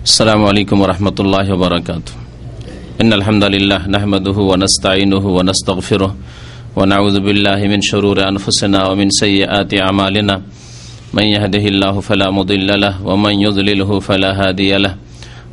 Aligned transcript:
السلام 0.00 0.44
عليكم 0.44 0.80
ورحمة 0.80 1.16
الله 1.20 1.52
وبركاته 1.52 2.12
إن 3.04 3.12
الحمد 3.12 3.44
لله 3.44 3.80
نحمده 3.88 4.32
ونستعينه 4.32 5.24
ونستغفره 5.36 6.10
ونعوذ 6.76 7.16
بالله 7.20 7.60
من 7.68 7.80
شرور 7.84 8.16
أنفسنا 8.28 8.88
ومن 8.88 9.10
سيئات 9.12 9.74
أعمالنا 9.74 10.36
من 11.12 11.24
يهده 11.36 11.64
الله 11.72 12.00
فلا 12.00 12.30
مضل 12.32 12.80
له 12.80 12.94
ومن 13.04 13.34
يضلله 13.44 13.90
فلا 14.00 14.30
هادي 14.40 14.72
له۔ 14.80 14.94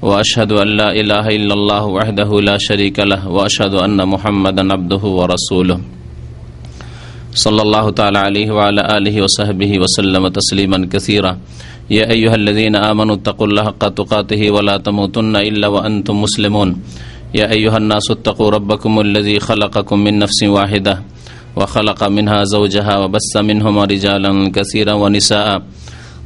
وأشهد 0.02 0.52
أن 0.52 0.68
لا 0.80 0.90
إله 0.96 1.26
إلا 1.28 1.54
الله 1.54 1.84
وحده 1.86 2.30
لا 2.42 2.58
شريك 2.58 3.00
له 3.00 3.28
وأشهد 3.28 3.74
أن 3.84 4.00
محمدا 4.00 4.64
عبده 4.74 5.04
ورسوله 5.20 5.97
صلى 7.38 7.62
الله 7.62 7.86
تعالى 7.94 8.20
عليه 8.20 8.48
وعلى 8.50 8.82
آله 8.98 9.16
وصحبه 9.22 9.72
وسلم 9.78 10.24
تسليما 10.34 10.90
كثيرا. 10.90 11.38
يا 11.94 12.10
أيها 12.10 12.36
الذين 12.36 12.76
آمنوا 12.76 13.22
اتقوا 13.22 13.48
الله 13.48 13.64
حق 13.64 13.84
تقاته 13.94 14.42
ولا 14.52 14.82
تموتن 14.82 15.36
إلا 15.38 15.68
وأنتم 15.70 16.16
مسلمون. 16.18 16.70
يا 17.38 17.46
أيها 17.54 17.78
الناس 17.78 18.12
اتقوا 18.12 18.50
ربكم 18.58 18.94
الذي 19.00 19.38
خلقكم 19.40 19.98
من 20.02 20.14
نفس 20.20 20.40
واحدة 20.44 20.96
وخلق 21.56 22.00
منها 22.04 22.40
زوجها 22.44 22.94
وبث 23.06 23.34
منهما 23.38 23.82
رجالا 23.86 24.32
كثيرا 24.50 24.94
ونساء. 24.94 25.62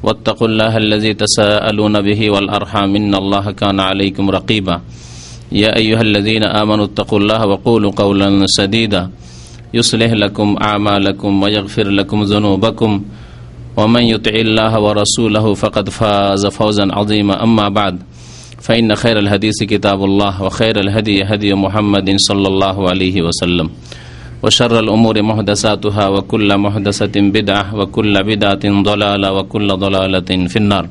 واتقوا 0.04 0.48
الله 0.48 0.74
الذي 0.78 1.12
تساءلون 1.14 1.96
به 2.02 2.22
والأرحام 2.32 2.90
إن 2.96 3.14
الله 3.16 3.46
كان 3.52 3.80
عليكم 3.80 4.26
رقيبا. 4.32 4.76
يا 5.52 5.76
أيها 5.76 6.02
الذين 6.02 6.44
آمنوا 6.48 6.86
اتقوا 6.96 7.20
الله 7.20 7.42
وقولوا 7.46 7.92
قولا 7.92 8.28
سديدا. 8.48 9.04
يصلح 9.74 10.12
لكم 10.12 10.56
أعمالكم 10.62 11.44
ويغفر 11.44 11.88
لكم 11.90 12.24
ذنوبكم 12.24 13.04
ومن 13.78 14.04
يطع 14.04 14.32
الله 14.32 14.80
ورسوله 14.80 15.54
فقد 15.54 15.90
فاز 15.90 16.46
فوزا 16.46 16.88
عظيما. 16.92 17.44
أما 17.44 17.70
بعد 17.70 18.00
فإن 18.62 18.96
خير 18.96 19.20
الحديث 19.20 19.64
كتاب 19.64 20.04
الله 20.04 20.44
وخير 20.44 20.80
الهدي 20.80 21.24
هدي 21.24 21.54
محمد 21.54 22.16
صلى 22.18 22.48
الله 22.48 22.90
عليه 22.90 23.22
وسلم 23.22 23.70
وشر 24.44 24.80
الأمور 24.80 25.22
محدثاتها 25.22 26.08
وكل 26.08 26.58
محدثة 26.58 27.16
بدعة 27.22 27.76
وكل 27.76 28.24
بدعة 28.24 28.66
ضلالة 28.84 29.32
وكل 29.34 29.68
ضلالة 29.68 30.30
في 30.48 30.58
النار. 30.58 30.86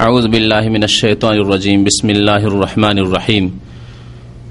أعوذ 0.00 0.28
بالله 0.28 0.68
من 0.68 0.82
الشيطان 0.82 1.36
الرجيم. 1.42 1.84
بسم 1.84 2.10
الله 2.10 2.42
الرحمن 2.46 2.98
الرحيم. 2.98 3.44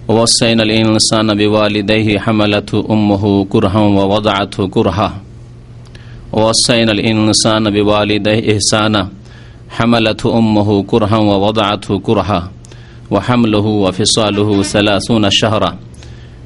ووصينا 0.08 0.64
الإنسان 0.64 1.28
بوالديه 1.38 2.20
حملته 2.20 2.86
أمه 2.90 3.46
كرها 3.46 3.80
ووضعته 3.82 4.68
كرها. 4.68 5.22
ووصينا 6.34 6.92
الإنسان 6.92 7.64
بوالديه 7.70 8.56
إحسانا 8.56 9.10
حملته 9.70 10.38
أمه 10.38 10.84
كرها 10.84 11.18
ووضعته 11.18 12.00
كرها 12.00 12.52
وحمله 13.12 13.66
وفصاله 13.86 14.62
ثلاثون 14.64 15.30
شهرا 15.30 15.78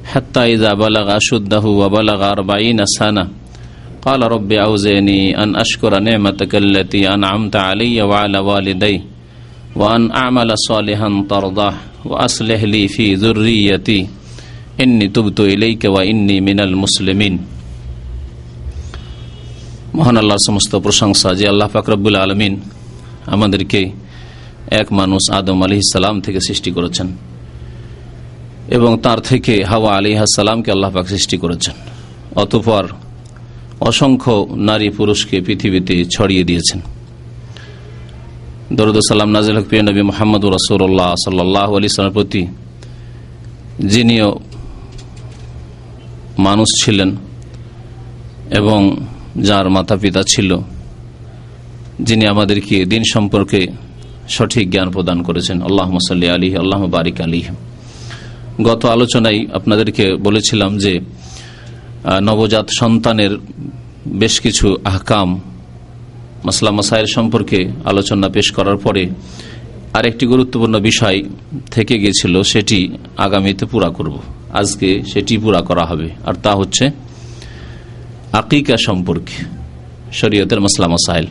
حتى 0.04 0.40
إذا 0.54 0.74
بلغ 0.74 1.16
أشده 1.16 1.64
وبلغ 1.66 2.30
أربعين 2.30 2.78
سنة. 2.86 3.28
قال 4.02 4.22
رب 4.32 4.52
أوزيني 4.52 5.42
أن 5.42 5.56
أشكر 5.56 5.98
نعمتك 6.00 6.54
التي 6.54 7.14
أنعمت 7.14 7.56
علي 7.56 8.02
وعلى 8.02 8.38
والدي 8.38 9.02
one 9.76 10.10
أعمل 10.10 10.50
صالحا 10.68 11.08
ترضاه 11.28 11.74
وأصلح 12.04 12.64
لي 12.64 12.88
ফি 12.96 13.14
ذريتي. 13.14 14.04
ইন্নি 14.82 15.08
তুবতু 15.08 15.44
إليك 15.44 15.84
وإني 15.84 16.04
ইন্নি 16.06 16.52
المسلمين. 16.52 16.76
মুসলিমিন 16.76 17.38
মহান 19.94 20.16
আল্লাহর 20.16 20.38
সমস্ত 20.46 20.76
প্রশংসা 20.76 21.34
যে 21.34 21.48
আল্লাহ 21.48 21.68
ফাকরাবুল 21.68 22.16
আলমিন 22.16 22.60
আমাদেরকে 23.26 23.90
এক 24.70 24.92
মানুষ 24.92 25.30
আদম 25.30 25.62
আলি 25.62 25.80
সালাম 25.92 26.20
থেকে 26.20 26.38
সৃষ্টি 26.40 26.70
করেছেন 26.70 27.16
এবং 28.68 28.98
তার 28.98 29.20
থেকে 29.20 29.64
হাওয়া 29.64 29.96
আলী 29.96 30.16
সালামকে 30.36 30.70
আল্লাহ 30.72 30.90
পাক 30.90 31.06
সৃষ্টি 31.06 31.36
করেছেন। 31.36 31.74
অতপর 32.36 32.88
অসংখ্য 33.80 34.46
নারী 34.56 34.88
পুরুষকে 34.88 35.40
পৃথিবীতে 35.40 36.04
ছড়িয়ে 36.04 36.44
দিয়েছেন। 36.44 36.80
দরুদ 38.76 38.98
সালাম 39.08 39.30
নাজিল 39.36 39.56
হক 39.58 39.66
প্রিয় 39.68 39.82
নবী 39.82 40.02
মোহাম্মদ 40.10 40.42
রসুল্লাহ 40.56 41.10
সাল্লাহ 41.24 41.68
আলি 41.76 41.88
সালামের 41.88 42.12
প্রতি 42.12 42.42
যিনিও 43.92 44.28
মানুষ 46.38 46.68
ছিলেন 46.84 47.10
এবং 48.50 48.80
যার 49.48 49.66
মাতা 49.70 49.96
পিতা 49.96 50.22
ছিল, 50.22 50.50
যিনি 52.00 52.24
আমাদেরকে 52.26 52.76
দিন 52.84 53.02
সম্পর্কে 53.12 53.60
সঠিক 54.28 54.66
জ্ঞান 54.70 54.88
প্রদান 54.90 55.22
করেছেন। 55.22 55.56
আল্লাহ 55.62 55.86
মসাল্লি 55.90 56.26
আলী 56.28 56.48
আল্লাহ 56.56 56.80
বারিক 56.86 57.20
আলী 57.20 57.42
গত 58.62 58.82
আলোচনায় 58.84 59.40
আপনাদেরকে 59.54 60.04
বলেছিলাম 60.16 60.70
যে 60.78 60.92
নবজাত 62.22 62.66
সন্তানের 62.80 63.32
বেশ 64.20 64.34
কিছু 64.40 64.66
আহকাম 64.84 65.28
মাসলা 66.44 66.70
মাসাইল 66.70 67.06
সম্পর্কে 67.06 67.68
আলোচনা 67.84 68.28
পেশ 68.28 68.50
করার 68.50 68.76
পরে 68.76 69.08
আরেকটি 69.92 70.26
গুরুত্বপূর্ণ 70.26 70.78
বিষয় 70.78 71.22
থেকে 71.70 71.98
গিয়েছিল, 71.98 72.42
সেটি 72.42 72.88
আগামীতে 73.16 73.66
পুরা 73.66 73.88
করব। 73.88 74.22
আজকে 74.52 75.02
সেটি 75.02 75.38
পুরা 75.38 75.60
করা 75.60 75.84
হবে। 75.84 76.08
আর 76.26 76.34
তা 76.34 76.54
হচ্ছে 76.54 76.90
আকিকা 78.32 78.76
সম্পর্কে, 78.76 79.44
শরীয়তের 80.12 80.60
মাসলা 80.60 80.88
মাসাইল। 80.88 81.26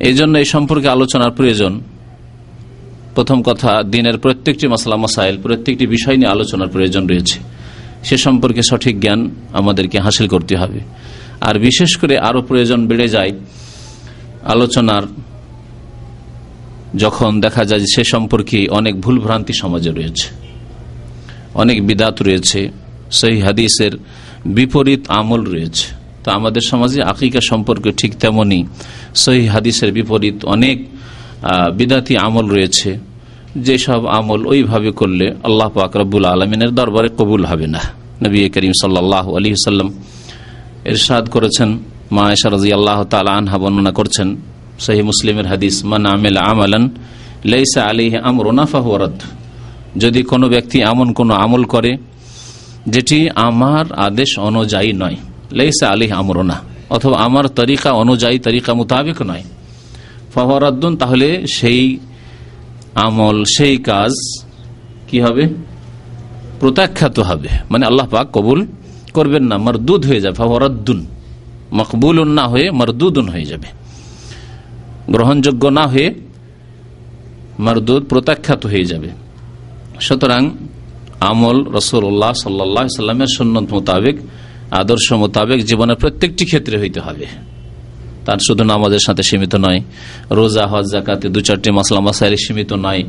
এই 0.00 0.14
জন্য 0.14 0.38
এই 0.38 0.44
সম্পর্কে 0.44 0.88
আলোচনার 0.88 1.30
প্রয়োজন। 1.30 1.80
প্রথম 3.14 3.42
কথা, 3.42 3.82
দিনের 3.82 4.18
প্রত্যেকটি 4.18 4.68
মাসলা 4.68 4.96
মাসাইল, 4.96 5.36
প্রত্যেকটি 5.42 5.86
বিষয় 5.86 6.16
নিয়ে 6.16 6.30
আলোচনার 6.30 6.68
প্রয়োজন 6.68 7.06
রয়েছে। 7.06 7.38
সে 8.04 8.16
সম্পর্কে 8.16 8.62
সঠিক 8.62 9.00
জ্ঞান 9.00 9.30
আমাদেরকে 9.52 10.00
হাসিল 10.00 10.28
করতে 10.28 10.56
হবে। 10.56 10.80
আর 11.40 11.58
বিশেষ 11.58 11.96
করে 11.96 12.18
আরও 12.18 12.42
প্রয়োজন 12.42 12.86
বেড়ে 12.86 13.08
যায় 13.08 13.32
আলোচনার 14.54 15.04
যখন 17.02 17.30
দেখা 17.40 17.62
যায় 17.64 17.82
সে 17.94 18.02
সম্পর্কে 18.04 18.58
অনেক 18.78 18.94
ভুলভ্রান্তি 19.00 19.54
সমাজে 19.62 19.90
রয়েছে, 19.90 20.26
অনেক 21.54 21.76
বিদাত 21.86 22.16
রয়েছে, 22.22 22.60
সেই 23.10 23.36
হাদিসের 23.40 23.92
বিপরীত 24.56 25.02
আমল 25.08 25.42
রয়েছে। 25.54 25.86
তো 26.24 26.28
আমাদের 26.30 26.62
সমাজে 26.70 27.02
আকিকা 27.02 27.40
সম্পর্কে 27.50 27.90
ঠিক 27.92 28.12
তেমনই 28.22 28.60
সেই 29.14 29.46
হাদিসের 29.46 29.90
বিপরীত 29.92 30.44
অনেক 30.44 30.78
বিদাতি 31.78 32.14
আমল 32.26 32.46
রয়েছে। 32.48 32.90
যেসব 33.66 34.00
আমল 34.18 34.40
ওইভাবে 34.46 34.90
করলে 34.90 35.26
আল্লাহ 35.48 35.68
পাক 35.68 35.92
রব্বুল 35.96 36.24
আলমিনের 36.24 36.72
দরবারে 36.78 37.08
কবুল 37.18 37.42
হবে 37.44 37.66
না। 37.66 37.82
নবী 38.22 38.38
করিম 38.54 38.72
সাল্লাহ 38.82 39.26
আলী 39.36 39.48
সাল্লাম 39.68 39.88
এরশাদ 40.84 41.24
করেছেন 41.28 41.78
মা 42.16 42.24
এশা 42.34 42.48
রাজি 42.54 42.70
আল্লাহ 42.78 42.98
তালা 43.12 43.32
আনহা 43.38 43.56
বর্ণনা 43.62 43.92
করছেন 43.98 44.28
সহি 44.84 45.02
মুসলিমের 45.10 45.46
হাদিস, 45.52 45.76
মান 45.90 46.04
আমেল 46.14 46.38
আমালান 46.50 46.84
লেসা 47.50 47.80
আলিহ 47.90 48.12
আমরোনা 48.28 48.64
ফাহুয়ারত 48.72 49.16
যদি 50.02 50.20
কোনো 50.30 50.46
ব্যক্তি 50.54 50.76
এমন 50.92 51.08
কোনো 51.18 51.32
আমল 51.44 51.62
করে, 51.74 51.92
যেটি 52.94 53.18
আমার 53.48 53.84
আদেশ 54.06 54.30
অনুযায়ী 54.48 54.90
নয় 55.02 55.16
লেসা 55.58 55.86
আলিহ 55.94 56.10
আমরোনা, 56.20 56.56
অথবা 56.96 57.16
আমার 57.26 57.46
তরিকা 57.58 57.90
অনুযায়ী, 58.02 58.36
তরিকা 58.46 58.70
মোতাবেক 58.78 59.18
নয় 59.30 59.44
ফাহরাদ্দুন 60.34 60.92
তাহলে 61.02 61.28
সেই 61.56 61.82
আমল, 63.06 63.36
সেই 63.56 63.74
কাজ 63.90 64.12
কি 65.08 65.18
হবে? 65.24 65.44
প্রত্যাখ্যাত 66.60 67.16
হবে। 67.28 67.50
মানে 67.72 67.84
আল্লাহ 67.90 68.06
পাক 68.14 68.26
কবুল 68.36 68.60
করবেন 69.16 69.42
না 69.48 69.54
আমার 69.60 69.76
দুধ 69.88 70.02
হয়ে 70.08 70.20
যায় 70.24 70.34
ফাহরাদ্দুন 70.40 71.00
মকবুল 71.72 72.24
না 72.24 72.48
হয়ে 72.48 72.70
মরদুদুন 72.70 73.28
হয়ে 73.28 73.44
যাবে। 73.44 73.68
গ্রহণযোগ্য 75.12 75.66
না 75.66 75.86
হয়ে 75.86 76.14
মরদুদ 77.58 78.04
প্রত্যাখ্যাত 78.04 78.66
হয়ে 78.66 78.84
যাবে। 78.84 79.08
সুতরাং 80.00 80.50
আমল 81.20 81.64
রসুল্লাহ 81.64 82.32
সাল্লা 82.32 82.88
সাল্লামের 82.88 83.26
সন্ন্যত 83.36 83.72
মোতাবেক, 83.72 84.16
আদর্শ 84.70 85.12
মোতাবেক 85.12 85.64
জীবনের 85.64 85.96
প্রত্যেকটি 85.96 86.44
ক্ষেত্রে 86.44 86.78
হইতে 86.78 87.00
হবে। 87.00 87.26
তার 88.26 88.38
শুধু 88.38 88.64
নামাজের 88.64 88.98
সাথে 89.06 89.22
সীমিত 89.22 89.54
নয়, 89.54 89.80
রোজা, 90.30 90.66
হজ 90.66 90.84
জাকাতে 90.92 91.28
দু 91.28 91.40
চারটি 91.40 91.70
মশলা 91.70 92.00
মশাইলে 92.00 92.36
সীমিত 92.36 92.72
নয়, 92.72 93.04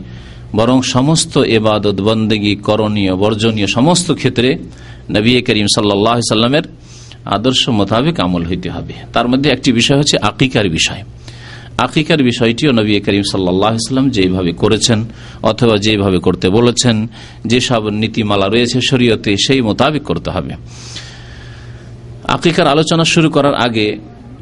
বরং 0.56 0.81
সমস্ত 0.81 1.38
এবাদত 1.38 2.02
বন্দেগী, 2.02 2.56
করণীয়, 2.56 3.16
বর্জনীয় 3.16 3.68
সমস্ত 3.68 4.12
ক্ষেত্রে 4.12 4.58
নবী 5.10 5.42
করিম 5.42 5.66
সাল্লাহ 5.75 6.19
সাল্লামের 6.19 6.63
আদর্শ 7.26 7.70
মোতাবেক 7.70 8.20
আমল 8.20 8.46
হইতে 8.46 8.70
হবে। 8.70 8.94
তার 9.14 9.28
মধ্যে 9.28 9.50
একটি 9.50 9.72
বিষয় 9.72 9.98
হচ্ছে 9.98 10.18
আকিকার 10.18 10.70
বিষয়। 10.70 11.04
আকিকার 11.78 12.24
বিষয়টিও 12.24 12.72
নবী 12.72 13.00
করিম 13.00 13.22
সাল্লাম 13.32 14.10
যেভাবে 14.10 14.52
করেছেন 14.52 15.06
অথবা 15.44 15.78
যেভাবে 15.78 16.20
করতে 16.20 16.50
বলেছেন, 16.50 17.08
যেসব 17.46 17.90
নীতিমালা 17.90 18.48
রয়েছে 18.48 18.80
শরীয়তে 18.90 19.36
সেই 19.48 19.62
মোতাবেক 19.62 20.04
করতে 20.04 20.30
হবে। 20.30 20.54
আকিকার 22.28 22.68
আলোচনা 22.68 23.04
শুরু 23.04 23.30
করার 23.30 23.56
আগে 23.56 23.98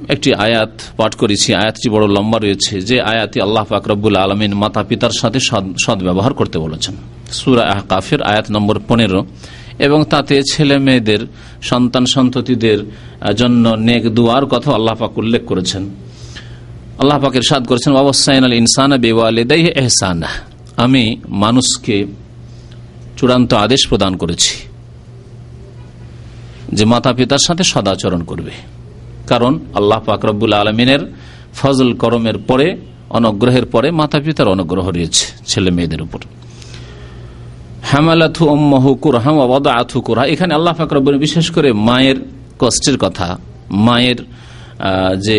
একটি 0.10 0.34
আয়াত 0.34 0.70
পাঠ 0.98 1.16
করেছি। 1.16 1.56
আয়াতটি 1.56 1.90
বড় 1.90 2.08
লম্বা 2.08 2.40
রয়েছে। 2.40 2.81
যে 2.81 3.02
আয়াতি 3.02 3.42
আল্লাহ 3.42 3.64
ফাকরবুল 3.64 4.16
আলমিন 4.16 4.54
মাতা 4.54 4.84
পিতার 4.84 5.10
সাথে 5.10 5.40
সদ, 5.40 5.64
সদ্ব্যবহার 5.86 6.34
করতে 6.34 6.60
বলেছেন। 6.60 6.96
সুরা 7.31 7.81
কাফের 7.90 8.22
আয়াত 8.22 8.52
নম্বর 8.52 8.80
পনেরো। 8.88 9.26
এবং 9.80 10.06
তাতে 10.10 10.36
ছেলে 10.52 10.78
মেয়েদের, 10.78 11.20
সন্তান 11.62 12.06
সন্ততিদের 12.06 12.80
জন্য 13.36 13.70
নেক 13.70 14.04
দুয়ার 14.10 14.46
কথা 14.46 14.72
আল্লাহ 14.72 14.96
পাক 14.96 15.18
উল্লেখ 15.18 15.46
করেছেন। 15.46 15.84
আল্লাহ 17.00 17.20
পাকের 17.20 17.42
সাদ 17.50 17.64
করেছেন 17.68 17.94
বাবাসাইন 17.94 18.44
আল 18.44 18.54
ইনসান 18.54 18.92
বেওয়ালেদাই 18.98 19.64
এহসানা 19.81 20.30
আমি 20.78 21.04
মানুষকে 21.28 22.06
চূড়ান্ত 23.18 23.54
আদেশ 23.54 23.81
প্রদান 23.88 24.16
করেছি 24.16 24.54
যে 26.74 26.86
মাতা 26.86 27.14
পিতার 27.14 27.44
সাথে 27.48 27.64
সদাচরণ 27.64 28.22
করবে। 28.24 28.52
কারণ 29.28 29.60
আল্লাহ 29.74 30.00
পাকরবুল 30.00 30.54
আলমিনের 30.54 31.00
ফজল 31.54 31.94
করমের 31.94 32.38
পরে, 32.38 32.68
অনগ্রহের 33.10 33.66
পরে 33.66 33.92
মাতা 33.92 34.20
পিতার 34.20 34.48
অনুগ্রহ 34.48 34.90
রয়েছে 34.90 35.26
ছেলে 35.46 35.72
মেয়েদের 35.72 36.02
উপর। 36.02 36.20
হামালাথু 37.91 38.44
অম্মহু 38.56 38.89
কুরহাম 39.03 39.38
আবাদা 39.45 39.71
আথু 39.81 39.97
কুরহা 40.07 40.25
এখানে 40.33 40.51
আল্লাহ 40.57 40.74
ফাকরবুল 40.80 41.18
বিশেষ 41.25 41.47
করে 41.56 41.69
মায়ের 41.88 42.18
কষ্টের 42.62 42.97
কথা, 43.03 43.27
মায়ের 43.88 44.19
যে 45.25 45.38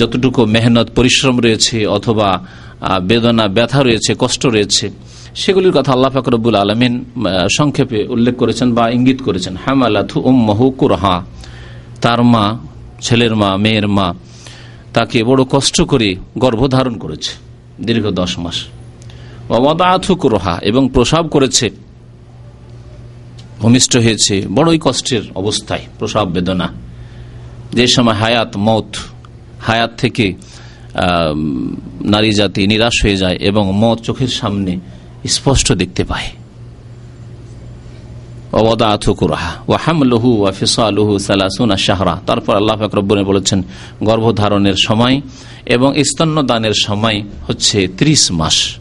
যতটুকু 0.00 0.40
মেহনত, 0.54 0.88
পরিশ্রম 0.98 1.36
রয়েছে 1.44 1.76
অথবা 1.96 2.28
বেদনা, 3.10 3.44
ব্যথা 3.56 3.80
রয়েছে, 3.88 4.10
কষ্ট 4.22 4.42
রয়েছে, 4.54 4.86
সেগুলির 5.42 5.74
কথা 5.78 5.90
আল্লাহ 5.96 6.10
ফাকরবুল 6.16 6.56
আলমিন 6.62 6.94
সংক্ষেপে 7.58 7.98
উল্লেখ 8.14 8.34
করেছেন 8.42 8.68
বা 8.76 8.84
ইঙ্গিত 8.96 9.18
করেছেন। 9.26 9.54
হামালাথু 9.64 10.16
উম্মহু 10.30 10.66
কুরহা 10.80 11.16
তার 12.02 12.20
মা, 12.32 12.44
ছেলের 13.06 13.34
মা, 13.40 13.50
মেয়ের 13.64 13.86
মা, 13.96 14.08
তাকে 14.96 15.18
বড় 15.28 15.42
কষ্ট 15.54 15.76
করে 15.92 16.08
গর্ভধারণ 16.42 16.94
করেছে 17.02 17.32
দীর্ঘ 17.86 18.04
দশ 18.20 18.32
মাস। 18.44 18.58
রোহা 20.24 20.58
এবং 20.62 20.88
প্রসাব 20.94 21.28
করেছে, 21.28 21.70
ভূমিষ্ঠ 23.60 23.96
হয়েছে, 23.96 24.46
বড়ই 24.54 24.78
কষ্টের 24.82 25.22
অবস্থায় 25.34 25.80
প্রসাব 25.98 26.28
বেদনা। 26.28 26.68
যে 27.72 27.86
সময় 27.86 28.14
হায়াত, 28.14 28.56
মত, 28.56 28.96
হায়াত 29.60 29.90
থেকে 29.98 30.34
নারী 32.04 32.32
জাতি 32.32 32.66
নিরাশ 32.66 32.96
হয়ে 33.02 33.16
যায় 33.16 33.36
এবং 33.36 33.72
মত 33.74 34.00
চোখের 34.00 34.28
সামনে 34.28 34.78
স্পষ্ট 35.28 35.72
দেখতে 35.72 36.04
পায়। 36.04 36.28
তারপর 42.26 42.56
আল্লাহ 42.56 42.76
ফাকরবনে 42.76 43.22
বলেছেন, 43.22 43.62
গর্ভধারণের 44.04 44.74
সময় 44.86 45.20
এবং 45.66 45.94
স্তন্য 46.02 46.42
দানের 46.42 46.72
সময় 46.84 47.22
হচ্ছে 47.48 47.88
৩০ 47.98 48.32
মাস। 48.32 48.76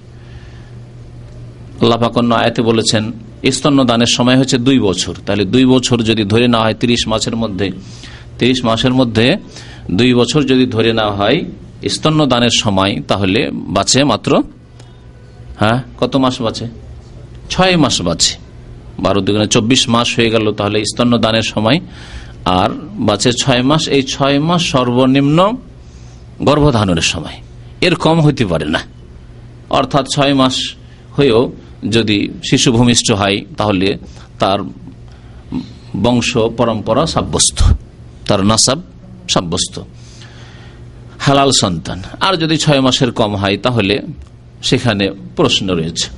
আল্লাহ 1.82 2.00
ফাকন্য 2.00 2.36
আয়তে 2.36 2.62
বলেছেন 2.62 3.12
স্তন্য 3.52 3.84
দানের 3.84 4.06
সময় 4.06 4.38
হচ্ছে 4.38 4.58
দুই 4.58 4.80
বছর। 4.80 5.16
তাহলে 5.26 5.46
দুই 5.46 5.66
বছর 5.66 6.02
যদি 6.02 6.24
ধরে 6.24 6.48
নেওয়া 6.48 6.66
হয় 6.66 6.74
৩০ 6.74 7.08
মাসের 7.08 7.36
মধ্যে 7.36 7.72
৩০ 8.40 8.66
মাসের 8.66 8.94
মধ্যে 8.94 9.38
দুই 9.92 10.14
বছর 10.14 10.44
যদি 10.44 10.66
ধরে 10.66 10.94
নেওয়া 10.94 11.12
হয় 11.12 11.46
স্তন্য 11.90 12.26
দানের 12.26 12.50
সময়, 12.60 13.02
তাহলে 13.08 13.50
বাঁচে 13.54 14.04
মাত্র 14.04 14.44
হ্যাঁ 15.60 15.84
কত 16.00 16.16
মাস 16.16 16.42
বাঁচে? 16.42 16.68
ছয় 17.50 17.78
মাস 17.78 18.02
বাঁচে। 18.02 18.36
বারো 19.00 19.22
দুগুণে 19.22 19.48
চব্বিশ 19.48 19.90
মাস 19.90 20.20
হয়ে 20.20 20.30
গেল, 20.30 20.52
তাহলে 20.52 20.84
স্তন্য 20.86 21.18
দানের 21.18 21.42
সময় 21.42 21.80
আর 22.46 22.70
বাঁচে 22.92 23.32
ছয় 23.42 23.62
মাস। 23.62 23.88
এই 23.88 24.04
ছয় 24.04 24.40
মাস 24.40 24.62
সর্বনিম্ন 24.62 25.58
গর্ভধারণের 26.42 27.02
সময়। 27.02 27.34
এর 27.82 27.96
কম 27.96 28.22
হইতে 28.22 28.46
পারে 28.46 28.66
না। 28.66 28.80
অর্থাৎ 29.70 30.06
ছয় 30.16 30.34
মাস 30.34 30.56
হয়েও 31.18 31.52
যদি 31.90 32.30
শিশু 32.52 32.72
ভূমিষ্ঠ 32.72 33.12
হয়, 33.12 33.46
তাহলে 33.58 33.98
তার 34.40 34.60
বংশ 36.04 36.38
পরম্পরা 36.38 37.06
সাব্যস্ত, 37.06 37.74
তার 38.28 38.46
নাসাব 38.46 38.82
সাব্যস্ত। 39.30 39.80
হালাল 41.20 41.52
সন্তান। 41.52 42.04
আর 42.20 42.36
যদি 42.36 42.58
ছয় 42.58 42.80
মাসের 42.80 43.12
কম 43.12 43.36
হয়, 43.36 43.58
তাহলে 43.58 44.00
সেখানে 44.64 45.12
প্রশ্ন 45.36 45.76
রয়েছে। 45.76 46.10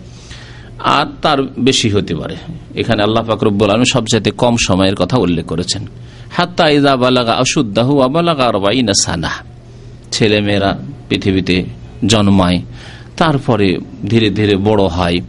আর 0.79 1.05
তার 1.21 1.43
বেশি 1.43 1.89
হতে 1.89 2.15
পারে। 2.15 2.35
এখানে 2.75 3.03
আল্লাহ 3.03 3.23
ফাকরুব্বুল 3.23 3.69
আলম 3.69 3.83
সবচাইতে 3.93 4.31
কম 4.31 4.55
সময়ের 4.67 4.95
কথা 4.95 5.17
উল্লেখ 5.17 5.45
করেছেন। 5.45 5.87
হাত্তা 6.31 6.69
ইদা 6.69 6.95
বালাগা 6.95 7.33
অশুদ্দাহু 7.33 8.01
আবালাগা 8.01 8.45
আরবাইনা 8.45 8.93
সানা। 9.03 9.29
ছেলে 10.11 10.41
মেয়েরা 10.41 10.77
পৃথিবীতে 11.09 11.63
জন্মায়, 12.07 12.61
তারপরে 13.17 13.77
ধীরে 14.09 14.29
ধীরে 14.29 14.55
বড় 14.55 14.83
হয়। 14.83 15.19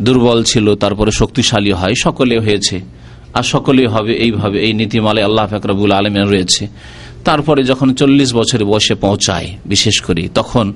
দুর্বল 0.00 0.42
ছিল, 0.42 0.74
তারপরে 0.74 1.10
শক্তিশালী 1.10 1.72
হয় 1.72 1.94
সকলে 1.94 2.38
হয়েছে। 2.38 2.80
আর 3.34 3.42
সকলে 3.42 3.86
হবে 3.86 4.12
এইভাবে, 4.12 4.60
এই 4.60 4.72
নীতিমালে 4.72 5.22
আল্লাহ 5.22 5.46
ফাকরাবুল 5.46 5.92
আলমের 5.92 6.28
রয়েছে। 6.28 6.66
তারপরে 7.24 7.64
যখন 7.64 7.94
চল্লিশ 7.94 8.34
বছর 8.34 8.64
বয়সে 8.64 8.94
পৌঁছায়, 8.94 9.56
বিশেষ 9.66 10.00
করে, 10.00 10.28
তখন 10.34 10.72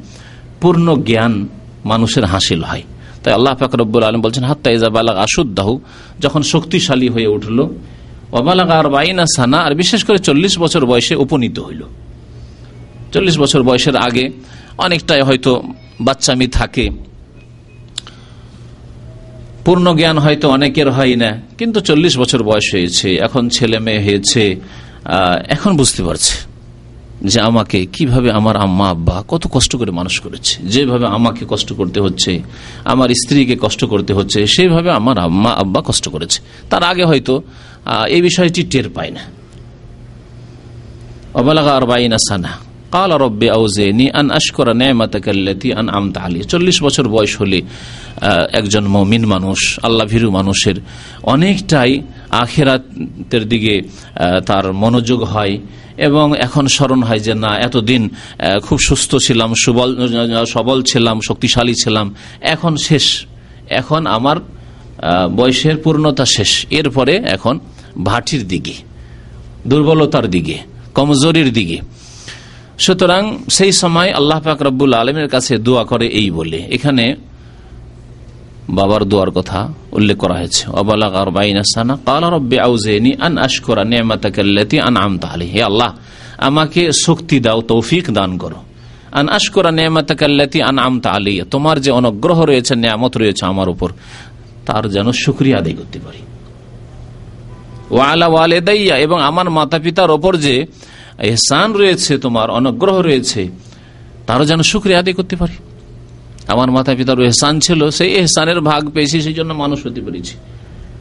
পূর্ণ 0.60 1.02
জ্ঞান 1.02 1.48
মানুষের 1.84 2.24
হাসিল 2.24 2.62
হয়। 2.62 2.82
তাই 3.24 3.34
আল্লাহ 3.34 3.54
ফাকরবুল 3.54 4.02
আলম 4.02 4.20
বলছেন, 4.20 4.44
হাত্তা 4.44 4.70
ইজা 4.70 4.88
বালাগ 4.88 5.16
আসুদ্দাহু 5.16 5.80
যখন 6.20 6.42
শক্তিশালী 6.42 7.08
হয়ে 7.08 7.26
উঠল 7.26 7.68
অবালাগ 8.32 8.70
আর 8.70 8.88
বাইনা 8.88 9.24
সানা 9.36 9.58
আর 9.58 9.74
বিশেষ 9.74 10.04
করে 10.04 10.18
চল্লিশ 10.18 10.58
বছর 10.58 10.86
বয়সে 10.86 11.14
উপনীত 11.14 11.58
হইল। 11.58 11.82
চল্লিশ 13.12 13.38
বছর 13.38 13.62
বয়সের 13.62 13.96
আগে 13.96 14.30
অনেকটাই 14.78 15.20
হয়তো 15.20 15.62
বাচ্চামি 16.00 16.46
থাকে 16.46 16.90
পূর্ণ 19.64 19.86
জ্ঞান 19.98 20.16
হয়তো 20.24 20.46
অনেকের 20.56 20.88
হয় 20.96 21.14
না, 21.22 21.30
কিন্তু 21.58 21.78
চল্লিশ 21.88 22.14
বছর 22.22 22.40
বয়স 22.50 22.66
হয়েছে, 22.74 23.08
এখন 23.26 23.42
ছেলে 23.56 23.78
মেয়ে 23.86 24.02
হয়েছে 24.06 24.42
এখন 25.54 25.70
বুঝতে 25.80 26.02
পারছে 26.08 26.34
যে 27.30 27.38
আমাকে 27.50 27.78
কীভাবে 27.94 28.28
আমার 28.38 28.56
আম্মা, 28.64 28.86
আব্বা 28.94 29.16
কত 29.32 29.44
কষ্ট 29.54 29.72
করে 29.80 29.92
মানুষ 30.00 30.14
করেছে, 30.24 30.54
যেভাবে 30.74 31.06
আমাকে 31.16 31.42
কষ্ট 31.52 31.68
করতে 31.80 31.98
হচ্ছে, 32.04 32.32
আমার 32.92 33.08
স্ত্রীকে 33.20 33.56
কষ্ট 33.64 33.80
করতে 33.92 34.12
হচ্ছে 34.18 34.38
সেইভাবে 34.54 34.90
আমার 35.00 35.16
আম্মা, 35.26 35.50
আব্বা 35.62 35.80
কষ্ট 35.88 36.04
করেছে। 36.14 36.38
তার 36.70 36.82
আগে 36.90 37.04
হয়তো 37.10 37.34
এই 38.14 38.20
বিষয়টি 38.28 38.60
টের 38.72 38.86
পায় 38.96 39.12
না। 39.16 39.22
অবালাগা 41.40 41.72
আর 41.78 41.84
বাইনা 41.90 42.18
সানা। 42.28 42.52
কাল 42.90 43.10
রব্বে 43.24 43.48
আউজেনি 43.50 44.06
আন 44.10 44.26
আশকরা 44.30 44.72
নেমাতাকাল্লাতি 44.74 45.68
আন 45.72 45.86
আমতা 45.88 46.20
আলী 46.20 46.38
চল্লিশ 46.52 46.82
বছর 46.82 47.04
বয়স 47.08 47.34
হলে 47.40 47.58
একজন 48.52 48.84
মমিন 48.86 49.24
মানুষ, 49.26 49.60
আল্লাহ 49.82 50.06
ভীরু 50.06 50.28
মানুষের 50.30 50.76
অনেকটাই 51.22 51.92
আখেরাতের 52.42 53.44
দিকে 53.48 53.74
তার 54.46 54.72
মনোযোগ 54.72 55.20
হয় 55.22 55.54
এবং 55.96 56.26
এখন 56.38 56.64
স্মরণ 56.66 57.00
হয় 57.02 57.20
যে, 57.26 57.34
না, 57.34 57.52
এতদিন 57.66 58.02
খুব 58.62 58.78
সুস্থ 58.88 59.16
ছিলাম, 59.16 59.50
সুবল, 59.64 59.90
সবল 60.46 60.78
ছিলাম, 60.82 61.16
শক্তিশালী 61.28 61.74
ছিলাম। 61.82 62.06
এখন 62.40 62.72
শেষ। 62.76 63.06
এখন 63.80 64.02
আমার 64.16 64.36
বয়সের 65.36 65.76
পূর্ণতা 65.76 66.24
শেষ। 66.36 66.50
এরপরে 66.70 67.14
এখন 67.34 67.54
ভাটির 68.04 68.42
দিকে, 68.48 68.74
দুর্বলতার 69.66 70.26
দিকে, 70.30 70.56
কমজোরির 70.94 71.52
দিকে। 71.52 71.78
সুতরাং 72.80 73.38
সেই 73.50 73.72
সময় 73.72 74.10
আল্লাহ 74.12 74.40
পাক 74.40 74.62
রব্বুল 74.62 74.94
আলমের 74.94 75.28
কাছে 75.28 75.58
দোয়া 75.58 75.84
করে 75.84 76.06
এই 76.06 76.30
বলে। 76.30 76.58
এখানে 76.70 77.16
বাবার 78.68 79.04
দোয়ার 79.04 79.30
কথা 79.30 79.68
উল্লেখ 79.92 80.16
করা 80.16 80.34
হয়েছে। 80.34 80.66
হে 85.46 85.62
আল্লাহ, 85.62 85.90
আমাকে 86.38 86.92
শক্তি 86.92 87.40
দাও, 87.40 87.60
তৌফিক 87.60 88.10
দান 88.10 88.38
করো। 88.38 88.56
আন 89.12 89.28
আশকরা 89.28 89.70
নেমাতাকাল্লাতি 89.70 90.62
আন 90.62 90.78
আমতা 90.78 91.10
আলী 91.10 91.40
তোমার 91.50 91.80
যে 91.80 91.90
অনুগ্রহ 91.90 92.44
রয়েছে, 92.44 92.74
নিয়ামত 92.74 93.16
রয়েছে 93.16 93.46
আমার 93.46 93.68
উপর, 93.68 93.90
তার 94.66 94.88
যেন 94.88 95.12
শুক্রিয়া 95.12 95.58
আদায় 95.58 95.74
করতে 95.74 95.98
পারি। 95.98 96.18
ওয়ালা 97.90 98.26
ওয়ালেদাইয়া, 98.26 98.96
এবং 98.96 99.22
আমার 99.22 99.50
মাতা 99.50 99.78
পিতার 99.78 100.10
ওপর 100.10 100.36
যে 100.36 100.66
এহসান 101.22 101.72
রয়েছে 101.72 102.18
তোমার, 102.18 102.50
অনুগ্রহ 102.50 103.00
রয়েছে। 103.00 103.48
তারও 104.26 104.44
যেন 104.44 104.62
শুক্রিয়া 104.62 104.98
আদায় 104.98 105.14
করতে 105.14 105.36
পারি। 105.36 105.52
আমার 106.48 106.70
মাতা 106.70 106.94
পিতার 106.94 107.20
এহসান 107.20 107.60
ছিল, 107.60 107.90
সেই 107.90 108.12
এহসানের 108.12 108.60
ভাগ 108.60 108.90
পেয়েছি, 108.90 109.20
সেই 109.20 109.34
জন্য 109.34 109.52
মানুষ 109.52 109.86
হতে 109.86 110.00
পেরেছি। 110.00 110.36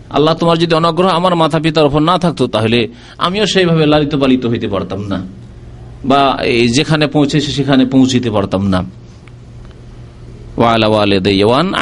আল্লাহ 0.09 0.33
তোমার 0.33 0.57
যদি 0.57 0.75
অনগ্রহ 0.75 1.09
আমার 1.09 1.35
মাতা 1.35 1.59
পিতার 1.59 1.85
ওপর 1.85 1.99
না 1.99 2.17
থাকতো, 2.17 2.47
তাহলে 2.47 2.87
আমিও 3.17 3.45
সেইভাবে 3.45 3.85
লালিত 3.85 4.15
পালিত 4.15 4.45
হইতে 4.45 4.67
পারতাম 4.67 5.07
না। 5.07 5.23
বা 6.05 6.39
এই 6.43 6.69
যেখানে 6.69 7.07
পৌঁছেছি, 7.07 7.51
সেখানে 7.51 7.85
পৌঁছিতে 7.85 8.31
পারতাম 8.31 8.67
না। 8.67 8.83
ওয়ালা 10.57 10.87
ওয়ালে 10.87 11.19
দেওয়ান 11.19 11.73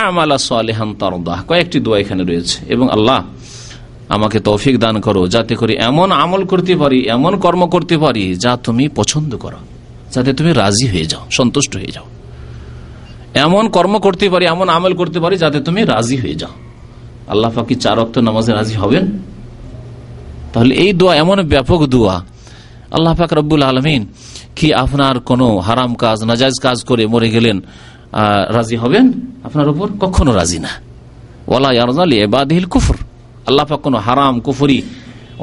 কয়েকটি 1.48 1.80
দোয়া 1.80 2.00
এখানে 2.00 2.24
রয়েছে। 2.24 2.66
এবং 2.68 2.90
আল্লাহ 2.90 3.26
আমাকে 4.16 4.38
তৌফিক 4.48 4.76
দান 4.84 4.96
করো, 5.06 5.22
যাতে 5.36 5.54
করে 5.62 5.74
এমন 5.90 6.10
আমল 6.24 6.42
করতে 6.52 6.74
পারি, 6.82 7.00
এমন 7.16 7.34
কর্ম 7.44 7.62
করতে 7.76 7.96
পারি 8.04 8.24
যা 8.44 8.52
তুমি 8.66 8.86
পছন্দ 9.00 9.32
করো, 9.44 9.60
যাতে 10.14 10.32
তুমি 10.38 10.52
রাজি 10.62 10.86
হয়ে 10.94 11.08
যাও, 11.12 11.24
সন্তুষ্ট 11.38 11.72
হয়ে 11.80 11.92
যাও। 11.96 12.08
এমন 13.46 13.64
কর্ম 13.76 13.94
করতে 14.06 14.26
পারি, 14.34 14.46
এমন 14.54 14.68
আমল 14.78 14.94
করতে 15.02 15.18
পারি 15.24 15.36
যাতে 15.44 15.60
তুমি 15.68 15.82
রাজি 15.94 16.18
হয়ে 16.24 16.38
যাও। 16.42 16.54
আল্লাহ 17.34 17.50
পাকি 17.56 17.76
চার 17.84 17.98
অক্ত 18.04 18.16
নামাজে 18.28 18.52
রাজি 18.60 18.76
হবেন? 18.84 19.06
তাহলে 20.54 20.74
এই 20.84 20.92
দোয়া 21.00 21.14
এমন 21.24 21.38
ব্যাপক 21.54 21.82
দোয়া। 21.94 22.16
আল্লাহ 22.96 23.14
পাক 23.20 23.32
রব্বুল 23.40 23.64
আলমিন 23.70 24.02
কি 24.58 24.68
আপনার 24.84 25.16
কোনো 25.30 25.48
হারাম 25.68 25.92
কাজ 26.04 26.18
নাজাজ 26.30 26.56
কাজ 26.66 26.78
করে 26.90 27.04
মরে 27.14 27.30
গেলেন 27.36 27.58
রাজি 28.58 28.76
হবেন? 28.84 29.06
আপনার 29.48 29.68
উপর 29.74 29.88
কখনো 30.04 30.32
রাজি 30.40 30.60
না। 30.66 30.72
ওলা 31.54 31.70
ইয়ারজালি 31.76 32.16
এবাদিল 32.26 32.68
কুফর। 32.74 32.98
আল্লাহ 33.50 33.66
পাক 33.70 33.80
কোনো 33.86 33.98
হারাম, 34.08 34.36
কুফরি, 34.46 34.80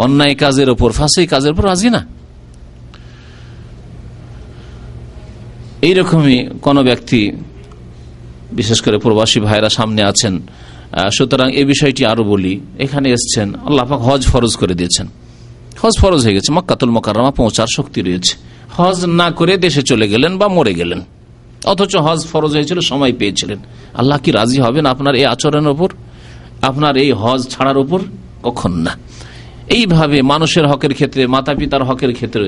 অন্যায় 0.04 0.34
কাজের 0.42 0.68
ওপর 0.74 0.90
ফাঁসি 0.98 1.22
কাজের 1.32 1.52
উপর 1.54 1.64
রাজি 1.70 1.88
না। 1.96 2.00
এইরকমই 5.88 6.38
কোনো 6.66 6.80
ব্যক্তি, 6.88 7.20
বিশেষ 8.58 8.78
করে 8.84 8.96
প্রবাসী 9.04 9.38
ভাইরা 9.46 9.68
সামনে 9.78 10.02
আছেন 10.10 10.34
সুতরাং 11.16 11.48
এই 11.60 11.66
বিষয়টি 11.72 12.02
আরও 12.12 12.22
বলি, 12.32 12.52
এখানে 12.84 13.06
এসছেন, 13.16 13.48
আল্লাহ 13.68 13.84
পাক 13.90 14.00
হজ 14.08 14.22
ফরজ 14.32 14.52
করে 14.60 14.74
দিয়েছেন। 14.80 15.06
হজ 15.82 15.94
ফরজ 16.02 16.20
হয়ে 16.26 16.36
গেছে, 16.38 16.50
মক্কাতুল 16.56 16.90
মকারমা 16.96 17.32
পৌঁছার 17.40 17.70
শক্তি 17.76 18.00
রয়েছে। 18.06 18.32
হজ 18.78 18.98
না 19.20 19.26
করে 19.38 19.54
দেশে 19.64 19.82
চলে 19.90 20.06
গেলেন 20.12 20.32
বা 20.40 20.46
মরে 20.56 20.72
গেলেন, 20.80 21.00
অথচ 21.72 21.92
হজ 22.06 22.20
ফরজ 22.30 22.52
হয়েছিল, 22.56 22.78
সময় 22.90 23.12
পেয়েছিলেন। 23.20 23.58
আল্লাহ 24.00 24.18
কি 24.24 24.30
রাজি 24.38 24.58
হবেন 24.64 24.84
আপনার 24.92 25.14
এই 25.20 25.26
আচরণের 25.34 25.72
ওপর 25.76 25.90
আপনার 26.64 26.94
এই 26.96 27.10
হজ 27.12 27.40
ছাড়ার 27.48 27.78
উপর 27.78 28.00
কখন 28.42 28.72
না। 28.86 28.92
এইভাবে 29.68 30.18
মানুষের 30.22 30.66
হকের 30.66 30.92
ক্ষেত্রে 30.94 31.22
মাতা 31.26 31.52
পিতার 31.54 31.82
হকের 31.82 32.12
ক্ষেত্রে, 32.12 32.46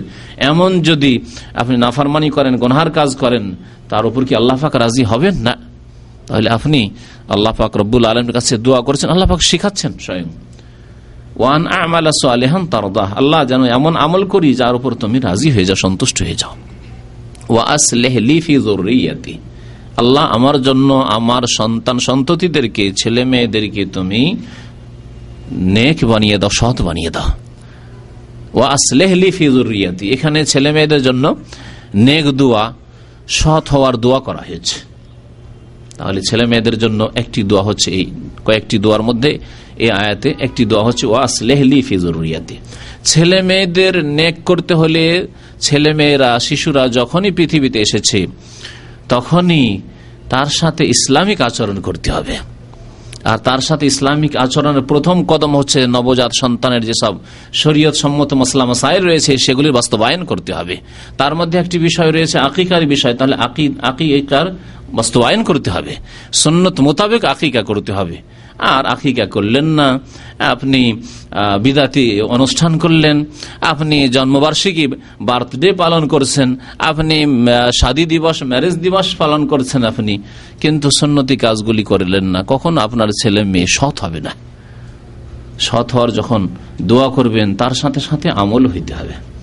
এমন 0.51 0.71
যদি 0.89 1.13
আপনি 1.55 1.77
নাফারমানি 1.77 2.29
করেন, 2.31 2.55
গনহার 2.57 2.91
কাজ 2.91 3.11
করেন, 3.17 3.45
তার 3.89 4.05
উপর 4.07 4.23
কি 4.25 4.33
আল্লাহ 4.35 4.57
পাক 4.57 4.75
রাজি 4.77 5.05
হবেন? 5.05 5.37
না। 5.47 5.55
তাহলে 6.27 6.49
আপনি 6.51 6.81
আল্লাহ 7.29 7.53
পাক 7.53 7.73
রব্বুল 7.77 8.05
আলমের 8.05 8.33
কাছে 8.33 8.55
দোয়া 8.57 8.81
করেছেন, 8.81 9.09
আল্লাহ 9.11 9.29
পাক 9.29 9.41
শিখাচ্ছেন 9.43 9.93
স্বয়ং। 10.07 10.29
ওয়ান 11.37 11.63
আমাল 11.67 12.07
আলেহান 12.37 12.63
তারদাহ 12.67 13.09
আল্লাহ 13.15 13.41
যেন 13.45 13.63
এমন 13.79 13.93
আমল 13.97 14.23
করি 14.25 14.51
যার 14.55 14.75
উপর 14.75 14.91
তুমি 15.03 15.19
রাজি 15.19 15.49
হয়ে 15.51 15.67
যাও, 15.69 15.79
সন্তুষ্ট 15.85 16.17
হয়ে 16.23 16.37
যাও। 16.43 16.55
ওয়াসলেহলিফি 17.55 18.55
আল্লাহ 20.01 20.25
আমার 20.37 20.57
জন্য 20.67 20.89
আমার 21.19 21.43
সন্তান 21.59 21.97
সন্ততিদেরকে, 22.09 22.85
ছেলে 23.01 23.23
মেয়েদেরকে 23.33 23.83
তুমি 23.97 24.23
নেক 25.77 25.99
বানিয়ে 26.11 26.37
দাও, 26.43 26.51
সৎ 26.61 26.77
বানিয়ে 26.87 27.11
দাও। 27.17 27.29
ও 28.59 28.61
আসলেহলি 28.77 29.29
ফিজুরিয়াতি 29.39 30.05
এখানে 30.15 30.39
ছেলে 30.53 30.71
মেয়েদের 30.77 31.03
জন্য 31.09 31.25
নেক 32.07 32.27
দোয়া, 32.41 32.65
সৎ 33.39 33.65
হওয়ার 33.73 33.95
দোয়া 34.05 34.21
করা 34.27 34.43
হয়েছে। 34.49 34.77
তাহলে 35.99 36.21
ছেলে 36.29 36.45
মেয়েদের 36.51 36.77
জন্য 36.83 37.01
একটি 37.23 37.41
দোয়া 37.51 37.63
হচ্ছে 37.69 37.89
এই, 37.99 38.05
কয়েকটি 38.47 38.77
দোয়ার 38.85 39.03
মধ্যে 39.09 39.31
এই 39.85 39.91
আয়াতে 40.01 40.29
একটি 40.47 40.63
দোয়া 40.71 40.85
হচ্ছে 40.87 41.05
ও 41.13 41.15
আসলেহলি 41.27 41.79
ফিজুরিয়াতি 41.89 42.57
ছেলে 43.11 43.39
মেয়েদের 43.49 43.95
নেক 44.19 44.37
করতে 44.49 44.73
হলে 44.81 45.05
ছেলে 45.67 45.91
মেয়েরা, 45.99 46.31
শিশুরা 46.47 46.83
যখনই 46.99 47.31
পৃথিবীতে 47.39 47.79
এসেছে 47.87 48.21
তখনই 49.09 49.81
তার 50.31 50.47
সাথে 50.47 50.85
ইসলামিক 50.85 51.41
আচরণ 51.41 51.81
করতে 51.81 52.11
হবে। 52.11 52.37
আর 53.25 53.39
তার 53.39 53.59
সাথে 53.59 53.87
ইসলামিক 53.87 54.37
আচরণের 54.37 54.83
প্রথম 54.83 55.25
কদম 55.25 55.57
হচ্ছে 55.57 55.87
নবজাত 55.87 56.31
সন্তানের 56.41 56.85
যেসব 56.85 57.15
শরীয়ত 57.53 57.95
সম্মত 57.95 58.35
মসলা 58.35 58.65
মশাই 58.65 58.99
রয়েছে, 58.99 59.37
সেগুলির 59.37 59.73
বাস্তবায়ন 59.73 60.25
করতে 60.25 60.53
হবে। 60.53 60.77
তার 61.19 61.35
মধ্যে 61.35 61.59
একটি 61.59 61.79
বিষয় 61.79 62.13
রয়েছে, 62.13 62.39
আকিকার 62.39 62.87
বিষয়, 62.87 63.15
তাহলে 63.15 63.35
আকি 63.35 63.75
আকিকার 63.83 64.47
বাস্তবায়ন 64.93 65.43
করতে 65.43 65.71
হবে। 65.71 65.97
সন্ন্যত 66.33 66.81
মোতাবেক 66.81 67.25
আকিকা 67.25 67.63
করতে 67.63 67.93
হবে। 67.93 68.17
আর 68.59 68.87
আকিকা 68.87 69.27
করলেন 69.27 69.65
না। 69.65 69.99
আপনি 70.39 71.03
বিদাতি 71.63 72.23
অনুষ্ঠান 72.23 72.79
করলেন। 72.79 73.25
আপনি 73.61 74.09
জন্মবার্ষিকী 74.09 74.87
বার্থডে 75.21 75.73
পালন 75.73 76.07
করছেন। 76.09 76.57
আপনি 76.79 77.27
স্বাদী 77.79 78.07
দিবস, 78.07 78.43
ম্যারেজ 78.43 78.77
দিবস 78.77 79.15
পালন 79.15 79.47
করছেন 79.47 79.85
আপনি। 79.85 80.19
কিন্তু 80.61 80.91
সন্ন্যতি 80.91 81.37
কাজগুলি 81.37 81.83
করলেন 81.83 82.25
না। 82.25 82.45
কখন 82.47 82.79
আপনার 82.79 83.09
ছেলে 83.23 83.45
মেয়ে 83.45 83.67
সৎ 83.71 84.01
হবে 84.01 84.21
না। 84.21 84.31
সৎ 85.61 85.93
হওয়ার 85.93 86.13
যখন 86.13 86.49
দোয়া 86.83 87.09
করবেন, 87.09 87.57
তার 87.57 87.71
সাথে 87.71 88.01
সাথে 88.01 88.31
আমল 88.31 88.67
হইতে 88.67 88.95
হবে। 88.95 89.36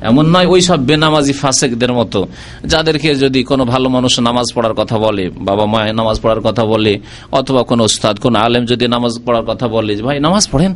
এমন 0.00 0.24
নয় 0.36 0.46
ওই 0.46 0.60
সব 0.60 0.78
বেনামাজি 0.78 1.32
ফাসেকদের 1.32 1.92
মতো, 1.92 2.26
যাদেরকে 2.66 3.14
যদি 3.14 3.42
কোনো 3.44 3.64
ভালো 3.64 3.88
মানুষ 3.88 4.20
নামাজ 4.20 4.46
পড়ার 4.54 4.74
কথা 4.74 4.98
বলে, 4.98 5.30
বাবা 5.30 5.66
মায় 5.66 5.92
নামাজ 5.92 6.20
পড়ার 6.22 6.40
কথা 6.40 6.64
বলে, 6.64 6.98
অথবা 7.32 7.62
কোনো 7.62 7.84
উস্তাদ, 7.84 8.18
কোন 8.18 8.36
আলেম 8.36 8.64
যদি 8.64 8.88
নামাজ 8.88 9.12
পড়ার 9.24 9.44
কথা 9.44 9.68
বলে 9.68 9.92
ভাই, 9.96 10.20
নামাজ 10.20 10.48
পড়েন, 10.52 10.74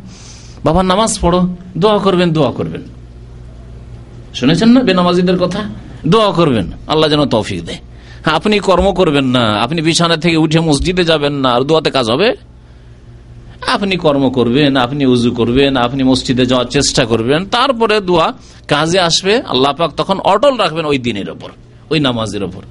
বাবা, 0.65 0.83
নামাজ 0.83 1.19
পড়ো, 1.21 1.41
দোয়া 1.77 1.99
করবেন 1.99 2.33
দোয়া 2.33 2.51
করবেন। 2.51 2.83
শুনেছেন 4.35 4.69
না 4.69 4.81
বেনামাজিদের 4.81 5.39
কথা? 5.39 5.61
দোয়া 6.07 6.33
করবেন, 6.33 6.73
আল্লাহ 6.87 7.11
যেন 7.11 7.25
তৌফিক 7.25 7.65
দেয়। 7.65 7.79
আপনি 8.25 8.59
কর্ম 8.59 8.93
করবেন 8.93 9.25
না, 9.25 9.61
আপনি 9.61 9.83
বিছানা 9.83 10.17
থেকে 10.17 10.37
উঠে 10.37 10.61
মসজিদে 10.61 11.05
যাবেন 11.05 11.33
না, 11.33 11.53
আর 11.55 11.63
দোয়াতে 11.63 11.91
কাজ 11.91 12.11
হবে? 12.11 12.35
আপনি 13.67 13.97
কর্ম 13.97 14.31
করবেন, 14.31 14.77
আপনি 14.77 15.07
উজু 15.07 15.31
করবেন, 15.31 15.77
আপনি 15.77 16.03
মসজিদে 16.03 16.47
যাওয়ার 16.47 16.67
চেষ্টা 16.67 17.05
করবেন, 17.05 17.45
তারপরে 17.45 18.01
দোয়া 18.01 18.33
কাজে 18.69 19.01
আসবে, 19.01 19.43
আল্লাহ 19.43 19.73
পাক 19.73 19.91
তখন 19.97 20.19
অটল 20.19 20.57
রাখবেন 20.57 20.85
ওই 20.85 20.99
দিনের 20.99 21.31
ওপর, 21.31 21.51
ওই 21.91 22.01
নামাজের 22.01 22.43
ওপর। 22.43 22.63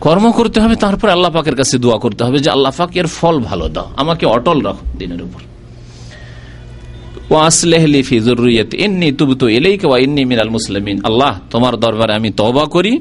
কর্ম 0.00 0.30
করতে 0.30 0.60
হবে, 0.60 0.76
তারপরে 0.76 1.12
আল্লাহ 1.12 1.30
পাকের 1.30 1.56
কাছে 1.56 1.78
দোয়া 1.78 1.98
করতে 1.98 2.24
হবে 2.24 2.38
যে, 2.38 2.50
আল্লাহ 2.50 2.72
পাক 2.76 2.96
এর 2.96 3.06
ফল 3.06 3.40
ভালো 3.40 3.68
দাও, 3.68 3.90
আমাকে 3.96 4.26
অটল 4.26 4.60
রাখো 4.60 4.84
দিনের 4.98 5.22
উপর 5.22 5.40
আল্লাহ, 11.04 11.40
তোমার 11.50 11.76
দরবারে 11.76 12.14
আমি 12.14 12.30
তবা 12.30 12.64
করি, 12.64 13.00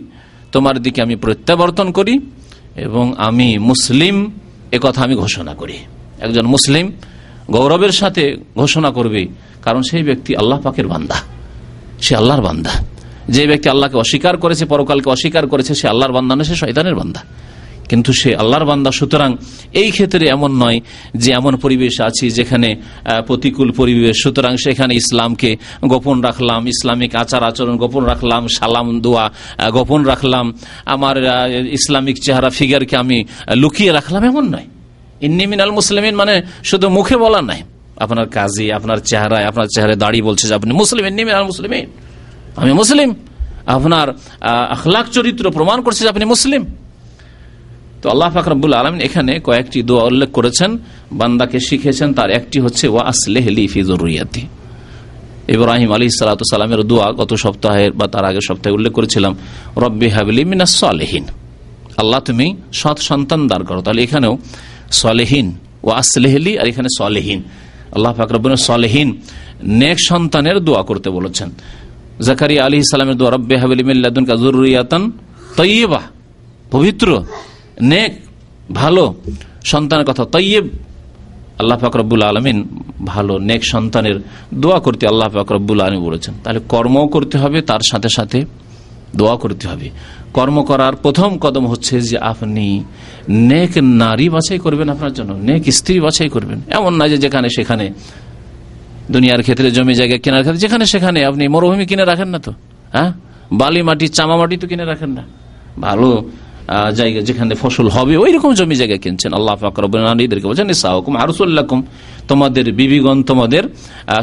তোমার 0.52 0.82
দিকে 0.82 1.02
আমি 1.02 1.16
প্রত্যাবর্তন 1.16 1.92
করি, 1.92 2.20
এবং 2.76 3.14
আমি 3.18 3.58
মুসলিম 3.58 4.32
কথা 4.82 5.04
আমি 5.04 5.16
ঘোষণা 5.16 5.54
করি। 5.54 5.74
একজন 6.22 6.46
মুসলিম 6.46 6.86
গৌরবের 7.52 7.94
সাথে 8.02 8.24
ঘোষণা 8.56 8.90
করবে, 8.98 9.22
কারণ 9.62 9.82
সেই 9.92 10.04
ব্যক্তি 10.04 10.32
আল্লাহ 10.36 10.58
পাকের 10.62 10.88
বান্দা। 10.88 11.18
সে 12.02 12.14
আল্লাহর 12.16 12.42
বান্দা। 12.42 12.74
যে 13.30 13.44
ব্যক্তি 13.48 13.68
আল্লাহকে 13.70 13.98
অস্বীকার 13.98 14.36
করেছে, 14.38 14.64
পরকালকে 14.66 15.10
অস্বীকার 15.10 15.48
করেছে, 15.48 15.72
সে 15.76 15.86
আল্লাহর 15.88 16.14
বান্দা 16.14 16.34
নয় 16.36 16.48
সে 16.50 16.56
শয়তানের 16.56 16.96
বান্দা। 16.96 17.22
কিন্তু 17.90 18.12
সে 18.14 18.32
আল্লাহর 18.36 18.66
বান্দা, 18.66 18.90
সুতরাং 18.92 19.30
এই 19.82 19.90
ক্ষেত্রে 19.92 20.24
এমন 20.36 20.52
নয় 20.64 20.80
যে 21.16 21.30
এমন 21.40 21.54
পরিবেশ 21.64 21.96
আছি 22.02 22.26
যেখানে 22.30 22.70
প্রতিকূল 23.28 23.70
পরিবেশ। 23.72 24.16
সুতরাং 24.24 24.54
সেখানে 24.64 24.94
ইসলামকে 24.96 25.50
গোপন 25.86 26.18
রাখলাম, 26.22 26.62
ইসলামিক 26.68 27.12
আচার 27.16 27.44
আচরণ 27.44 27.76
গোপন 27.78 28.04
রাখলাম, 28.06 28.42
সালাম, 28.48 28.88
দোয়া 29.06 29.26
গোপন 29.72 30.02
রাখলাম। 30.04 30.46
আমার 30.86 31.16
ইসলামিক 31.80 32.18
চেহারা 32.26 32.50
ফিগারকে 32.50 32.96
আমি 33.04 33.18
লুকিয়ে 33.62 33.92
রাখলাম, 33.92 34.22
এমন 34.24 34.46
নয়। 34.56 34.68
ইন্নি 35.22 35.46
মিনাল 35.48 35.72
মুসলিমিন 35.72 36.16
মানে 36.16 36.42
শুধু 36.64 36.90
মুখে 36.90 37.18
বলা 37.18 37.42
নাই। 37.42 37.62
আপনার 37.98 38.28
কাজে, 38.28 38.74
আপনার 38.74 38.98
চেহারায় 38.98 39.46
আপনার 39.46 39.68
চেহারায় 39.76 39.98
দাঁড়িয়ে 39.98 40.24
বলছে 40.24 40.48
যে 40.48 40.54
আপনি 40.54 40.72
মুসলিম, 40.74 41.06
ইন্নি 41.06 41.24
মিনাল 41.24 41.44
মুসলিমিন। 41.44 41.86
আমি 42.56 42.74
মুসলিম। 42.74 43.10
আপনার 43.66 44.08
আখলাক 44.76 45.06
চরিত্র 45.10 45.52
প্রমাণ 45.52 45.82
করছে 45.82 46.02
যে 46.04 46.10
আপনি 46.10 46.26
মুসলিম। 46.26 46.66
তো 48.02 48.10
আল্লাহ 48.10 48.30
ফাকরাবুল 48.30 48.74
আলম 48.74 48.96
এখানে 49.00 49.40
কয়েকটি 49.44 49.84
দোয়া 49.84 50.04
উল্লেখ 50.04 50.30
করেছেন। 50.32 50.78
বান্দাকে 51.12 51.60
শিখেছেন, 51.60 52.14
তার 52.14 52.30
একটি 52.30 52.60
হচ্ছে, 52.60 52.88
ওয়া 52.88 53.04
আসলেহলি 53.04 53.68
ফিজরিয়াতি 53.68 54.48
ইব্রাহিম 55.48 55.94
আলী 55.94 56.10
সালাতামের 56.10 56.84
দোয়া 56.84 57.12
গত 57.12 57.34
সপ্তাহের 57.34 57.92
বা 57.92 58.08
তার 58.08 58.26
আগের 58.26 58.46
সপ্তাহে 58.48 58.74
উল্লেখ 58.76 58.94
করেছিলাম, 58.94 59.36
রব্বি 59.78 60.08
হাবলি 60.10 60.46
মিনাস 60.46 60.76
সালেহীন। 60.76 61.26
আল্লাহ 61.98 62.20
তুমি 62.20 62.56
সৎ 62.74 62.98
সন্তান 63.00 63.48
দাঁড় 63.48 63.64
করো। 63.64 63.82
তাহলে 63.82 64.04
এখানেও 64.04 64.38
সলেহীন। 64.92 65.48
ও 65.84 65.90
আসলেহলি 65.90 66.60
আর 66.60 66.68
এখানে 66.68 66.88
সলেহীন। 66.98 67.44
আল্লাহ 67.92 68.14
ফাকরবিন 68.14 68.56
সলেহীন, 68.56 69.22
নেক 69.64 69.98
সন্তানের 70.10 70.60
দোয়া 70.60 70.82
করতে 70.84 71.10
বলেছেন। 71.10 71.50
জাকারি 72.22 72.60
আলী 72.60 72.78
ইসলামের 72.78 73.16
দোয়া, 73.16 73.32
রব্বে 73.32 73.58
হাবিল 73.58 73.84
মিল্লাদুন 73.84 74.26
কাজুরিয়াতন 74.26 75.12
তৈবা 75.58 76.02
পবিত্র, 76.72 77.24
নেক, 77.82 78.12
ভালো 78.74 79.14
সন্তানের 79.64 80.06
কথা 80.06 80.26
তৈব 80.26 80.68
আল্লাহ 81.60 81.78
ফাকরবুল 81.78 82.22
আলমিন 82.22 82.68
ভালো, 83.06 83.38
নেক 83.38 83.62
সন্তানের 83.66 84.20
দোয়া 84.54 84.80
করতে 84.80 85.08
আল্লাহ 85.08 85.30
ফাকরবুল 85.30 85.82
আলমী 85.82 86.06
বলেছেন। 86.06 86.34
তাহলে 86.44 86.60
কর্ম 86.70 87.08
করতে 87.08 87.38
হবে, 87.38 87.62
তার 87.62 87.80
সাথে 87.92 88.10
সাথে 88.10 88.46
দোয়া 89.16 89.36
করতে 89.36 89.68
হবে। 89.68 89.90
কর্ম 90.38 90.58
করার 90.70 90.94
প্রথম 91.04 91.30
কদম 91.44 91.64
হচ্ছে 91.72 91.96
যে 92.10 92.18
আপনি 92.32 92.68
নেক 93.52 93.74
নারী 94.04 94.28
বাছাই 94.36 94.60
করবেন 94.66 94.88
আপনার 94.96 95.14
জন্য, 95.18 95.32
নেক 95.50 95.64
স্ত্রী 95.78 95.96
বাছাই 96.06 96.30
করবেন। 96.36 96.60
এমন 96.78 96.92
না 97.00 97.06
যে 97.12 97.18
যেখানে 97.18 97.48
সেখানে 97.58 97.86
দুনিয়ার 99.12 99.42
ক্ষেত্রে 99.46 99.68
জমি 99.78 99.94
জায়গা 100.00 100.18
কেনার 100.24 100.42
ক্ষেত্রে, 100.44 100.62
যেখানে 100.66 100.86
সেখানে 100.94 101.20
আপনি 101.30 101.44
মরুভূমি 101.54 101.86
কিনে 101.90 102.06
রাখেন 102.12 102.30
না 102.34 102.40
তো 102.46 102.52
হ্যাঁ? 102.96 103.12
বালি 103.62 103.82
মাটি, 103.88 104.06
চামা 104.18 104.36
মাটি 104.42 104.56
তো 104.62 104.66
কিনে 104.72 104.86
রাখেন 104.92 105.12
না। 105.18 105.24
ভালো 105.86 106.10
জায়গা 107.00 107.22
যেখানে 107.28 107.54
ফসল 107.62 107.88
হবে 107.96 108.14
ওই 108.24 108.32
রকম 108.36 108.52
জমি 108.60 108.76
জায়গা 108.82 108.98
কিনছেন। 109.04 109.32
আল্লাহ 109.38 109.56
ফাকরবদেরকে 109.64 110.48
বলছেন 110.52 110.68
সাহকুম 110.84 111.14
আরসুল্লাহকুম 111.24 111.80
তোমাদের 112.32 112.66
বিবিগণ 112.80 113.18
তোমাদের 113.30 113.64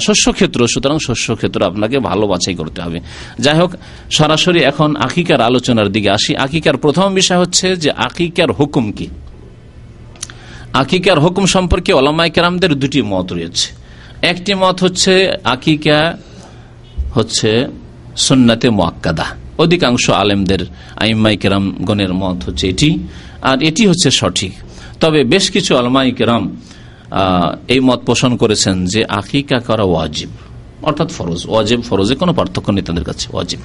শস্য 0.07 0.27
ক্ষেত্র 0.33 0.61
সুতরাং 0.73 0.99
শস্য 1.07 1.27
ক্ষেত্র 1.41 1.61
আপনাকে 1.71 1.97
ভালো 2.09 2.25
বাছাই 2.33 2.55
করতে 2.61 2.79
হবে। 2.85 2.99
যাই 3.45 3.57
হোক 3.61 3.71
সরাসরি 4.11 4.61
এখন 4.71 4.91
আকিকার 5.07 5.41
আলোচনার 5.41 5.89
দিকে 5.95 6.11
আসি। 6.11 6.33
আকিকার 6.47 6.77
প্রথম 6.85 7.07
বিষয় 7.15 7.39
হচ্ছে 7.43 7.67
যে 7.83 7.91
আকিকার 8.07 8.51
হুকুম 8.59 8.87
কি? 8.99 9.07
আকিকার 10.73 11.19
হুকুম 11.25 11.45
সম্পর্কে 11.55 11.91
ওলামাই 11.99 12.31
কেরামদের 12.35 12.73
দুটি 12.83 13.01
মত 13.13 13.29
রয়েছে। 13.33 13.67
একটি 14.33 14.53
মত 14.63 14.77
হচ্ছে, 14.85 15.13
আকিকা 15.55 16.01
হচ্ছে 17.15 17.51
সুন্নাতে 18.27 18.67
মোয়াক্কাদা 18.79 19.27
অধিকাংশ 19.59 20.05
আলেমদের 20.23 20.63
আইম্মাই 21.03 21.35
কেরাম 21.43 21.65
গণের 21.89 22.13
মত 22.23 22.39
হচ্ছে 22.47 22.65
এটি, 22.73 22.91
আর 23.43 23.59
এটি 23.69 23.83
হচ্ছে 23.91 24.09
সঠিক। 24.21 24.53
তবে 25.03 25.21
বেশ 25.33 25.45
কিছু 25.55 25.71
আলমাই 25.81 26.09
কেরাম 26.19 26.45
এই 27.69 27.81
মত 27.81 28.01
পোষণ 28.09 28.37
করেছেন 28.37 28.87
যে 28.87 29.01
আকিকা 29.05 29.59
করা 29.59 29.83
ওয়াজিব, 29.83 30.31
অর্থাৎ 30.83 31.09
ফরজ। 31.11 31.41
ওয়াজিব, 31.49 31.81
ফরজে 31.89 32.15
কোনো 32.15 32.33
পার্থক্য 32.33 32.71
নেই 32.71 32.83
তাদের 32.83 33.05
কাছে, 33.05 33.27
ওয়াজিব। 33.33 33.61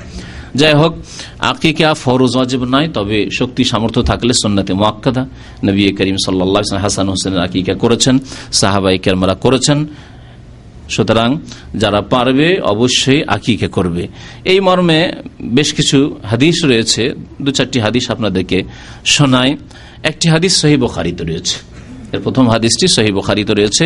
যাই 0.55 0.73
হোক, 0.73 0.93
আকিকা 1.39 1.93
ফরজ 1.93 2.35
ওয়াজিব 2.35 2.63
নয়, 2.63 2.87
তবে 2.93 3.17
শক্তি, 3.39 3.63
সামর্থ্য 3.63 4.01
থাকলে 4.03 4.33
সন্ন্যতে 4.33 4.73
মোয়াক্কাদা। 4.73 5.23
নবী 5.63 5.81
করিম 5.91 6.17
সাল্লা 6.25 6.79
হাসান 6.79 7.09
হোসেনের 7.09 7.39
আকিকা 7.39 7.73
করেছেন 7.73 8.19
সাহাবাই 8.51 8.97
কেরমারা 8.97 9.35
করেছেন। 9.35 9.79
সুতরাং 10.89 11.29
যারা 11.75 12.01
পারবে 12.01 12.47
অবশ্যই 12.73 13.21
আকিকে 13.35 13.67
করবে। 13.67 14.07
এই 14.45 14.59
মর্মে 14.59 15.11
বেশ 15.41 15.73
কিছু 15.73 15.97
হাদিস 16.23 16.65
রয়েছে 16.65 17.13
দু 17.41 17.51
চারটি 17.51 17.79
হাদিস 17.79 18.11
আপনাদেরকে 18.11 18.63
শোনায় 19.05 19.53
একটি 20.03 20.29
হাদিস 20.29 20.53
সহি 20.61 20.77
বখারিত 20.77 21.21
রয়েছে। 21.21 21.72
এর 22.13 22.21
প্রথম 22.25 22.45
হাদিসটি 22.53 22.85
সহি 22.95 23.11
বখারিত 23.17 23.49
রয়েছে। 23.59 23.85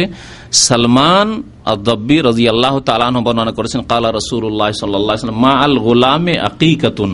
সালমান 0.67 1.27
আব্বি 1.73 2.17
রাজি 2.27 2.45
আল্লাহ 2.53 2.75
তালান 2.89 3.15
বর্ণনা 3.25 3.53
করেছেন, 3.57 3.81
কালা 3.91 4.09
রসুল্লাহ 4.19 4.69
সাল্লাম 4.81 5.37
মা 5.45 5.53
আল 5.65 5.75
গোলামে 5.87 6.35
আকিকাতুন। 6.49 7.13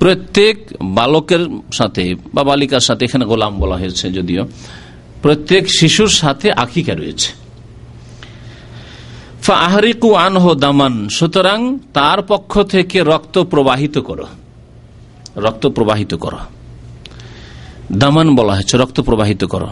প্রত্যেক 0.00 0.56
বালকের 0.96 1.42
সাথে 1.78 2.04
বা 2.34 2.42
বালিকার 2.48 2.84
সাথে 2.88 3.02
এখানে 3.04 3.24
গোলাম 3.24 3.52
বলা 3.62 3.76
হয়েছে 3.76 4.06
যদিও, 4.10 4.42
প্রত্যেক 5.22 5.64
শিশুর 5.78 6.10
সাথে 6.20 6.46
আকিকা 6.64 6.94
রয়েছে। 6.94 7.30
আহরিকু 9.66 10.08
আনহো 10.26 10.50
দামান, 10.64 10.94
সুতরাং 11.16 11.60
তার 11.92 12.18
পক্ষ 12.22 12.52
থেকে 12.62 12.98
রক্ত 13.12 13.36
প্রবাহিত 13.52 13.96
করো, 13.98 14.26
রক্ত 15.36 15.64
প্রবাহিত 15.76 16.12
করো। 16.14 16.40
দামান 17.92 18.34
বলা 18.34 18.52
হয়েছে, 18.54 18.76
রক্ত 18.76 19.00
প্রবাহিত 19.00 19.44
করো। 19.44 19.68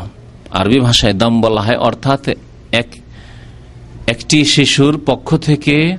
আরবি 0.51 0.81
ভাষায় 0.81 1.13
দাম 1.13 1.41
বলা 1.41 1.61
হয়, 1.61 1.77
অর্থাৎ 1.77 2.29
এক, 2.73 2.87
একটি 4.07 4.45
শিশুর 4.45 5.01
পক্ষ 5.07 5.37
থেকে 5.37 5.97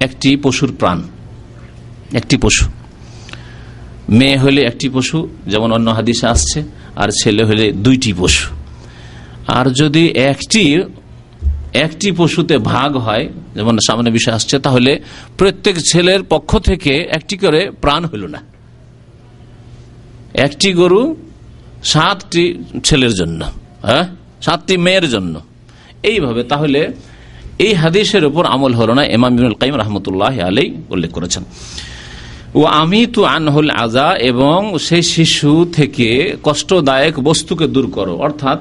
একটি 0.00 0.36
পশুর 0.36 0.76
প্রাণ, 0.78 1.02
একটি 2.12 2.36
পশু। 2.36 2.70
মেয়ে 4.08 4.36
হলে 4.36 4.60
একটি 4.62 4.88
পশু, 4.88 5.28
যেমন 5.46 5.72
অন্য 5.72 5.90
হাদিসে 5.90 6.26
আসছে, 6.26 6.62
আর 6.96 7.08
ছেলে 7.22 7.44
হলে 7.44 7.72
দুইটি 7.72 8.12
পশু। 8.18 8.54
আর 9.46 9.70
যদি 9.70 10.08
একটি 10.08 10.82
একটি 11.74 12.12
পশুতে 12.12 12.58
ভাগ 12.58 12.96
হয়, 12.96 13.28
যেমন 13.54 13.78
সামনে 13.78 14.10
বিষয় 14.10 14.34
আসছে, 14.34 14.58
তাহলে 14.58 15.00
প্রত্যেক 15.38 15.76
ছেলের 15.92 16.22
পক্ষ 16.22 16.58
থেকে 16.58 17.06
একটি 17.10 17.36
করে 17.36 17.70
প্রাণ 17.80 18.04
হইল 18.04 18.26
না। 18.26 18.53
একটি 20.34 20.72
গরু 20.72 21.16
সাতটি 21.84 22.44
ছেলের 22.84 23.14
জন্য 23.14 23.40
হ্যাঁ? 23.82 24.04
সাতটি 24.40 24.76
মেয়ের 24.76 25.08
জন্য। 25.08 25.40
এইভাবে 26.02 26.42
তাহলে 26.42 26.92
এই 27.58 27.74
হাদিসের 27.74 28.24
উপর 28.24 28.46
আমল 28.46 28.72
হল 28.74 28.90
না 28.92 29.04
এমাম 29.04 29.32
কাইম 29.60 29.74
রহমতুল্লাহ 29.74 30.34
আলাই 30.40 30.74
উল্লেখ 30.90 31.10
করেছেন। 31.10 31.44
ও 32.54 32.64
আমি 32.64 33.06
তো 33.06 33.24
আনহুল 33.24 33.70
আজা 33.70 34.08
এবং 34.30 34.78
সেই 34.78 35.02
শিশু 35.02 35.50
থেকে 35.72 36.36
কষ্টদায়ক 36.42 37.20
বস্তুকে 37.20 37.66
দূর 37.66 37.86
করো, 37.90 38.16
অর্থাৎ 38.16 38.58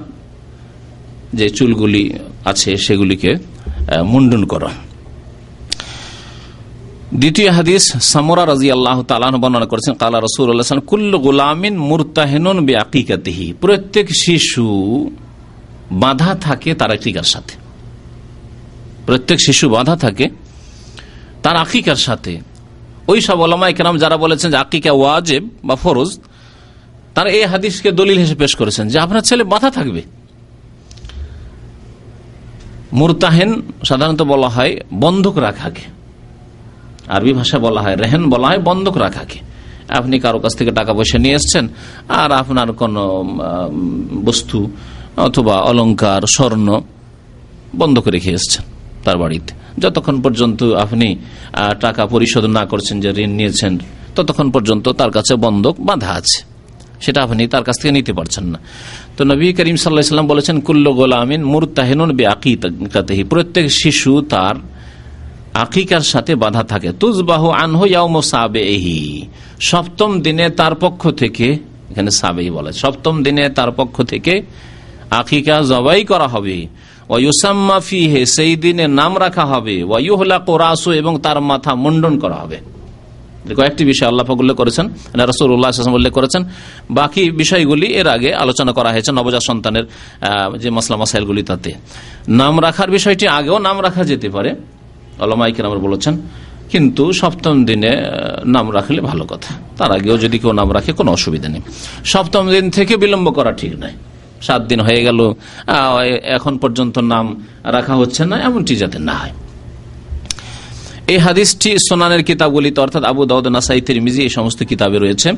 যে 1.33 1.49
চুলগুলি 1.49 2.13
আছে 2.45 2.77
সেগুলিকে 2.77 3.31
মুন্ডন 4.05 4.45
করা। 4.45 4.71
দ্বিতীয় 7.19 7.49
হাদিস, 7.49 7.83
সামরা 7.97 8.45
রাজি 8.45 8.71
আল্লাহ 8.71 9.03
তালান 9.03 9.35
বর্ণনা 9.35 9.65
করেছেন, 9.65 9.93
কালা 9.93 10.19
রসুল্লাহ 10.19 10.79
কুল্ল 10.79 11.17
গুলামিন 11.17 11.77
মুরতাহেনুন 11.77 12.65
বেআকিকাতিহি। 12.65 13.53
প্রত্যেক 13.61 14.07
শিশু 14.09 14.65
বাধা 15.91 16.35
থাকে 16.35 16.73
তার 16.73 16.91
আকিকার 16.91 17.23
সাথে। 17.23 17.55
প্রত্যেক 19.05 19.39
শিশু 19.39 19.69
বাধা 19.69 19.95
থাকে 19.95 20.29
তার 21.43 21.55
আকিকার 21.55 21.95
সাথে। 21.95 22.41
ওই 23.07 23.21
সব 23.21 23.39
ওলামাই 23.39 23.73
কেরাম 23.73 23.97
যারা 23.97 24.17
বলেছেন 24.17 24.51
যে 24.51 24.57
আকিকা 24.57 24.91
ওয়াজেব 24.91 25.49
বা 25.63 25.75
ফরজ, 25.75 26.19
তারা 27.15 27.29
এই 27.29 27.43
হাদিসকে 27.43 27.91
দলিল 27.91 28.17
হিসেবে 28.17 28.39
পেশ 28.39 28.55
করেছেন 28.55 28.87
যে 28.87 28.99
আপনার 28.99 29.21
ছেলে 29.21 29.43
বাধা 29.43 29.69
থাকবে। 29.69 30.01
মুরতাহেন 32.93 33.61
সাধারণত 33.83 34.21
বলা 34.21 34.49
হয় 34.49 34.73
বন্ধক 34.93 35.37
রাখাকে 35.37 35.81
আরবি 37.15 37.31
ভাষা 37.39 37.57
বলা 37.65 37.81
হয়, 37.85 37.95
রেহেন 38.03 38.23
বলা 38.33 38.47
হয়, 38.49 38.61
বন্ধক 38.69 38.95
রাখাকে 39.05 39.39
আপনি 39.97 40.15
কারও 40.23 40.39
কাছ 40.43 40.53
থেকে 40.59 40.71
টাকা 40.79 40.91
পয়সা 40.97 41.17
নিয়ে 41.23 41.35
এসছেন, 41.39 41.65
আর 42.21 42.29
আপনার 42.41 42.69
কোন 42.81 42.95
বস্তু 44.27 44.57
অথবা 45.27 45.55
অলঙ্কার 45.69 46.23
স্বর্ণ 46.35 46.67
বন্ধক 47.79 48.05
রেখে 48.15 48.31
এসছেন 48.37 48.63
তার 49.05 49.17
বাড়িতে। 49.23 49.51
যতক্ষণ 49.83 50.17
পর্যন্ত 50.25 50.59
আপনি 50.83 51.07
টাকা 51.85 52.03
পরিশোধ 52.13 52.43
না 52.57 52.63
করছেন 52.71 52.95
যে 53.03 53.09
ঋণ 53.23 53.31
নিয়েছেন, 53.39 53.73
ততক্ষণ 54.15 54.47
পর্যন্ত 54.55 54.85
তার 54.99 55.11
কাছে 55.17 55.33
বন্ধক 55.45 55.75
বাঁধা 55.87 56.11
আছে। 56.19 56.39
সেটা 57.03 57.19
আপনি 57.25 57.41
তার 57.53 57.63
কাছ 57.67 57.75
থেকে 57.81 57.93
নিতে 57.97 58.13
পারছেন 58.19 58.45
না। 58.53 58.59
তো 59.17 59.21
নবী 59.31 59.45
করিম 59.57 59.77
সাল্লাহাম 59.81 60.27
বলেছেন, 60.33 60.55
কুল্ল 60.67 60.85
গোলামিন 60.99 61.41
আকিতাহি 62.35 63.23
প্রত্যেক 63.31 63.65
শিশু 63.81 64.11
তার 64.33 64.55
আকিকার 65.53 66.03
সাথে 66.13 66.33
বাধা 66.35 66.63
থাকে। 66.63 66.89
তুজবাহ 67.01 67.43
আনহু 67.63 67.85
এহি 68.75 68.99
সপ্তম 69.59 70.11
দিনে 70.25 70.45
তার 70.49 70.73
পক্ষ 70.75 71.01
থেকে, 71.21 71.47
এখানে 71.91 72.11
সাবেই 72.11 72.49
বলে, 72.49 72.71
সপ্তম 72.73 73.15
দিনে 73.23 73.43
তার 73.49 73.71
পক্ষ 73.71 73.95
থেকে 74.01 74.33
আকিকা 75.11 75.55
জবাই 75.61 76.01
করা 76.11 76.27
হবে। 76.27 76.57
ওয়ুসাম্মা 77.09 77.77
ফিহে, 77.79 78.21
সেই 78.25 78.53
দিনে 78.55 78.85
নাম 78.99 79.13
রাখা 79.19 79.45
হবে। 79.45 79.75
ওয়ুহলা 79.83 80.37
কোরাসু 80.47 80.89
এবং 80.91 81.13
তার 81.25 81.37
মাথা 81.41 81.71
মুন্ডন 81.75 82.13
করা 82.19 82.35
হবে। 82.35 82.57
কয়েকটি 83.57 83.83
বিষয় 83.91 84.07
আল্লাহ 84.07 84.25
উল্লেখ 84.31 84.55
করেছেন 84.61 84.85
রসুল 85.31 85.49
উল্লাহ 85.51 86.11
করেছেন। 86.17 86.43
বাকি 86.89 87.23
বিষয়গুলি 87.41 87.87
এর 87.99 88.07
আগে 88.07 88.29
আলোচনা 88.43 88.71
করা 88.77 88.89
হয়েছে 88.91 89.11
নবজাত 89.11 89.43
সন্তানের 89.49 89.85
যে 90.61 90.69
মশলা 90.69 90.97
মশাইলগুলি 90.97 91.43
তাতে। 91.43 91.71
নাম 92.41 92.55
রাখার 92.65 92.89
বিষয়টি 92.91 93.25
আগেও 93.37 93.57
নাম 93.67 93.77
রাখা 93.85 94.03
যেতে 94.11 94.27
পারে। 94.35 94.51
আলমাইকে 95.23 95.61
নাম 95.63 95.71
বলেছেন, 95.87 96.13
কিন্তু 96.71 97.03
সপ্তম 97.21 97.55
দিনে 97.69 97.91
নাম 98.55 98.65
রাখলে 98.77 98.99
ভালো 99.09 99.23
কথা। 99.31 99.51
তার 99.77 99.91
আগেও 99.97 100.15
যদি 100.23 100.37
কেউ 100.41 100.51
নাম 100.59 100.69
রাখে, 100.77 100.91
কোনো 100.99 101.09
অসুবিধা 101.17 101.47
নেই। 101.53 101.61
সপ্তম 102.13 102.43
দিন 102.53 102.65
থেকে 102.77 102.93
বিলম্ব 103.03 103.27
করা 103.37 103.51
ঠিক 103.61 103.73
নয়। 103.81 103.95
সাত 104.47 104.61
দিন 104.69 104.79
হয়ে 104.87 105.01
গেল 105.07 105.19
এখন 106.37 106.53
পর্যন্ত 106.63 106.95
নাম 107.13 107.25
রাখা 107.75 107.93
হচ্ছে 108.01 108.21
না, 108.29 108.35
এমনটি 108.47 108.73
যাতে 108.81 108.99
না 109.09 109.15
হয়। 109.21 109.33
এই 111.13 111.19
হাদিসটি 111.25 111.69
সোনানের 111.87 112.21
কিতাবগুলিতে, 112.27 112.79
অর্থাৎ 112.85 113.03
আবু 113.11 113.21
দাউদ, 113.31 113.45
নাসাই, 113.55 113.81
তিরমিজি, 113.87 114.19
এই 114.27 114.31
সমস্ত 114.37 114.59
কিতাবে 114.69 114.97
রয়েছে। 115.03 115.29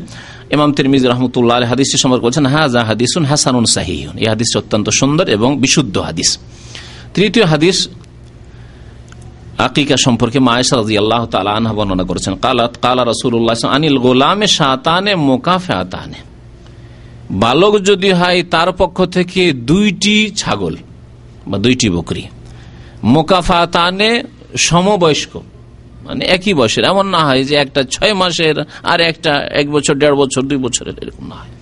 ইমাম 0.55 0.69
তিরমিজি 0.77 1.05
রহমতুল্লাহ 1.13 1.57
হাদিসটি 1.71 1.97
সম্পর্ক 2.03 2.21
করছেন 2.25 2.45
হাজা 2.55 2.81
হাদিসুন 2.89 3.23
হাসানুন 3.31 3.65
সাহিউন 3.75 4.15
এই 4.23 4.27
হাদিসটি 4.33 4.55
অত্যন্ত 4.61 4.87
সুন্দর 4.99 5.25
এবং 5.37 5.49
বিশুদ্ধ 5.63 5.95
হাদিস। 6.09 6.29
তৃতীয় 7.15 7.45
হাদিস 7.53 7.77
আকিকা 9.57 9.97
সম্পর্কে 9.97 10.39
মায়েশা 10.39 10.75
রাজি 10.75 10.97
আল্লাহ 10.97 11.25
তালা 11.25 11.73
বর্ণনা 11.73 12.03
করেছেন, 12.03 12.33
কালাত 12.35 12.73
কালা 12.81 13.03
রসুল্লাহ 13.03 13.55
আনিল 13.75 13.97
গোলামে 13.97 14.47
সাতানে 14.47 15.15
মোকাফে 15.15 15.73
আতানে 15.73 16.19
বালক 17.31 17.73
যদি 17.83 18.11
হয়, 18.11 18.43
তার 18.43 18.71
পক্ষ 18.71 19.05
থেকে 19.05 19.53
দুইটি 19.53 20.15
ছাগল 20.35 20.75
বা 21.47 21.57
দুইটি 21.57 21.89
বকরি। 21.89 22.23
মোকাফাতানে 23.03 24.23
সমবয়স্ক 24.57 25.33
মানে 26.05 26.25
একই 26.25 26.53
বয়সের। 26.53 26.83
এমন 26.83 27.05
না 27.07 27.19
হয় 27.25 27.43
যে 27.43 27.55
একটা 27.55 27.83
ছয় 27.83 28.13
মাসের 28.13 28.55
আর 28.83 28.99
একটা 29.01 29.31
এক 29.59 29.71
বছর, 29.71 29.95
দেড় 29.95 30.15
বছর, 30.15 30.41
দুই 30.41 30.57
বছরের, 30.57 30.95
এরকম 31.03 31.27
না 31.27 31.35
হয়। 31.35 31.53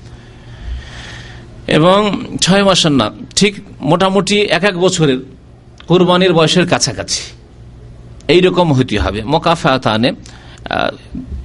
এবং 1.67 1.99
ছয় 2.41 2.63
মাসের 2.63 2.91
না, 2.91 3.11
ঠিক 3.35 3.53
মোটামুটি 3.81 4.41
এক 4.57 4.63
এক 4.63 4.79
বছরের 4.79 5.19
কোরবানির 5.87 6.33
বয়সের 6.33 6.67
কাছাকাছি। 6.67 7.21
এইরকম 8.27 8.67
হইতে 8.73 8.97
হবে। 8.99 9.19
মোকাফাতানে 9.33 10.09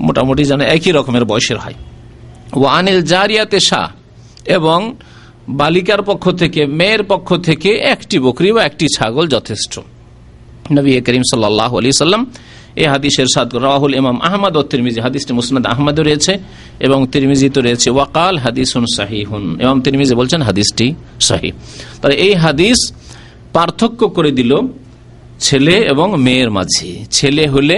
মোটামুটি 0.06 0.42
যেন 0.50 0.60
একই 0.76 0.90
রকমের 0.98 1.24
বয়সের 1.30 1.58
হয়। 1.58 1.76
ও 2.58 2.64
আনিল 2.78 3.00
জারিয়াতে 3.12 3.58
শাহ, 3.60 3.88
এবং 4.56 4.78
বালিকার 5.60 6.02
পক্ষ 6.02 6.24
থেকে, 6.30 6.60
মেয়ের 6.78 7.02
পক্ষ 7.02 7.28
থেকে 7.48 7.70
একটি 7.94 8.16
বকরি 8.18 8.48
বা 8.56 8.62
একটি 8.70 8.86
ছাগল 8.96 9.24
যথেষ্ট। 9.34 9.74
নবী 10.76 10.90
করিম 11.06 11.24
সাল্লাহ 11.32 11.70
আলি 11.78 11.88
সাল্লাম 12.04 12.22
এই 12.82 12.86
হাদিসের 12.94 13.28
সাদ 13.34 13.50
রাহুল 13.66 13.94
ইমাম 14.00 14.16
আহমদ 14.28 14.54
ও 14.60 14.62
তিরমিজি। 14.70 15.00
হাদিসটি 15.06 15.32
মুসনাদ 15.38 15.64
আহমদও 15.72 16.02
রয়েছে 16.08 16.32
এবং 16.86 16.98
তিরমিজিতে 17.12 17.60
রয়েছে, 17.66 17.88
ওয়াকাল 17.96 18.34
হাদিসুন 18.44 18.84
সাহিহুন। 18.96 19.44
এবং 19.64 19.74
তিরমিজি 19.84 20.14
বলছেন 20.20 20.40
হাদিসটি 20.48 20.86
সাহি 21.28 21.50
তাহলে 22.00 22.16
এই 22.26 22.34
হাদিস 22.44 22.78
পার্থক্য 23.56 24.00
করে 24.16 24.30
দিল 24.38 24.52
ছেলে 25.46 25.74
এবং 25.92 26.09
মেয়ের 26.27 26.51
মাঝে। 26.57 26.90
ছেলে 27.11 27.44
হলে 27.55 27.77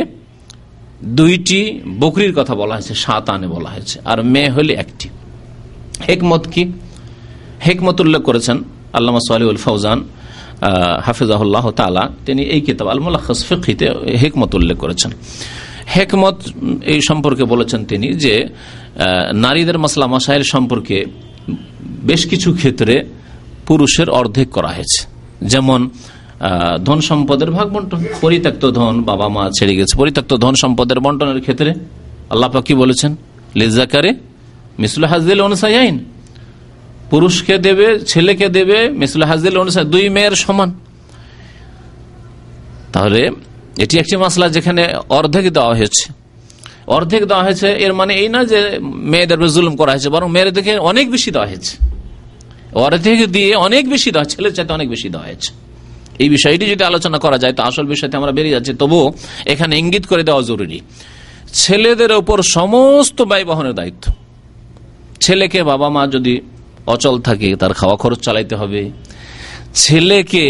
দুইটি 1.20 1.60
বকরির 2.02 2.32
কথা 2.38 2.54
বলা 2.60 2.74
হয়েছে, 2.76 2.94
সাত 3.04 3.24
আনে 3.34 3.48
বলা 3.56 3.70
হয়েছে, 3.74 3.96
আর 4.10 4.18
মেয়ে 4.32 4.50
হলে 4.56 4.72
একটি। 4.82 5.08
হেকমত 6.08 6.44
কি? 6.54 6.62
হেকমত 7.66 7.98
উল্লেখ 8.04 8.22
করেছেন 8.28 8.56
আল্লামা 8.96 9.20
সালিউল 9.28 9.60
ফৌজান 9.66 9.98
হাফিজাহুল্লাহ 11.06 11.66
তালা 11.70 12.04
তিনি 12.26 12.42
এই 12.54 12.60
কিতাব 12.66 12.86
আলমুল্লাহস 12.94 13.40
ফিকিতে 13.48 13.86
হেকমত 14.22 14.52
উল্লেখ 14.58 14.76
করেছেন। 14.84 15.10
হেকমত 15.94 16.38
এই 16.92 17.00
সম্পর্কে 17.08 17.44
বলেছেন 17.52 17.80
তিনি 17.90 18.08
যে 18.24 18.34
নারীদের 19.44 19.78
মাসলা 19.84 20.06
মাসাইল 20.14 20.42
সম্পর্কে 20.54 20.98
বেশ 22.10 22.22
কিছু 22.30 22.48
ক্ষেত্রে 22.60 22.94
পুরুষের 23.66 24.08
অর্ধেক 24.20 24.48
করা 24.56 24.70
হয়েছে। 24.76 25.00
যেমন 25.52 25.80
ধন 26.86 26.98
সম্পদের 27.08 27.50
ভাগ 27.56 27.66
বন্টন, 27.74 28.00
পরিত্যক্ত 28.24 28.64
ধন 28.78 28.94
বাবা 29.10 29.26
মা 29.36 29.42
ছেড়ে 29.56 29.74
গেছে। 29.78 29.94
পরিত্যক্ত 30.00 30.32
ধন 30.44 30.54
সম্পদের 30.62 30.98
বন্টনের 31.04 31.40
ক্ষেত্রে 31.44 31.70
আল্লাপা 32.32 32.60
কি 32.66 32.74
বলেছেন? 32.82 33.10
লিজাকারে 33.58 34.10
মিসুল 34.80 35.04
হাজিল 35.12 35.38
অনুসাই 35.48 35.74
আইন। 35.82 35.96
পুরুষকে 37.10 37.54
দেবে, 37.66 37.86
ছেলেকে 38.10 38.46
দেবে 38.56 38.78
মিসুল 39.00 39.24
হাজিল 39.30 39.54
অনুসাই, 39.62 39.84
দুই 39.84 40.04
মেয়ের 40.16 40.34
সমান। 40.44 40.70
তাহলে 42.94 43.20
এটি 43.84 43.94
একটি 44.02 44.14
মাসলা 44.16 44.46
যেখানে 44.56 44.82
অর্ধেক 45.18 45.46
দেওয়া 45.56 45.72
হয়েছে। 45.78 46.04
অর্ধেক 46.96 47.22
দেওয়া 47.30 47.44
হয়েছে, 47.46 47.68
এর 47.84 47.92
মানে 48.00 48.12
এই 48.22 48.28
না 48.34 48.40
যে 48.44 48.60
মেয়েদের 49.12 49.38
জুলুম 49.54 49.74
করা 49.80 49.90
হয়েছে, 49.94 50.08
বরং 50.14 50.28
মেয়েদের 50.34 50.54
দেখে 50.58 50.72
অনেক 50.90 51.06
বেশি 51.14 51.30
দেওয়া 51.34 51.48
হয়েছে। 51.50 51.72
অর্ধেক 52.84 53.18
দিয়ে 53.34 53.50
অনেক 53.66 53.82
বেশি 53.94 54.08
দেওয়া 54.14 54.26
ছেলের 54.32 54.52
চাইতে 54.56 54.72
অনেক 54.78 54.88
বেশি 54.94 55.08
দেওয়া 55.14 55.26
হয়েছে। 55.28 55.50
এই 56.22 56.28
বিষয়টি 56.36 56.64
যদি 56.72 56.82
আলোচনা 56.90 57.18
করা 57.24 57.38
যায়, 57.42 57.54
তো 57.58 57.62
আসল 57.68 57.86
বিষয়তে 57.94 58.14
আমরা 58.20 58.32
বেরিয়ে 58.38 58.54
যাচ্ছি। 58.56 58.72
তবুও 58.82 59.06
এখানে 59.52 59.74
ইঙ্গিত 59.82 60.04
করে 60.10 60.22
দেওয়া 60.28 60.42
জরুরি। 60.50 60.78
ছেলেদের 61.60 62.12
ওপর 62.20 62.38
সমস্ত 62.56 63.18
ব্যয় 63.30 63.46
বহনের 63.50 63.74
দায়িত্ব। 63.80 64.04
ছেলেকে 65.24 65.60
বাবা 65.70 65.88
মা 65.94 66.02
যদি 66.16 66.34
অচল 66.94 67.16
থাকে, 67.28 67.48
তার 67.60 67.72
খাওয়া 67.80 67.96
খরচ 68.02 68.20
চালাইতে 68.26 68.54
হবে। 68.60 68.82
ছেলেকে 69.84 70.44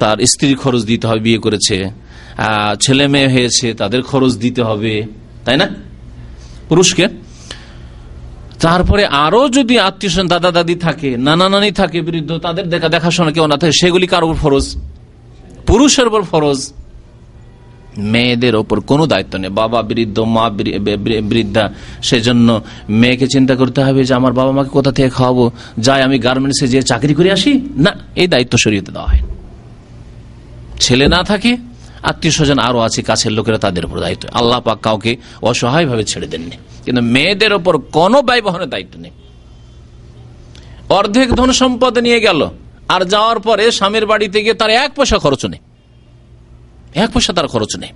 তার 0.00 0.16
স্ত্রীর 0.30 0.56
খরচ 0.62 0.82
দিতে 0.90 1.04
হবে, 1.08 1.20
বিয়ে 1.26 1.40
করেছে। 1.46 1.76
ছেলে 2.84 3.04
মেয়ে 3.14 3.30
হয়েছে, 3.34 3.66
তাদের 3.80 4.00
খরচ 4.10 4.32
দিতে 4.44 4.62
হবে। 4.68 4.94
তাই 5.44 5.56
না? 5.62 5.66
পুরুষকে 6.68 7.04
তারপরে 8.60 9.06
আরও 9.06 9.48
যদি 9.48 9.74
আত্মীয় 9.78 10.10
স্বজন, 10.12 10.28
দাদা, 10.28 10.50
দাদি 10.50 10.74
থাকে, 10.74 11.16
নানা 11.16 11.48
নানি 11.48 11.70
থাকে 11.72 11.98
বৃদ্ধ 12.00 12.30
তাদের 12.42 12.64
দেখা, 12.68 12.88
দেখাশোনা 12.88 13.30
কেউ 13.32 13.46
না 13.46 13.56
থাকে, 13.56 13.72
সেগুলি 13.80 14.06
কার 14.06 14.24
উপর 14.24 14.34
ফরজ? 14.34 14.76
পুরুষের 15.66 16.06
উপর 16.06 16.22
ফরজ। 16.22 16.72
মেয়েদের 17.98 18.54
ওপর 18.56 18.80
কোনো 18.80 19.06
দায়িত্ব 19.06 19.38
নেই। 19.38 19.50
বাবা 19.50 19.82
বৃদ্ধ, 19.82 20.18
মা 20.18 20.50
বৃদ্ধা, 21.30 21.64
সেজন্য 22.02 22.60
মেয়েকে 22.88 23.26
চিন্তা 23.26 23.54
করতে 23.56 23.80
হবে 23.82 24.04
যে, 24.04 24.14
আমার 24.14 24.32
বাবা 24.32 24.52
মাকে 24.52 24.68
কোথা 24.68 24.92
থেকে 24.92 25.08
খাওয়াবো? 25.08 25.50
যাই, 25.78 26.02
আমি 26.02 26.18
গার্মেন্টসে 26.18 26.66
যে 26.68 26.82
চাকরি 26.82 27.14
করে 27.14 27.32
আসি? 27.32 27.52
না, 27.76 27.92
এই 28.16 28.26
দায়িত্ব 28.26 28.58
সরিয়ে 28.58 28.82
দেওয়া 28.82 29.06
হয় 29.06 29.22
ছেলে 30.80 31.06
না 31.08 31.20
থাকে 31.22 31.56
আত্মীয় 32.02 32.32
স্বজন 32.32 32.58
আরও 32.58 32.78
আছে, 32.78 33.02
কাছের 33.02 33.32
লোকেরা 33.32 33.58
তাদের 33.58 33.84
উপর 33.84 34.00
দায়িত্ব। 34.00 34.28
আল্লাহ 34.32 34.60
পাক 34.60 34.78
কাউকে 34.80 35.16
অসহায় 35.42 35.86
ভাবে 35.86 36.04
ছেড়ে 36.04 36.26
দেননি। 36.26 36.56
কিন্তু 36.84 37.02
মেয়েদের 37.02 37.52
ওপর 37.52 37.78
কোনো 37.78 38.22
ব্যয় 38.22 38.42
বহনের 38.42 38.68
দায়িত্ব 38.68 39.00
নেই। 39.00 39.10
অর্ধেক 40.88 41.28
ধন 41.32 41.52
সম্পদ 41.52 41.98
নিয়ে 41.98 42.20
গেল, 42.20 42.50
আর 42.88 43.04
যাওয়ার 43.04 43.40
পরে 43.40 43.70
স্বামীর 43.70 44.06
বাড়িতে 44.06 44.42
গিয়ে 44.42 44.54
তার 44.54 44.70
এক 44.70 44.90
পয়সা 44.96 45.18
খরচ 45.18 45.46
নেই। 45.46 45.60
এক 46.94 47.10
পয়সা 47.10 47.32
তার 47.32 47.46
খরচ 47.46 47.76
নেই। 47.76 47.88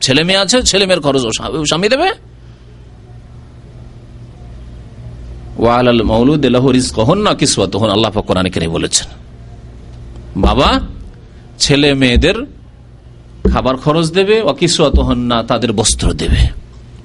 ছেলে 0.00 0.24
মেয়ে 0.24 0.38
আছে, 0.38 0.62
ছেলে 0.62 0.86
মেয়ের 0.86 1.02
খরচ 1.02 1.20
স্বামী 1.68 1.88
দেবে? 1.88 2.12
আল্লাহ 7.90 8.22
বলেছেন। 8.68 9.08
বাবা, 10.36 10.80
ছেলে 11.58 11.94
মেয়েদের 11.94 12.34
খাবার 13.52 13.76
খরচ 13.84 14.06
দেবে 14.18 14.36
অকিসুয়াত 14.52 14.96
হন 15.06 15.20
না 15.30 15.38
তাদের 15.50 15.70
বস্ত্র 15.80 16.06
দেবে। 16.22 16.42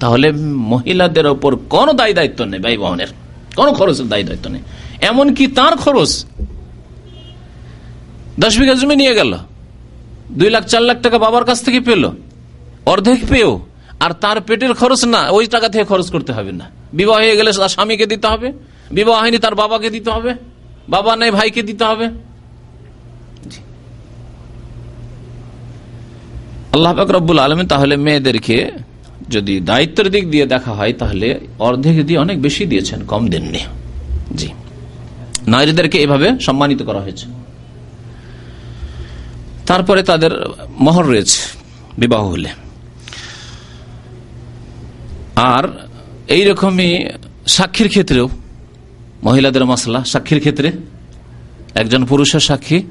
তাহলে 0.00 0.26
মহিলাদের 0.72 1.26
ওপর 1.34 1.52
কোনো 1.74 1.92
দায়ী 2.00 2.12
দায়িত্ব 2.18 2.40
নেই 2.50 2.60
ব্যয় 2.64 2.78
বহনের 2.82 3.10
কোনো 3.58 3.70
খরচের 3.78 4.06
দায়ী 4.12 4.24
দায়িত্ব 4.28 4.46
নেই। 4.54 4.62
এমনকি 5.10 5.44
তার 5.58 5.74
খরচ 5.84 6.10
দশ 8.42 8.54
বিঘা 8.60 8.74
জমি 8.80 8.96
নিয়ে 9.02 9.14
গেল, 9.18 9.32
দুই 10.38 10.50
লাখ, 10.54 10.64
চার 10.72 10.82
লাখ 10.88 10.98
টাকা 11.04 11.18
বাবার 11.24 11.44
কাছ 11.48 11.58
থেকে 11.66 11.80
পেল, 11.88 12.04
অর্ধেক 12.92 13.20
পেয়েও 13.30 13.52
আর 14.04 14.12
তার 14.22 14.38
পেটের 14.46 14.72
খরচ 14.80 15.00
না, 15.14 15.20
ওই 15.36 15.44
টাকা 15.54 15.66
থেকে 15.72 15.84
খরচ 15.92 16.08
করতে 16.14 16.32
হবে 16.36 16.52
না। 16.60 16.66
বিবাহ 16.98 17.16
হয়ে 17.22 17.36
গেলে 17.38 17.50
তার 17.56 17.72
স্বামীকে 17.76 18.06
দিতে 18.12 18.26
হবে, 18.32 18.48
বিবাহ 18.96 19.16
হয়নি 19.22 19.38
তার 19.44 19.54
বাবাকে 19.60 19.88
দিতে 19.96 20.10
হবে, 20.16 20.32
বাবা 20.94 21.12
নেই 21.20 21.30
ভাইকে 21.36 21.62
দিতে 21.70 21.84
হবে। 21.90 22.06
আল্লাহ 26.72 26.96
রব্বুল 26.96 27.38
আলম 27.38 27.66
তাহলে 27.66 27.96
মেয়েদেরকে 27.96 28.70
যদি 29.30 29.60
দায়িত্বের 29.60 30.10
দিক 30.10 30.30
দিয়ে 30.30 30.46
দেখা 30.46 30.72
হয়, 30.72 30.92
তাহলে 30.92 31.40
অর্ধেক 31.58 32.06
দিয়ে 32.06 32.18
অনেক 32.18 32.42
বেশি 32.42 32.66
দিয়েছেন, 32.66 33.04
কম 33.04 33.28
দেননি। 33.28 33.58
জি। 34.36 34.48
নারীদেরকে 35.48 35.98
এভাবে 35.98 36.38
সম্মানিত 36.40 36.82
করা 36.82 37.00
হয়েছে। 37.00 37.26
তারপরে 39.66 40.02
তাদের 40.02 40.30
মহর 40.80 41.06
রয়েছে, 41.06 41.40
বিবাহ 41.98 42.28
হলে। 42.28 42.48
আর 45.36 45.86
এই 46.28 46.44
রকমই 46.44 47.08
সাক্ষীর 47.46 47.88
ক্ষেত্রেও, 47.88 48.28
মহিলাদের 49.24 49.64
মশলা 49.64 50.04
সাক্ষীর 50.04 50.38
ক্ষেত্রে, 50.38 50.72
একজন 51.74 52.04
পুরুষের 52.04 52.40
সাক্ষী 52.40 52.82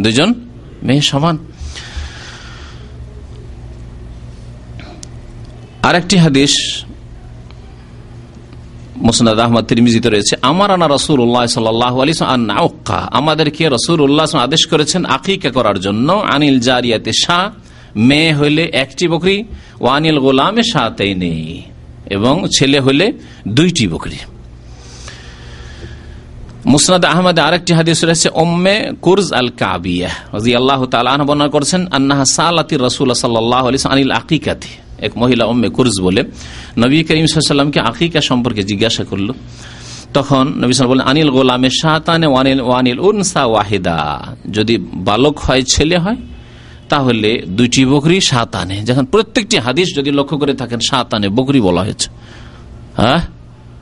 দুজন 0.00 0.34
মেয়ে 0.82 1.00
সমান। 1.00 1.38
আরেকটি 5.82 6.16
হাদিস 6.18 6.54
মুসনাদ 9.02 9.38
আহমদ 9.38 9.64
তিরমিজিতে 9.68 10.08
রয়েছে 10.08 10.34
আমার 10.42 10.70
আনা 10.70 10.86
রসুল 10.88 11.18
উল্লাহ 11.20 11.42
সাল্লাহ 11.46 11.94
আলী 12.00 12.12
আমাদেরকে 13.10 13.62
রসুল 13.68 13.98
উল্লাহ 14.00 14.24
আদেশ 14.38 14.62
করেছেন 14.66 15.02
আকিকা 15.06 15.50
করার 15.50 15.78
জন্য, 15.80 16.08
আনিল 16.34 16.58
জারিয়াতে 16.60 17.12
শাহ 17.24 17.42
মেয়ে 18.08 18.30
হইলে 18.34 18.62
একটি 18.74 19.04
বকরি 19.08 19.36
ও 19.80 19.84
আনিল 19.86 20.18
গোলামে 20.18 20.62
সাতেই 20.72 21.12
নেই 21.14 21.42
এবং 22.06 22.34
ছেলে 22.56 22.78
হইলে 22.80 23.06
দুইটি 23.48 23.84
বকরি 23.88 24.18
মুসনাদ 26.66 27.04
আহমদ 27.04 27.38
আরেকটি 27.38 27.72
হাদিস 27.72 27.98
রয়েছে 28.04 28.28
ওম্মে 28.34 28.76
কুরজ 29.00 29.28
আল 29.32 29.50
কাবিয়া 29.60 30.10
আল্লাহ 30.56 30.80
তালা 30.86 31.12
বর্ণনা 31.24 31.48
করেছেন 31.48 31.82
আন্না 31.90 32.16
সালাতি 32.36 32.74
রসুল 32.76 33.08
সাল্লাহ 33.14 33.62
আলী 33.68 33.78
আনিল 33.88 34.12
আকিকাতে 34.12 34.70
এক 35.02 35.18
মহিলা 35.18 35.44
ওম্মে 35.44 35.68
কুরজ 35.68 36.00
বলে, 36.00 36.24
নবী 36.78 37.02
করিম 37.02 37.26
সাল্লামকে 37.26 37.80
আকিকা 37.80 38.20
সম্পর্কে 38.20 38.62
জিজ্ঞাসা 38.62 39.04
করল। 39.04 39.30
তখন 40.14 40.52
নবী 40.56 40.72
সাল 40.72 40.88
বলেন 40.88 41.06
আনিল 41.06 41.30
গোলামে 41.30 41.70
শাহতানে 41.70 42.26
ওয়ানিল 42.26 42.60
ওয়ানিল 42.60 42.98
উনসা 42.98 43.44
ওয়াহিদা। 43.44 44.26
যদি 44.52 44.78
বালক 44.78 45.38
হয়, 45.38 45.62
ছেলে 45.62 45.98
হয়, 45.98 46.16
তাহলে 46.88 47.42
দুইটি 47.48 47.86
বকরি 47.86 48.20
সাত 48.20 48.56
আনে 48.56 48.76
যখন 48.76 49.04
প্রত্যেকটি 49.04 49.58
হাদিস 49.58 49.88
যদি 49.96 50.10
লক্ষ্য 50.10 50.38
করে 50.38 50.54
থাকেন 50.54 50.80
সাত 50.90 51.14
আনে 51.14 51.28
বকরি 51.28 51.60
বলা 51.60 51.80
হয়েছে। 51.80 52.10
হ্যাঁ? 52.96 53.20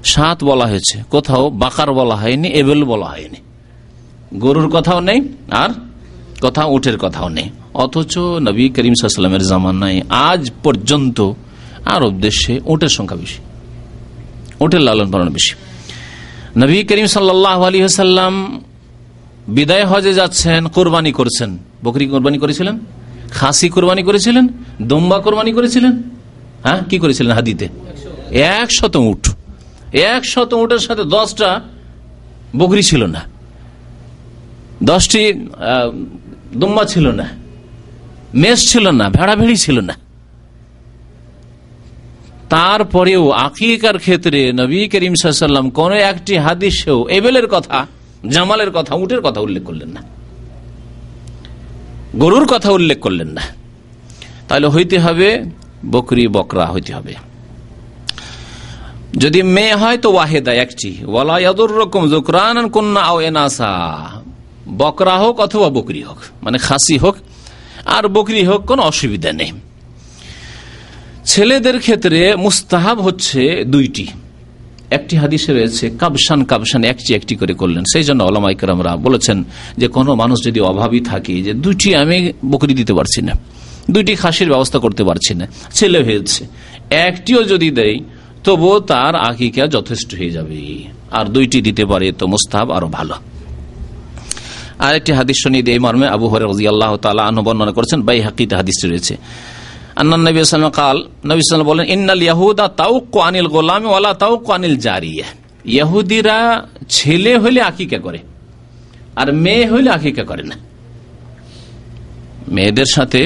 সাত 0.05 0.45
বলা 0.45 0.67
হয়েছে। 0.67 1.03
কোথাও 1.11 1.51
বাকার 1.51 1.93
বলা 1.93 2.17
হয়নি, 2.17 2.49
এবেল 2.49 2.85
বলা 2.85 3.07
হয়নি। 3.07 3.37
গরুর 4.39 4.69
কথাও 4.69 5.01
নেই, 5.01 5.21
আর 5.51 5.69
কোথাও 6.40 6.72
উঠের 6.72 6.98
কথাও 6.98 7.29
নেই। 7.29 7.48
অথচ 7.74 8.18
নবী 8.18 8.68
করিম 8.68 8.94
সাল্লামের 8.94 9.42
জামানায় 9.42 10.03
আজ 10.09 10.50
পর্যন্ত 10.62 11.33
আরব 11.85 12.20
দেশে 12.20 12.61
ওটের 12.64 12.88
সংখ্যা 12.88 13.16
বেশি। 13.16 13.40
ওটের 14.61 14.81
লালন 14.81 15.11
পালন 15.11 15.29
বেশি। 15.29 15.55
নবী 16.57 16.85
করিম 16.85 17.07
সাল্লাহ 17.07 17.62
আলী 17.62 17.88
সাল্লাম 17.88 18.61
বিদায় 19.48 19.87
হজে 19.87 20.14
যাচ্ছেন, 20.14 20.66
কোরবানি 20.66 21.12
করছেন। 21.12 21.59
বকরি 21.85 22.07
কোরবানি 22.07 22.38
করেছিলেন? 22.38 22.79
খাসি 23.31 23.68
কোরবানি 23.68 24.03
করেছিলেন? 24.03 24.48
দম্বা 24.83 25.18
কোরবানি 25.18 25.53
করেছিলেন? 25.53 26.03
হ্যাঁ 26.62 26.81
কি 26.90 26.98
করেছিলেন 26.98 27.33
হাদিতে? 27.33 27.68
এক 28.31 28.68
শত 28.70 28.96
উঠ। 28.96 29.31
এক 29.92 30.24
শত 30.24 30.53
উঠের 30.53 30.79
সাথে 30.79 31.05
দশটা 31.05 31.61
বকরি 32.57 32.83
ছিল 32.83 33.07
না। 33.07 33.22
দশটি 34.83 35.33
দুম্বা 36.55 36.85
ছিল 36.85 37.11
না, 37.11 37.29
মেষ 38.35 38.73
ছিল 38.73 38.91
না 38.91 39.09
ভেড়া 39.09 39.37
ভেড়ি 39.37 39.57
ছিল 39.57 39.81
না। 39.81 39.95
তারপরেও 42.49 43.31
আকিকার 43.31 43.99
ক্ষেত্রে 43.99 44.53
নবী 44.53 44.89
করিম 44.89 45.15
সাল্লাম 45.15 45.71
কোন 45.71 45.93
একটি 45.93 46.37
হাদিসেও 46.37 47.09
এবেলের 47.09 47.47
কথা, 47.47 47.87
জামালের 48.29 48.71
কথা, 48.71 48.95
উটের 48.95 49.21
কথা 49.21 49.41
উল্লেখ 49.41 49.63
করলেন 49.63 49.89
না। 49.89 50.03
গরুর 52.17 52.47
কথা 52.47 52.71
উল্লেখ 52.71 53.01
করলেন 53.01 53.29
না। 53.29 53.41
তাহলে 54.49 54.69
হইতে 54.69 54.99
হবে 54.99 55.45
বকরি, 55.91 56.29
বকরা 56.29 56.67
হইতে 56.67 56.95
হবে। 56.95 57.15
যদি 59.19 59.43
মেয়ে 59.43 59.75
হয় 59.75 59.99
তো 59.99 60.13
ওয়াহেদা 60.13 60.53
একটি। 60.53 61.05
ওয়ালাদুর 61.07 61.77
রকম 61.77 62.11
জোকরান 62.11 62.69
কন্যা 62.69 63.03
আও 63.03 63.21
এনাসা। 63.21 64.20
বকরা 64.79 65.19
হোক 65.19 65.41
অথবা 65.41 65.69
বকরি 65.69 66.03
হোক 66.03 66.17
মানে 66.43 66.59
খাসি 66.59 66.99
হোক 66.99 67.17
আর 67.87 68.09
বকরি 68.09 68.45
হোক, 68.45 68.67
কোনো 68.67 68.83
অসুবিধা 68.83 69.33
নেই। 69.33 69.53
ছেলেদের 71.25 71.81
ক্ষেত্রে 71.81 72.37
মুস্তাহাব 72.37 73.01
হচ্ছে 73.01 73.65
দুইটি। 73.65 74.07
একটি 74.91 75.17
হাদিসে 75.17 75.53
রয়েছে 75.53 75.91
কাবসান 75.99 76.45
কাবসান 76.45 76.85
একটি 76.85 77.15
একটি 77.15 77.35
করে 77.35 77.55
করলেন। 77.55 77.85
সেই 77.93 78.03
জন্য 78.03 78.23
ওলামাইকরামরা 78.23 78.97
বলেছেন 78.97 79.45
যে, 79.79 79.89
কোনো 79.89 80.15
মানুষ 80.15 80.39
যদি 80.45 80.61
অভাবী 80.61 81.01
থাকে, 81.01 81.43
যে 81.43 81.53
দুইটি 81.53 81.95
আমি 81.95 82.33
বকরি 82.51 82.75
দিতে 82.75 82.95
পারছি 82.95 83.23
না, 83.23 83.33
দুইটি 83.91 84.15
খাসির 84.15 84.49
ব্যবস্থা 84.49 84.79
করতে 84.79 85.05
পারছি 85.05 85.35
না, 85.35 85.47
ছেলে 85.73 86.03
হয়েছে। 86.03 86.47
একটিও 86.91 87.43
যদি 87.45 87.71
দেয়, 87.71 87.99
তবুও 88.45 88.81
তার 88.81 89.15
আকিকা 89.15 89.67
যথেষ্ট 89.67 90.15
হয়ে 90.15 90.31
যাবে। 90.31 90.85
আর 91.11 91.25
দুইটি 91.25 91.63
দিতে 91.63 91.87
পারে 91.87 92.13
তো 92.13 92.27
মুস্তাহাব 92.27 92.71
আরও 92.71 92.89
ভালো। 92.89 93.15
আর 94.85 94.93
একটি 94.99 95.11
হাদিস 95.19 95.37
শুনি 95.43 95.59
এই 95.75 95.81
মর্মে 95.85 96.07
আবু 96.16 96.27
হরে 96.33 96.45
রাজি 96.51 96.64
আল্লাহ 96.73 96.90
তালা 97.05 97.23
বর্ণনা 97.47 97.73
করেছেন 97.79 98.01
বাই 98.09 98.19
হাকিতে 98.27 98.55
হাদিসটি 98.61 98.87
রয়েছে। 98.93 99.14
আন্নান 100.01 100.23
নবী 100.27 100.37
সাল্লাম 100.40 100.75
কাল, 100.83 100.99
নবী 101.31 101.40
সাল্লাম 101.49 101.69
বলেন, 101.73 101.87
ইন্নাল 101.95 102.23
ইয়াহুদা 102.27 102.64
তাউক 102.83 103.14
আনিল 103.27 103.49
গোলাম 103.55 103.83
ওয়ালা 103.90 104.12
তাউক 104.23 104.49
আনিল 104.57 104.77
জারিয়া। 104.87 105.27
ইয়াহুদিরা 105.75 106.37
ছেলে 106.97 107.33
হলে 107.43 107.61
আকিকা 107.71 107.99
করে, 108.07 108.21
আর 109.21 109.29
মেয়ে 109.45 109.64
হইলে 109.73 109.90
আকিকা 109.97 110.25
করে 110.31 110.45
না। 110.51 110.57
মেয়েদের 112.55 112.88
সাথে 112.97 113.21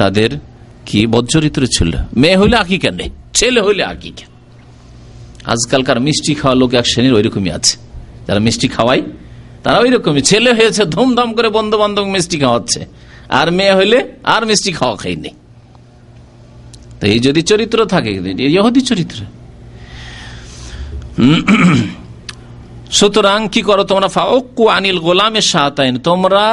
তাদের 0.00 0.30
কি 0.88 1.00
বজ্জরিত্র 1.14 1.62
ছিল? 1.76 1.92
মেয়ে 2.22 2.36
হইলে 2.40 2.56
আকিকা 2.64 2.90
নেই, 2.98 3.10
ছেলে 3.38 3.60
হইলে 3.66 3.82
আকিকা। 3.92 4.26
আজকালকার 5.52 5.98
মিষ্টি 6.06 6.32
খাওয়া 6.40 6.56
লোক 6.60 6.70
এক 6.80 6.86
শ্রেণির 6.90 7.14
ওইরকমই 7.18 7.50
আছে। 7.58 7.74
যারা 8.26 8.40
মিষ্টি 8.46 8.68
খাওয়ায় 8.76 9.02
তারা 9.64 9.78
ওই 9.84 9.90
রকমই 9.94 10.22
ছেলে 10.30 10.50
হয়েছে, 10.58 10.82
ধুমধাম 10.94 11.30
করে 11.36 11.48
বন্ধু 11.56 11.76
বান্ধব 11.82 12.04
মিষ্টি 12.14 12.36
খাওয়াচ্ছে। 12.42 12.80
আর 13.38 13.48
মেয়ে 13.58 13.74
হইলে 13.78 13.98
আর 14.34 14.42
মিষ্টি 14.48 14.70
খাওয়া 14.78 14.96
খাইনি 15.02 15.30
তো 16.98 17.04
এই 17.12 17.18
যদি 17.26 17.40
চরিত্র 17.50 17.78
থাকে, 17.92 18.10
ইহুদি 18.56 18.80
চরিত্র। 18.90 19.18
সুতরাং 22.98 23.40
কি 23.54 23.60
করো 23.68 23.82
তোমরা? 23.90 24.08
ফাউকু 24.16 24.64
আনিল 24.76 24.98
গোলামের 25.06 25.46
সাহাতাইন 25.52 25.94
তোমরা 26.08 26.44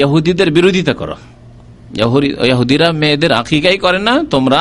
ইহুদিদের 0.00 0.48
বিরোধিতা 0.56 0.94
করো। 1.00 1.16
ইহুদিরা 2.50 2.88
মেয়েদের 3.00 3.32
আকিকাই 3.40 3.78
করে 3.84 3.98
না, 4.08 4.14
তোমরা 4.34 4.60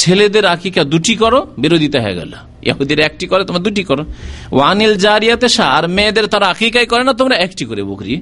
ছেলেদের 0.00 0.44
আকিকা 0.54 0.82
দুটি 0.92 1.14
করো, 1.22 1.40
বিরোধিতা 1.62 1.98
হয়ে 2.04 2.16
গেল। 2.20 2.32
ইহুদিরা 2.68 3.02
একটি 3.06 3.26
করে, 3.26 3.44
তোমরা 3.44 3.62
দুটি 3.62 3.82
করো। 3.82 4.04
ওয়ানিল 4.52 4.94
জারিয়াতে 4.94 5.48
শাহ, 5.48 5.68
আর 5.68 5.88
মেয়েদের 5.88 6.26
তারা 6.26 6.46
আকিকাই 6.46 6.86
করে 6.86 7.02
না, 7.04 7.12
তোমরা 7.12 7.36
একটি 7.36 7.64
করে 7.64 7.82
বকরি 7.82 8.14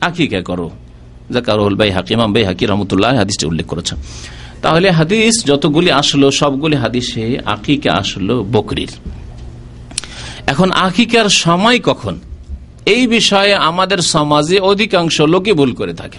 আকিকা 0.00 0.40
করো। 0.42 0.70
জাকারুল 1.32 1.74
ভাই 1.74 1.90
হাকিমাম 1.90 2.32
ভাই 2.32 2.44
হাকি 2.44 2.66
রহমতুল্লাহ 2.66 3.16
হাদিসটি 3.16 3.46
উল্লেখ 3.46 3.66
করেছে 3.66 3.94
তাহলে 4.62 4.90
হাদিস 4.90 5.34
যতগুলি 5.44 5.90
আসলো, 5.90 6.30
সবগুলি 6.30 6.76
হাদিসে 6.76 7.38
আকিকা 7.44 7.92
আসলো 7.92 8.34
বকরির। 8.52 8.92
এখন 10.46 10.68
আকিকার 10.70 11.28
সময় 11.28 11.78
কখন? 11.80 12.14
এই 12.86 13.06
বিষয়ে 13.06 13.54
আমাদের 13.54 13.98
সমাজে 13.98 14.58
অধিকাংশ 14.60 15.20
লোকে 15.20 15.52
ভুল 15.52 15.72
করে 15.74 15.94
থাকে। 15.94 16.18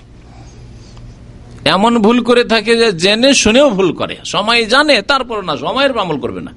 এমন 1.65 1.99
ভুল 1.99 2.17
করে 2.23 2.43
থাকে 2.43 2.77
যে, 2.77 2.91
জেনে 2.91 3.33
শুনেও 3.33 3.69
ভুল 3.69 3.89
করে। 3.91 4.15
সময় 4.25 4.65
জানে 4.65 5.01
তারপর 5.01 5.37
না, 5.41 5.57
সময়ের 5.57 5.97
আমল 5.97 6.17
করবে 6.19 6.41
না। 6.41 6.51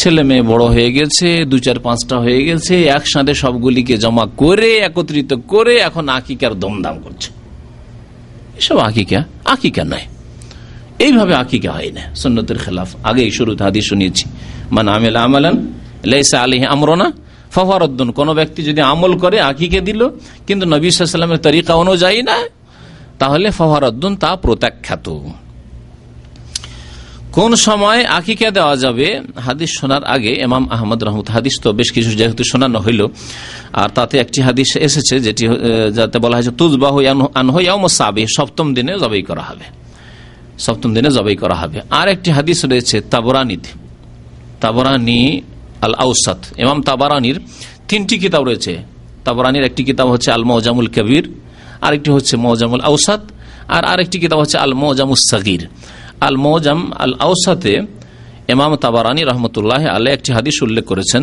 ছেলে 0.00 0.22
মেয়ে 0.22 0.42
বড় 0.42 0.64
হয়ে 0.74 0.90
গেছে, 0.92 1.28
দু 1.50 1.58
চার 1.58 1.78
পাঁচটা 1.78 2.16
হয়ে 2.24 2.40
গেছে, 2.44 2.74
একসাথে 2.96 3.32
সবগুলিকে 3.34 3.94
জমা 3.96 4.24
করে, 4.36 4.70
একত্রিত 4.88 5.30
করে 5.52 5.74
এখন 5.88 6.04
আকিকার 6.08 6.52
দমদাম 6.62 6.96
করছে। 7.04 7.28
এসব 8.58 8.78
আকিকা? 8.78 9.20
আকিকা 9.44 9.84
নয়। 9.84 10.06
এইভাবে 11.04 11.34
আকিকা 11.34 11.70
হয় 11.72 11.90
না 11.96 12.02
সন্ন্যতের 12.14 12.58
খেলাফ। 12.58 12.88
আগেই 13.02 13.30
শুরুতে 13.30 13.62
হাদিস 13.64 13.84
শুনিয়েছি 13.88 14.24
মানে 14.70 14.88
আমেল 14.90 15.16
আমালান 15.16 15.56
লেসা 16.04 16.38
আলিহ 16.42 16.62
আমরনা 16.74 17.06
ফফারদ্দন 17.54 18.08
কোন 18.10 18.28
ব্যক্তি 18.34 18.60
যদি 18.62 18.80
আমল 18.92 19.12
করে, 19.18 19.36
আকিকে 19.40 19.80
দিল, 19.88 20.00
কিন্তু 20.46 20.64
নবী 20.66 20.86
সাল্লামের 20.90 21.42
তরিকা 21.46 21.72
অনুযায়ী 21.74 22.20
না, 22.22 22.36
তাহলে 23.18 23.46
ফফারদ্দন 23.50 24.12
তা 24.16 24.30
প্রত্যাখ্যাত। 24.36 25.06
কোন 27.38 27.52
সময় 27.68 28.00
আকিকা 28.18 28.48
দেওয়া 28.58 28.76
যাবে? 28.84 29.08
হাদিস 29.46 29.70
শোনার 29.78 30.02
আগে 30.14 30.32
এমাম 30.46 30.64
আহমদ 30.76 31.00
রহমত 31.06 31.28
হাদিস 31.36 31.54
তো 31.64 31.68
বেশ 31.78 31.88
কিছু 31.96 32.10
যেহেতু 32.20 32.42
শোনানো 32.50 32.78
হইল, 32.86 33.00
আর 33.80 33.88
তাতে 33.96 34.14
একটি 34.24 34.38
হাদিস 34.46 34.70
এসেছে 34.86 35.14
যেটি 35.26 35.44
যাতে 35.98 36.16
বলা 36.24 36.34
হয়েছে 36.38 36.52
তুজবাহ 36.60 36.94
আনহয়ামসাবি 37.40 38.22
সপ্তম 38.36 38.66
দিনে 38.76 38.92
জবাই 39.02 39.22
করা 39.30 39.44
হবে। 39.48 39.66
সপ্তম 40.66 40.90
দিনে 40.96 41.10
জবাই 41.16 41.36
করা 41.42 41.56
হবে। 41.62 41.78
আর 42.00 42.06
একটি 42.14 42.28
হাদিস 42.36 42.58
রয়েছে 42.72 42.96
তাবরানিতে 43.12 43.70
তাবরানি 44.62 45.20
আল 45.86 45.94
আউসাদ 46.04 46.40
এমাম 46.62 46.78
তাবারানির 46.88 47.36
তিনটি 47.88 48.14
কিতাব 48.22 48.42
রয়েছে। 48.48 48.72
তাবরানির 49.26 49.64
একটি 49.68 49.82
কিতাব 49.88 50.08
হচ্ছে 50.14 50.28
আল 50.36 50.44
মৌজামুল 50.50 50.88
কবির 50.96 51.24
আরেকটি 51.86 52.10
হচ্ছে 52.16 52.34
মৌজামুল 52.44 52.82
আউসাদ 52.88 53.22
আর 53.76 53.82
আরেকটি 53.92 54.16
কিতাব 54.22 54.38
হচ্ছে 54.42 54.56
আল 54.64 54.72
মৌজামুল 54.82 55.20
সাগির 55.30 55.64
আল 56.26 56.36
মৌজাম 56.44 56.80
আল 57.04 57.14
আউসাতে 57.26 57.74
এমাম 58.52 58.72
তাবারানি 58.84 59.22
রহমতুল্লাহ 59.30 59.82
আল্লাহ 59.96 60.10
একটি 60.18 60.30
হাদিস 60.36 60.56
উল্লেখ 60.66 60.84
করেছেন 60.90 61.22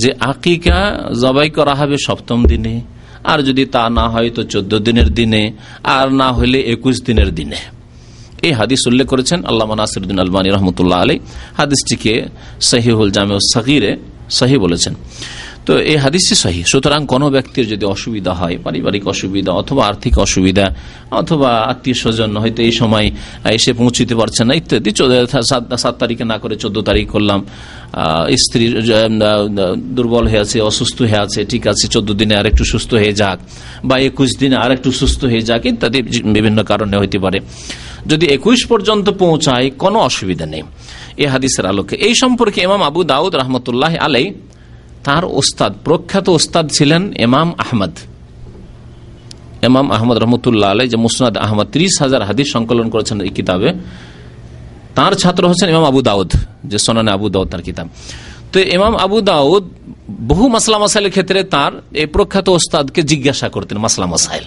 যে 0.00 0.10
আকিকা 0.30 0.78
জবাই 1.22 1.48
করা 1.56 1.74
হবে 1.80 1.96
সপ্তম 2.06 2.38
দিনে, 2.50 2.74
আর 3.30 3.38
যদি 3.48 3.62
তা 3.74 3.82
না 3.98 4.04
হয় 4.12 4.30
তো 4.36 4.42
চোদ্দ 4.52 4.72
দিনের 4.86 5.08
দিনে, 5.18 5.42
আর 5.96 6.06
না 6.20 6.28
হলে 6.38 6.58
একুশ 6.74 6.96
দিনের 7.08 7.30
দিনে। 7.38 7.60
এই 8.46 8.52
হাদিস 8.58 8.80
উল্লেখ 8.90 9.06
করেছেন 9.12 9.38
আল্লাহ 9.50 9.66
নাসিরুদ্দিন 9.82 10.18
আলবানী 10.24 10.48
রহমতুল্লাহ 10.56 10.98
আলী 11.04 11.16
হাদিসটিকে 11.58 12.14
সহিহুল 12.70 13.10
জামে 13.16 13.36
সাহিরে 13.54 13.92
সহি 14.38 14.56
বলেছেন। 14.64 14.94
তো 15.68 15.74
এই 15.92 15.98
হাদিসটি 16.04 16.34
সহি। 16.44 16.62
সুতরাং 16.72 17.00
কোনো 17.12 17.26
ব্যক্তির 17.36 17.66
যদি 17.72 17.84
অসুবিধা 17.94 18.32
হয়, 18.40 18.56
পারিবারিক 18.66 19.04
অসুবিধা 19.14 19.52
অথবা 19.60 19.82
আর্থিক 19.90 20.14
অসুবিধা 20.26 20.66
অথবা 21.20 21.50
আত্মীয় 21.72 21.96
স্বজন 22.02 22.30
হয়তো 22.42 22.60
এই 22.68 22.74
সময় 22.80 23.06
এসে 23.58 23.72
পৌঁছতে 23.80 24.14
পারছে 24.20 24.42
না, 24.48 24.52
ইত্যাদি 24.60 24.90
সাত 25.82 25.94
তারিখে 26.02 26.24
না 26.32 26.36
করে 26.42 26.54
চোদ্দ 26.62 26.76
তারিখ 26.88 27.06
করলাম 27.14 27.40
স্ত্রী 28.44 28.64
দুর্বল 29.96 30.24
হয়ে 30.30 30.42
আছে, 30.44 30.56
অসুস্থ 30.70 30.98
হয়ে 31.10 31.20
আছে, 31.26 31.40
ঠিক 31.52 31.64
আছে, 31.72 31.84
চোদ্দ 31.94 32.08
দিনে 32.20 32.34
আর 32.40 32.46
একটু 32.50 32.64
সুস্থ 32.72 32.90
হয়ে 33.02 33.14
যাক 33.20 33.38
বা 33.88 33.96
একুশ 34.08 34.30
দিনে 34.40 34.56
আর 34.64 34.70
একটু 34.76 34.88
সুস্থ 35.00 35.20
হয়ে 35.32 35.42
যাক, 35.48 35.62
ইত্যাদি 35.70 35.98
বিভিন্ন 36.36 36.58
কারণে 36.70 36.96
হইতে 37.02 37.18
পারে। 37.24 37.38
যদি 38.10 38.24
একুশ 38.36 38.58
পর্যন্ত 38.70 39.06
পৌঁছায়, 39.22 39.66
কোনো 39.82 39.98
অসুবিধা 40.08 40.46
নেই। 40.52 40.62
এ 41.22 41.26
হাদিসের 41.34 41.64
আলোকে। 41.72 41.94
এই 42.06 42.14
সম্পর্কে 42.22 42.58
ইমাম 42.68 42.80
আবু 42.90 43.00
দাউদ 43.12 43.32
রহমতুল্লাহ 43.42 43.92
আলাই 44.06 44.26
তার 45.06 45.24
ওস্তাদ, 45.40 45.72
প্রখ্যাত 45.86 46.26
ওস্তাদ 46.38 46.66
ছিলেন 46.76 47.02
এমাম 47.26 47.48
আহমদ। 47.64 47.94
এমাম 49.68 49.86
আহমদ 49.96 50.16
রহমতুল্লাহ 50.24 50.68
আলাই 50.74 50.88
যে 50.92 50.98
মুসনাদ 51.06 51.34
আহমদ, 51.46 51.66
ত্রিশ 51.74 51.94
হাজার 52.02 52.22
হাদিস 52.28 52.48
সংকলন 52.54 52.86
করেছেন 52.94 53.16
এই 53.20 53.32
কিতাবে। 53.38 53.68
তার 54.96 55.12
ছাত্র 55.22 55.42
হচ্ছেন 55.50 55.68
ইমাম 55.74 55.84
আবু 55.92 56.00
দাউদ, 56.08 56.30
যে 56.70 56.78
সোনানে 56.84 57.10
আবু 57.16 57.26
দাউদ 57.34 57.48
তার 57.52 57.62
কিতাব। 57.68 57.86
তো 58.52 58.56
ইমাম 58.76 58.94
আবু 59.04 59.18
দাউদ 59.30 59.64
বহু 60.30 60.44
মাসলা 60.54 60.78
মাসাইলের 60.82 61.12
ক্ষেত্রে 61.16 61.40
তার 61.54 61.72
এই 62.00 62.06
প্রখ্যাত 62.14 62.46
ওস্তাদকে 62.58 63.00
জিজ্ঞাসা 63.10 63.46
করতেন 63.54 63.76
মাসলা 63.84 64.06
মাসাইল। 64.14 64.44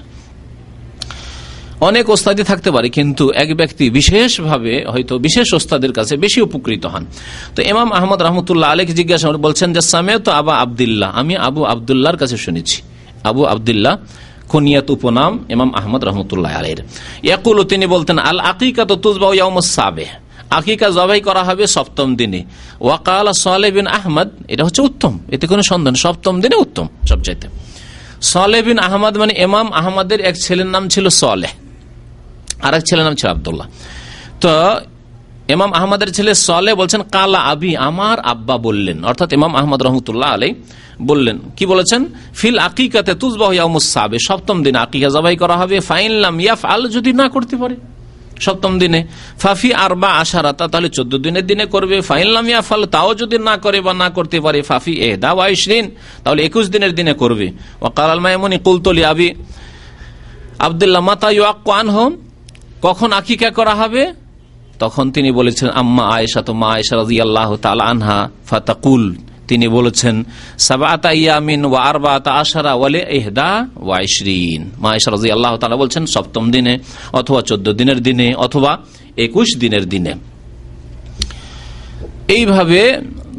অনেক 1.90 2.06
ওস্তাদি 2.16 2.44
থাকতে 2.52 2.70
পারে, 2.76 2.88
কিন্তু 2.98 3.24
এক 3.44 3.50
ব্যক্তি 3.60 3.86
বিশেষভাবে 4.00 4.74
হয়তো 4.94 5.14
বিশেষ 5.26 5.48
ওস্তাদের 5.60 5.92
কাছে 5.98 6.14
বেশি 6.24 6.40
উপকৃত 6.48 6.84
হন। 6.94 7.04
তো 7.56 7.60
ইমাম 7.72 7.90
আহমদ 8.00 8.20
রহমতুল্লাহ 8.28 8.68
আলীকে 8.74 8.94
জিজ্ঞাসা 9.00 9.26
বলছেন 9.48 9.70
যে 9.76 9.82
সামে 9.92 10.14
তো 10.26 10.30
আবা 10.40 10.54
আবদুল্লাহ। 10.66 11.10
আমি 11.20 11.34
আবু 11.48 11.62
আবদুল্লাহর 11.74 12.18
কাছে 12.22 12.38
শুনেছি। 12.46 12.78
আবু 13.30 13.42
আবদুল্লাহ 13.54 13.94
কুনিয়াত 14.52 14.90
উপনাম 14.96 15.32
ইমাম 15.56 15.70
আহমদ 15.80 16.02
রহমতুল্লাহ 16.10 16.52
আলের 16.60 16.80
ইয়াকুল, 17.28 17.58
তিনি 17.72 17.86
বলতেন, 17.96 18.18
আল 18.30 18.40
আকিকা 18.52 18.84
তো 18.90 19.10
সাবে 19.76 20.06
আকিকা 20.60 20.88
জবাই 20.98 21.20
করা 21.28 21.42
হবে 21.50 21.64
সপ্তম 21.76 22.08
দিনে। 22.20 22.42
ওয়াকাল 22.86 23.28
সালে 23.46 23.70
বিন 23.76 23.88
আহমদ, 23.98 24.30
এটা 24.54 24.64
হচ্ছে 24.68 24.82
উত্তম, 24.90 25.14
এতে 25.34 25.46
কোনো 25.52 25.64
সন্ধান 25.72 25.96
সপ্তম 26.04 26.34
দিনে 26.44 26.56
উত্তম 26.66 26.86
সবচাইতে। 27.12 27.48
সালে 28.32 28.60
বিন 28.68 28.78
আহমদ 28.88 29.14
মানে 29.22 29.34
ইমাম 29.46 29.68
আহমদের 29.80 30.20
এক 30.30 30.36
ছেলের 30.44 30.70
নাম 30.76 30.84
ছিল 30.94 31.06
সালেহ। 31.22 31.52
আর 32.66 32.74
এক 32.78 32.84
ছেলের 32.88 33.06
নাম 33.08 33.16
ছিল 33.20 33.28
আবদুল্লাহ। 33.36 33.68
তো 34.42 34.52
এমাম 35.54 35.72
আহমদের 35.80 36.10
ছেলে 36.18 36.32
সলে 36.48 36.72
বলছেন, 36.82 37.02
কালা 37.16 37.40
আবি 37.54 37.72
আমার 37.90 38.18
আব্বা 38.34 38.56
বললেন। 38.68 38.98
অর্থাৎ 39.10 39.30
ইমাম 39.38 39.52
আহমদ 39.60 39.80
রহমতুল্লাহ 39.88 40.30
আলাই 40.36 40.52
বললেন। 41.10 41.38
কি 41.58 41.66
বলেছেন? 41.72 42.02
ফিল 42.40 42.58
আকিকাতে 42.68 43.14
তুজবাহবে 43.22 44.18
সপ্তম 44.28 44.58
দিনে 44.66 44.78
আকিকা 44.86 45.10
জবাই 45.16 45.36
করা 45.42 45.56
হবে। 45.62 45.78
ফাইনলাম 45.90 46.36
ইয়াফ 46.40 46.62
আল 46.74 46.82
যদি 46.96 47.12
না 47.22 47.26
করতে 47.36 47.56
পারে 47.62 47.76
সপ্তম 48.46 48.74
দিনে। 48.82 49.00
ফাফি 49.42 49.70
আর 49.84 49.94
বা 50.02 50.10
আশারাতা, 50.22 50.66
তাহলে 50.72 50.90
চোদ্দ 50.98 51.14
দিনের 51.26 51.46
দিনে 51.50 51.66
করবে। 51.74 51.98
ফাইনলাম 52.10 52.46
ইয়াফাল 52.52 52.84
তাও 52.96 53.10
যদি 53.22 53.38
না 53.50 53.56
করে 53.64 53.80
বা 53.86 53.94
না 54.04 54.08
করতে 54.18 54.38
পারে। 54.46 54.60
ফাফি 54.70 54.94
এ 55.08 55.10
দা 55.24 55.32
ওয়াইশরিন 55.38 55.86
তাহলে 56.24 56.40
একুশ 56.48 56.66
দিনের 56.74 56.94
দিনে 56.98 57.14
করবে। 57.22 57.48
ও 57.86 57.88
কালাল 57.98 58.20
মাইমনি 58.26 58.58
কুলতলি 58.66 59.04
আবি 59.12 59.28
আবদুল্লাহ, 60.68 61.02
মাতা 61.10 61.30
ইউআন 61.38 61.88
হোম 61.96 62.12
কখন 62.86 63.10
আকিকা 63.20 63.50
করা 63.60 63.74
হবে? 63.82 64.04
তখন 64.80 65.06
তিনি 65.16 65.30
বলেছেন, 65.40 65.68
আম্মা 65.82 66.04
আয়েশা 66.16 66.42
তো 66.48 66.54
মা 66.62 66.68
আয়েশা 66.76 66.94
রাজি 66.96 67.18
আল্লাহ 67.26 67.50
আনহা, 67.92 68.20
ফাতাকুল। 68.50 69.04
তিনি 69.50 69.68
বলেছেন 69.78 70.16
সাবাতা 70.68 71.12
ইয়ামিন 71.22 71.62
আশারা 72.42 72.74
ওয়াইশরিন 73.88 74.62
মা 74.84 74.90
আল্লাহ 75.36 75.54
তালা 75.58 75.78
বলছেন, 75.84 76.04
সপ্তম 76.06 76.44
দিনে 76.52 76.74
অথবা 77.20 77.40
চোদ্দ 77.42 77.68
দিনের 77.80 78.00
দিনে 78.08 78.28
অথবা 78.46 78.72
একুশ 79.26 79.50
দিনের 79.64 79.86
দিনে। 79.90 80.14
এইভাবে 82.36 82.82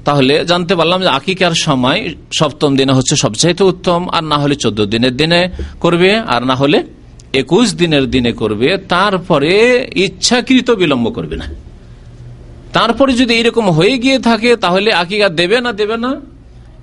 তাহলে 0.07 0.35
জানতে 0.51 0.73
পারলাম 0.79 0.99
যে 1.05 1.11
আকিকার 1.19 1.55
সময় 1.67 2.01
সপ্তম 2.39 2.71
দিনে 2.77 2.93
হচ্ছে 2.93 3.15
সবচাইতে 3.17 3.63
উত্তম, 3.73 4.01
আর 4.17 4.25
না 4.31 4.37
হলে 4.43 4.55
চোদ্দ 4.55 4.81
দিনের 4.93 5.15
দিনে 5.21 5.41
করবে, 5.81 6.11
আর 6.35 6.43
না 6.51 6.55
হলে 6.55 6.79
একুশ 7.33 7.75
দিনের 7.75 8.11
দিনে 8.11 8.33
করবে, 8.33 8.77
তারপরে 8.77 9.53
ইচ্ছাকৃত 9.95 10.71
বিলম্ব 10.71 11.11
করবে 11.11 11.37
না। 11.37 11.45
তারপরে 12.73 13.13
যদি 13.13 13.35
এরকম 13.35 13.71
হয়ে 13.71 13.99
গিয়ে 13.99 14.19
থাকে, 14.19 14.57
তাহলে 14.57 14.93
আকিকা 14.93 15.29
দেবে 15.29 15.61
না 15.61 15.73
দেবে 15.73 15.97
না? 15.97 16.21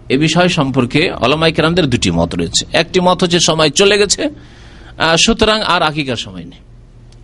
এ 0.10 0.18
বিষয় 0.18 0.48
সম্পর্কে 0.48 1.12
অলমাই 1.12 1.52
কেরামদের 1.52 1.86
দুটি 1.86 2.12
মত 2.12 2.36
রয়েছে। 2.36 2.66
একটি 2.74 3.00
মত 3.00 3.24
হচ্ছে, 3.24 3.40
সময় 3.40 3.70
চলে 3.70 3.98
গেছে 3.98 4.30
সুতরাং 5.18 5.62
আর 5.62 5.82
আকিকার 5.82 6.16
সময় 6.16 6.44
নেই। 6.44 6.60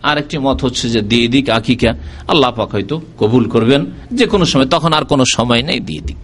আর 0.02 0.18
একটি 0.18 0.38
মত 0.38 0.64
হচ্ছে 0.64 0.88
যে, 0.88 1.00
দিয়ে 1.00 1.28
দিক 1.28 1.50
আকিকা, 1.50 1.94
আল্লাহ 2.28 2.50
পাক 2.50 2.70
হয়তো 2.70 3.00
কবুল 3.18 3.48
করবেন, 3.48 3.86
যে 4.12 4.26
কোনো 4.26 4.44
সময়, 4.44 4.66
তখন 4.66 4.92
আর 4.92 5.04
কোনো 5.04 5.24
সময় 5.34 5.62
নেই, 5.62 5.80
দিয়ে 5.80 6.00
দিক। 6.00 6.16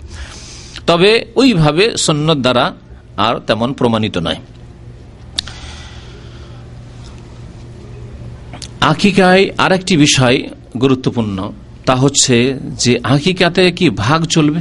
তবে 0.87 1.25
ওইভাবে 1.37 1.97
সন্ন্যত 1.97 2.39
দ্বারা 2.39 2.73
আর 3.17 3.41
তেমন 3.47 3.73
প্রমাণিত 3.73 4.19
নয়। 4.19 4.37
আকিকায় 8.83 9.51
আর 9.59 9.73
একটি 9.73 9.97
বিষয় 9.97 10.43
গুরুত্বপূর্ণ, 10.81 11.53
তা 11.87 11.95
হচ্ছে 11.95 12.55
যে 12.63 12.99
আকিকাতে 13.03 13.73
কি 13.73 13.91
ভাগ 13.91 14.25
চলবে? 14.25 14.61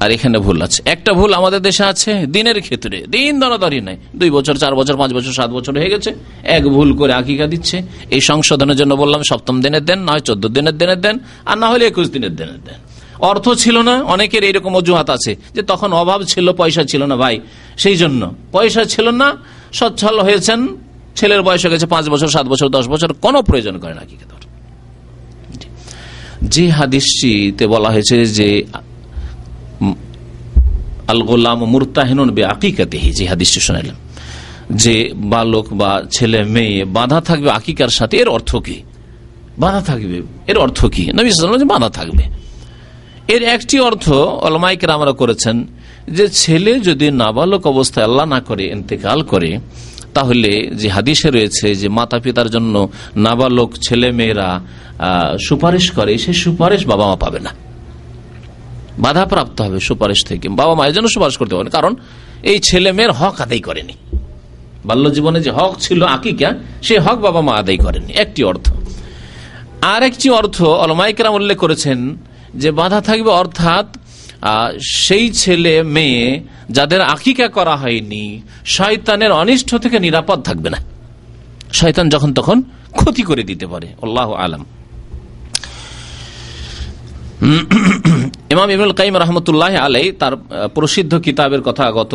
আর 0.00 0.10
এখানে 0.10 0.38
ভুল 0.38 0.62
আছে। 0.62 0.82
একটা 0.84 1.12
ভুল 1.12 1.34
আমাদের 1.34 1.60
দেশে 1.60 1.84
আছে, 1.84 2.26
দিনের 2.26 2.60
ক্ষেত্রে। 2.60 3.04
দিন 3.10 3.40
দরাদরি 3.40 3.80
নাই। 3.80 3.96
দুই 4.16 4.30
বছর, 4.30 4.54
চার 4.54 4.74
বছর, 4.74 4.96
পাঁচ 4.96 5.12
বছর, 5.12 5.32
সাত 5.32 5.50
বছর 5.50 5.78
হয়ে 5.78 5.90
গেছে। 5.90 6.14
এক 6.42 6.68
ভুল 6.68 6.96
করে 6.96 7.12
আকিকা 7.12 7.46
দিচ্ছে। 7.46 7.82
এই 8.10 8.20
সংশোধনের 8.20 8.76
জন্য 8.76 8.94
বললাম, 8.94 9.22
সপ্তম 9.22 9.60
দিনের 9.60 9.84
দেন, 9.84 9.98
নয় 9.98 10.20
চোদ্দ 10.20 10.46
দিনের 10.46 10.78
দিনের 10.78 11.00
দেন, 11.00 11.18
আর 11.46 11.58
না 11.58 11.68
হলে 11.68 11.86
একুশ 11.86 12.10
দিনের 12.10 12.36
দিনের 12.36 12.64
দেন। 12.64 12.74
অর্থ 13.18 13.48
ছিল 13.48 13.78
না, 13.78 14.02
অনেকের 14.02 14.44
এইরকম 14.44 14.76
অজুহাত 14.76 15.10
আছে 15.10 15.36
যে 15.54 15.62
তখন 15.62 15.92
অভাব 15.92 16.22
ছিল, 16.22 16.52
পয়সা 16.52 16.84
ছিল 16.84 17.06
না 17.06 17.16
ভাই। 17.16 17.40
সেই 17.78 17.96
জন্য 17.96 18.34
পয়সা 18.52 18.84
ছিল 18.84 19.10
না, 19.10 19.36
সচ্ছল 19.72 20.20
হয়েছেন 20.20 20.68
ছেলের 21.18 21.42
বয়স 21.46 21.60
হয়ে 21.64 21.72
গেছে 21.74 21.86
পাঁচ 21.94 22.04
বছর, 22.12 22.28
সাত 22.36 22.46
বছর, 22.52 22.66
দশ 22.76 22.84
বছর, 22.92 23.08
কোনো 23.24 23.38
প্রয়োজন 23.48 23.74
করে 23.82 23.94
না 23.98 24.04
যে 26.54 26.64
হাদিসটিতে 26.78 27.64
বলা 27.74 27.88
হয়েছে 27.94 28.16
যে 28.38 28.48
আল 31.12 31.20
গোলাম 31.30 31.60
মুরতাহিন 31.72 32.18
বে 32.36 32.42
আকিকাতেহি 32.54 33.10
যে 33.18 33.24
হাদিসটি 33.32 33.60
শোনাইলাম, 33.66 33.98
যে 34.82 34.94
বালক 35.32 35.66
বা 35.80 35.90
ছেলে 36.14 36.40
মেয়ে 36.54 36.78
বাধা 36.96 37.18
থাকবে 37.28 37.48
আকিকার 37.58 37.92
সাথে, 37.98 38.14
এর 38.22 38.28
অর্থ 38.36 38.50
কি? 38.66 38.76
বাধা 39.62 39.80
থাকবে, 39.90 40.16
এর 40.50 40.58
অর্থ 40.64 40.78
কি? 40.94 41.04
নবী 41.18 41.30
বাধা 41.72 41.90
থাকবে। 41.98 42.24
এর 43.34 43.42
একটি 43.56 43.76
অর্থ 43.88 44.06
আমরা 44.96 45.12
করেছেন, 45.20 45.56
যে 46.16 46.24
ছেলে 46.40 46.72
যদি 46.88 47.06
নাবালক 47.22 47.62
অবস্থায় 47.72 48.06
আল্লাহ 48.08 48.26
না 48.34 48.40
করে, 48.48 48.64
ইন্তেকাল 48.76 49.18
করে 49.32 49.50
তাহলে 50.18 50.70
যে 50.74 50.88
হাদিসে 50.88 51.30
রয়েছে 51.30 51.74
যে 51.74 51.88
মাতা 51.88 52.18
পিতার 52.18 52.50
জন্য 52.50 52.88
নাবালক 53.16 53.70
ছেলে 53.88 54.12
মেয়েরা 54.12 54.60
সুপারিশ 55.48 55.90
করে, 55.90 56.18
সে 56.18 56.32
সুপারিশ 56.32 56.86
বাবা 56.86 57.06
মা 57.06 57.16
পাবে 57.16 57.40
না। 57.40 57.50
বাধা 58.98 59.24
প্রাপ্ত 59.26 59.60
হবে 59.60 59.80
সুপারিশ 59.80 60.24
থেকে। 60.24 60.48
বাবা 60.48 60.74
মায়ের 60.74 60.94
জন্য 60.94 61.08
সুপারিশ 61.08 61.36
করতে 61.36 61.54
পারে 61.54 61.70
কারণ 61.70 61.94
এই 62.42 62.58
ছেলে 62.58 62.92
মেয়ের 62.92 63.12
হক 63.12 63.40
আদায় 63.40 63.60
করেনি। 63.60 63.94
বাল্য 64.84 65.14
জীবনে 65.14 65.40
যে 65.40 65.50
হক 65.50 65.76
ছিল 65.80 66.02
আকিকা, 66.02 66.50
সে 66.82 66.98
হক 66.98 67.18
বাবা 67.18 67.40
মা 67.40 67.52
আদায় 67.52 67.76
করেনি। 67.76 68.12
একটি 68.12 68.44
অর্থ। 68.44 68.72
আর 69.82 70.02
একটি 70.02 70.30
অর্থ 70.30 70.62
অলমাইকরাম 70.62 71.34
উল্লেখ 71.34 71.58
করেছেন 71.58 72.16
যে 72.54 72.70
বাধা 72.70 73.00
থাকবে 73.00 73.30
অর্থাৎ 73.30 73.86
সেই 74.90 75.32
ছেলে, 75.32 75.82
মেয়ে 75.82 76.40
যাদের 76.70 77.00
আকিকা 77.00 77.48
করা 77.48 77.76
হয়নি, 77.76 78.42
শয়তানের 78.64 79.32
অনিষ্ট 79.32 79.74
থেকে 79.74 79.98
নিরাপদ 79.98 80.42
থাকবে 80.42 80.70
না। 80.70 80.76
শয়তান 81.72 82.08
যখন 82.08 82.34
তখন 82.34 82.62
ক্ষতি 82.96 83.22
করে 83.22 83.42
দিতে 83.42 83.66
পারে, 83.66 83.86
আল্লাহ 84.02 84.32
আলম। 84.32 84.64
ইমাম 88.52 88.70
ইমুল 88.70 88.92
কাইম 88.92 89.16
রহমতুল্লাহ 89.16 89.74
আলাই 89.74 90.12
তার 90.12 90.34
প্রসিদ্ধ 90.74 91.14
কিতাবের 91.14 91.62
কথা 91.62 91.92
গত 91.92 92.12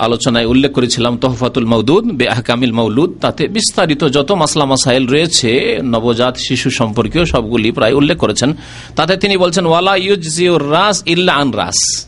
আলোচনায় 0.00 0.46
উল্লেখ 0.46 0.72
করেছিলাম, 0.72 1.16
তোহফাতুল 1.16 1.66
মৌদুদ 1.66 2.04
বে 2.04 2.28
আহকামিল 2.28 2.72
মৌলুদ 2.72 3.10
তাতে 3.20 3.48
বিস্তারিত 3.48 4.04
যত 4.04 4.32
মাসলা 4.32 4.64
মাসাইল 4.64 5.04
রয়েছে, 5.06 5.78
নবজাত 5.84 6.36
শিশু 6.36 6.70
সম্পর্কীয় 6.70 7.24
সবগুলি 7.24 7.70
প্রায় 7.70 7.92
উল্লেখ 7.92 8.16
করেছেন। 8.18 8.50
তাতে 8.96 9.16
তিনি 9.16 9.36
বলছেন, 9.36 9.66
ওয়ালা 9.66 9.96
ইউজ 9.96 10.40
রাস 10.70 11.02
ইল্লা 11.06 11.32
আন 11.32 11.50
রাস। 11.50 12.06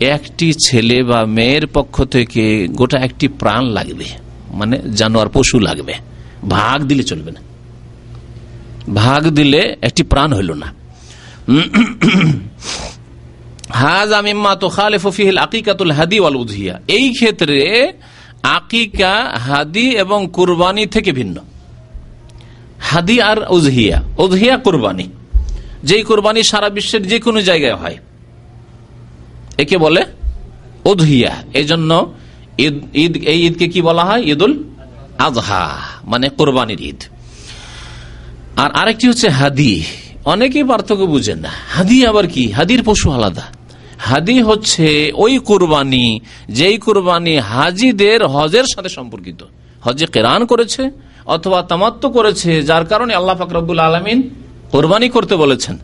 একটি 0.00 0.52
ছেলে 0.66 1.02
বা 1.02 1.26
মেয়ের 1.26 1.66
পক্ষ 1.66 2.04
থেকে 2.04 2.68
গোটা 2.68 2.98
একটি 2.98 3.28
প্রাণ 3.28 3.64
লাগবে 3.64 4.04
মানে 4.50 4.76
জানোয়ার 4.96 5.28
পশু 5.28 5.58
লাগবে, 5.58 5.94
ভাগ 6.48 6.82
দিলে 6.82 7.02
চলবে 7.02 7.30
না। 7.30 7.40
ভাগ 8.94 9.22
দিলে 9.28 9.76
একটি 9.82 10.02
প্রাণ 10.02 10.32
হইল 10.32 10.52
না। 10.52 10.83
এই 16.88 17.12
ক্ষেত্রে 17.12 17.92
আকিকা, 18.42 19.38
হাদি 19.38 19.90
এবং 19.90 20.28
কুরবানি 20.32 20.86
থেকে 20.86 21.12
ভিন্ন। 21.12 21.36
হাদি 22.78 23.20
আর 23.20 23.36
উজহিয়া 23.48 24.02
উজহিয়া 24.18 24.56
কুরবানি। 24.56 25.08
যেই 25.84 26.02
কোরবানি 26.02 26.42
সারা 26.42 26.68
বিশ্বের 26.68 27.08
যে 27.08 27.20
কোনো 27.20 27.42
জায়গায় 27.42 27.74
হয়। 27.74 27.96
একে 29.58 29.78
বলে 29.78 30.04
উদহিয়া। 30.84 31.42
এই 31.54 31.64
জন্য 31.64 32.14
ঈদ 32.58 32.74
ঈদ, 32.94 33.16
এই 33.16 33.46
ঈদকে 33.46 33.68
কি 33.68 33.82
বলা 33.82 34.04
হয়? 34.04 34.22
ঈদুল 34.22 34.64
আজহা 35.18 35.78
মানে 36.04 36.28
কোরবানির 36.28 36.80
ঈদ। 36.80 37.02
আর 38.56 38.70
আরেকটি 38.70 39.08
হচ্ছে 39.08 39.28
হাদি। 39.28 39.84
অনেকেই 40.24 40.64
পার্থক্য 40.64 41.04
বুঝেন 41.04 41.38
না। 41.38 41.48
হাদি 41.68 42.06
আবার 42.06 42.26
কি? 42.26 42.50
হাদির 42.50 42.82
পশু 42.82 43.10
আলাদা। 43.10 43.42
হাদি 43.98 44.42
হচ্ছে 44.42 45.12
ওই 45.14 45.38
কোরবানি, 45.38 46.20
যেই 46.48 46.78
কোরবানি 46.78 47.38
হাজিদের 47.38 48.24
হজের 48.24 48.64
সাথে 48.74 48.88
সম্পর্কিত। 48.88 49.44
হজে 49.82 50.06
কেরান 50.06 50.46
করেছে 50.46 50.90
অথবা 51.26 51.62
তামাত্ম 51.62 52.12
করেছে, 52.12 52.62
যার 52.62 52.84
কারণে 52.84 53.14
আল্লাহ 53.14 53.36
ফাকরুল 53.36 53.78
আলমিন 53.78 54.30
কোরবানি 54.70 55.08
করতে 55.08 55.36
বলেছেন। 55.36 55.78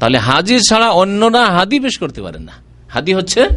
তাহলে 0.00 0.18
হাজি 0.18 0.58
ছাড়া 0.60 0.90
অন্যরা 0.90 1.46
হাদি 1.46 1.80
পেশ 1.80 1.98
করতে 1.98 2.22
পারেন 2.22 2.42
না। 2.42 2.52
হাদি 2.88 3.14
হচ্ছে 3.14 3.48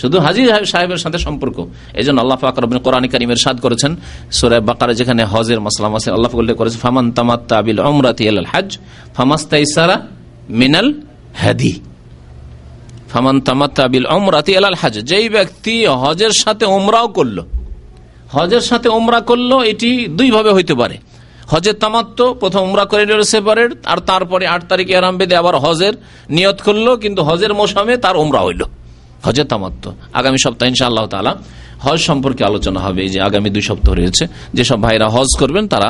শুধু 0.00 0.16
হাজির 0.26 0.46
সাহেবের 0.72 1.00
সাথে 1.04 1.18
সম্পর্ক। 1.26 1.56
এই 1.98 2.04
জন্য 2.06 2.18
আল্লাহ 2.24 2.36
ফাকর 2.42 2.64
কোরআন 2.86 3.04
কারিমের 3.12 3.40
সাদ 3.44 3.56
করেছেন। 3.64 3.92
সোরাই 4.38 4.60
বাকারে 4.68 4.92
যেখানে 5.00 5.22
হজের 5.32 5.60
মাসলাম 5.66 5.92
আছে, 5.98 6.08
আল্লাহ 6.16 6.30
উল্লেখ 6.40 6.56
করেছে 6.60 6.78
ফামান 6.84 7.06
তামাত্তাবিল 7.18 7.80
অমরাতি 7.90 8.24
আল 8.30 8.48
হাজ 8.52 8.68
ফামাস্তা 9.16 9.56
ইসারা 9.64 9.96
মিনাল 10.60 10.90
হাদি। 11.42 11.74
ফামান 13.12 13.36
তামাত্তাবিল 13.48 14.06
অমরাতি 14.16 14.52
আল 14.58 14.76
হাজ 14.80 14.94
যেই 15.10 15.26
ব্যক্তি 15.36 15.74
হজের 16.04 16.32
সাথে 16.42 16.64
ওমরাও 16.76 17.06
করল, 17.16 17.38
হজের 18.36 18.64
সাথে 18.70 18.88
ওমরা 18.98 19.20
করল, 19.30 19.50
এটি 19.72 19.90
দুই 20.18 20.28
ভাবে 20.36 20.50
হইতে 20.56 20.74
পারে। 20.80 20.96
হজের 21.52 21.76
তামাত্ম 21.82 22.20
প্রথম 22.40 22.62
উমরা 22.68 22.84
করে 22.90 23.02
নিল 23.08 23.22
সেপারেট, 23.32 23.70
আর 23.92 23.98
তারপরে 24.10 24.44
আট 24.54 24.62
তারিখে 24.70 24.92
আরাম 25.00 25.14
বেদে 25.20 25.34
আবার 25.42 25.54
হজের 25.64 25.94
নিয়ত 26.36 26.58
করল, 26.66 26.86
কিন্তু 27.02 27.20
হজের 27.28 27.52
মৌসুমে 27.58 27.94
তার 28.04 28.16
ওমরা 28.22 28.40
হইল। 28.46 28.62
হজের 29.26 29.46
তামাত্ম 29.52 29.84
আগামী 30.20 30.38
সপ্তাহে 30.44 30.68
ইনশা 30.72 30.86
আল্লাহ 30.90 31.06
তালা 31.14 31.32
হজ 31.86 32.00
সম্পর্কে 32.10 32.42
আলোচনা 32.50 32.80
হবে 32.86 33.02
যে 33.14 33.18
আগামী 33.28 33.48
দুই 33.56 33.64
সপ্তাহ 33.70 33.92
রয়েছে। 34.00 34.24
যেসব 34.56 34.78
ভাইরা 34.86 35.06
হজ 35.16 35.30
করবেন, 35.40 35.64
তারা 35.72 35.88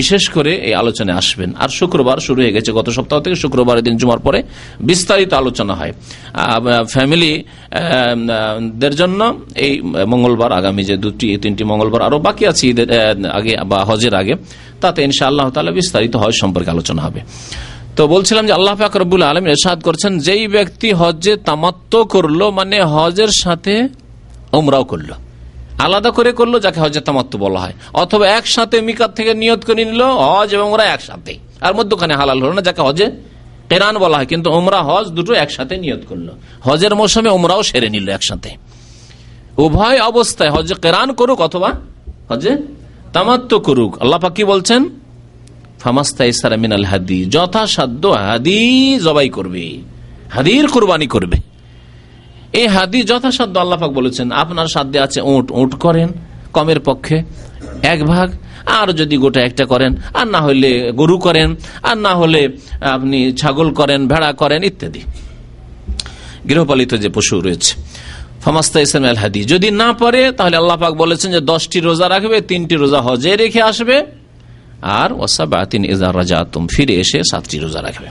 বিশেষ 0.00 0.22
করে 0.36 0.52
এই 0.68 0.74
আলোচনায় 0.82 1.16
আসবেন। 1.22 1.50
আর 1.62 1.70
শুক্রবার 1.78 2.18
শুরু 2.26 2.38
হয়ে 2.42 2.52
গেছে, 2.56 2.70
গত 2.78 2.88
সপ্তাহ 2.98 3.18
থেকে 3.24 3.36
শুক্রবারের 3.44 3.84
দিন 3.86 3.94
জুমার 4.00 4.20
পরে 4.26 4.38
বিস্তারিত 4.90 5.32
আলোচনা 5.42 5.74
হয়। 5.80 5.92
ফ্যামিলি 6.94 7.32
দের 8.82 8.94
জন্য 9.00 9.20
এই 9.66 9.72
মঙ্গলবার, 10.12 10.50
আগামী 10.60 10.82
যে 10.90 10.96
দুটি, 11.04 11.28
তিনটি 11.42 11.62
মঙ্গলবার 11.70 12.02
আরও 12.08 12.18
বাকি 12.26 12.44
আছে 12.50 12.62
ঈদের 12.70 12.88
আগে 13.38 13.52
বা 13.70 13.78
হজের 13.88 14.14
আগে, 14.20 14.34
তাতে 14.82 14.98
ইনশা 15.08 15.24
আল্লাহ 15.30 15.46
তালা 15.54 15.72
বিস্তারিত 15.80 16.14
হজ 16.22 16.34
সম্পর্কে 16.42 16.70
আলোচনা 16.76 17.00
হবে। 17.06 17.20
তো 17.98 18.08
বলছিলাম 18.08 18.46
যে 18.46 18.52
আল্লাহ 18.52 18.74
ফাকরবুল 18.74 19.22
আলম 19.22 19.46
এরশাদ 19.46 19.82
করছেন, 19.82 20.18
যেই 20.18 20.48
ব্যক্তি 20.48 20.92
হজে 20.92 21.36
তামাত্ম 21.36 22.04
করল 22.04 22.50
মানে 22.50 22.82
হজের 22.82 23.28
সাথে 23.28 23.88
ওমরাও 24.52 24.84
করল। 24.84 25.10
আলাদা 25.78 26.10
করে 26.10 26.32
করল 26.32 26.58
যাকে 26.58 26.80
হজে 26.80 27.00
তামাত্ম 27.00 27.38
বলা 27.38 27.60
হয়। 27.60 27.72
অথবা 27.94 28.28
একসাথে 28.28 28.80
মিকাত 28.80 29.14
থেকে 29.14 29.34
নিয়ত 29.34 29.64
করে 29.64 29.84
নিল, 29.84 30.02
হজ 30.02 30.54
এবং 30.54 30.72
ওরা 30.72 30.84
একসাথে। 30.84 31.38
আর 31.60 31.74
মধ্যখানে 31.74 32.14
হালাল 32.14 32.42
হলো 32.42 32.52
না, 32.52 32.60
যাকে 32.60 32.82
হজে 32.82 33.10
কেরান 33.68 33.98
বলা 33.98 34.16
হয়। 34.16 34.26
কিন্তু 34.26 34.50
ওমরা 34.50 34.82
হজ 34.82 35.06
দুটো 35.06 35.32
একসাথে 35.32 35.76
নিয়ত 35.76 36.00
করল। 36.08 36.28
হজের 36.64 36.94
মৌসুমে 36.94 37.28
ওমরাও 37.28 37.62
সেরে 37.62 37.88
নিল 37.88 38.08
একসাথে। 38.08 38.50
উভয় 39.58 40.00
অবস্থায় 40.00 40.50
হজে 40.50 40.74
কেরান 40.74 41.12
করুক 41.12 41.40
অথবা 41.40 41.72
হজে 42.30 42.56
তামাত্ম 43.12 43.58
করুক। 43.58 43.98
আল্লাহ 43.98 44.20
পাকি 44.20 44.44
বলছেন? 44.44 44.97
ফামাস্তা 45.82 46.56
মিনাল 46.62 46.86
হাদি, 46.90 47.20
যথাসাধ্য 47.34 48.04
হাদি 48.26 48.60
জবাই 49.06 49.28
করবে, 49.36 49.64
হাদির 50.34 50.66
কোরবানি 50.74 51.06
করবে। 51.14 51.36
এই 52.60 52.66
হাদি 52.74 53.00
যথাসাধ্য 53.10 53.56
আল্লাহাক 53.64 53.92
বলেছেন, 53.98 54.26
আপনার 54.42 54.68
সাধ্যে 54.74 54.98
আছে 55.06 55.20
উঁট 55.32 55.46
উঁট 55.60 55.72
করেন 55.84 56.08
কমের 56.56 56.80
পক্ষে 56.88 57.16
এক 57.92 58.00
ভাগ, 58.12 58.28
আর 58.78 58.88
যদি 59.00 59.16
গোটা 59.24 59.40
একটা 59.48 59.64
করেন, 59.72 59.92
আর 60.18 60.26
না 60.34 60.40
হলে 60.46 60.70
গরু 61.00 61.16
করেন, 61.26 61.48
আর 61.88 61.96
না 62.06 62.12
হলে 62.20 62.42
আপনি 62.96 63.18
ছাগল 63.40 63.68
করেন, 63.80 64.00
ভেড়া 64.12 64.30
করেন 64.42 64.60
ইত্যাদি। 64.70 65.02
গৃহপালিত 66.48 66.92
যে 67.02 67.08
পশু 67.16 67.34
রয়েছে 67.46 67.72
ফামাস্তা 68.44 68.78
ইসলাম 68.84 69.04
আল 69.14 69.20
হাদি, 69.24 69.40
যদি 69.52 69.68
না 69.82 69.88
পারে 70.00 70.22
তাহলে 70.38 70.56
আল্লাহ 70.60 70.76
পাক 70.82 70.92
বলেছেন 71.02 71.28
যে 71.36 71.40
দশটি 71.52 71.78
রোজা 71.88 72.06
রাখবে, 72.14 72.36
তিনটি 72.50 72.74
রোজা 72.82 73.00
হজে 73.06 73.32
রেখে 73.42 73.62
আসবে 73.70 73.96
আর 74.82 75.12
ওয়াসাবাতিন 75.12 75.84
ইজা 75.84 76.12
রাজা 76.12 76.44
তুম 76.52 76.66
ফিরে 76.66 76.94
এসে 76.94 77.22
সাতটি 77.30 77.58
রোজা 77.58 77.82
রাখবে। 77.82 78.08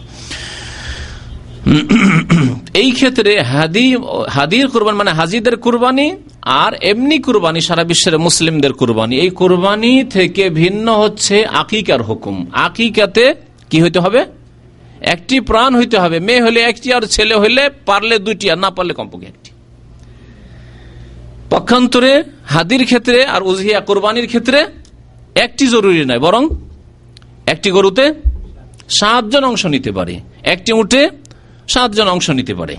এই 2.73 2.91
ক্ষেত্রে 2.91 3.41
হাদি, 3.41 3.95
হাদির 4.29 4.67
কুরবান 4.67 4.95
মানে 4.95 5.11
হাজিদের 5.11 5.57
কুরবানি, 5.57 6.15
আর 6.43 6.73
এমনি 6.81 7.19
কুরবানি, 7.19 7.61
সারা 7.61 7.83
বিশ্বের 7.83 8.19
মুসলিমদের 8.19 8.73
কুরবানি। 8.73 9.15
এই 9.19 9.29
কুরবানি 9.29 10.03
থেকে 10.03 10.49
ভিন্ন 10.49 10.97
হচ্ছে 10.97 11.45
আকিকার 11.45 12.03
হুকুম। 12.03 12.45
আকিকাতে 12.53 13.35
কি 13.69 13.81
হইতে 13.81 13.99
হবে? 13.99 14.25
একটি 15.01 15.39
প্রাণ 15.39 15.75
হইতে 15.75 15.97
হবে। 15.97 16.19
মেয়ে 16.19 16.41
হলে 16.41 16.59
একটি 16.61 16.93
আর 16.93 17.01
ছেলে 17.01 17.35
হইলে 17.35 17.69
পারলে 17.85 18.19
দুইটি, 18.19 18.51
আর 18.51 18.57
না 18.57 18.69
পারলে 18.69 18.93
কমপক্ষে 18.93 19.27
একটি। 19.27 19.51
পক্ষান্তরে 21.49 22.23
হাদির 22.45 22.85
ক্ষেত্রে 22.85 23.25
আর 23.25 23.43
উজিয়া 23.43 23.79
কোরবানির 23.79 24.27
ক্ষেত্রে 24.27 24.65
একটি 25.45 25.65
জরুরি 25.73 25.97
নয়, 26.09 26.21
বরং 26.27 26.43
একটি 27.53 27.69
গরুতে 27.77 28.05
সাতজন 28.99 29.43
অংশ 29.51 29.63
নিতে 29.75 29.91
পারে। 29.97 30.13
একটি 30.53 30.71
উঠে 30.81 31.03
সাতজন 31.73 32.07
অংশ 32.15 32.27
নিতে 32.39 32.53
পারে। 32.59 32.75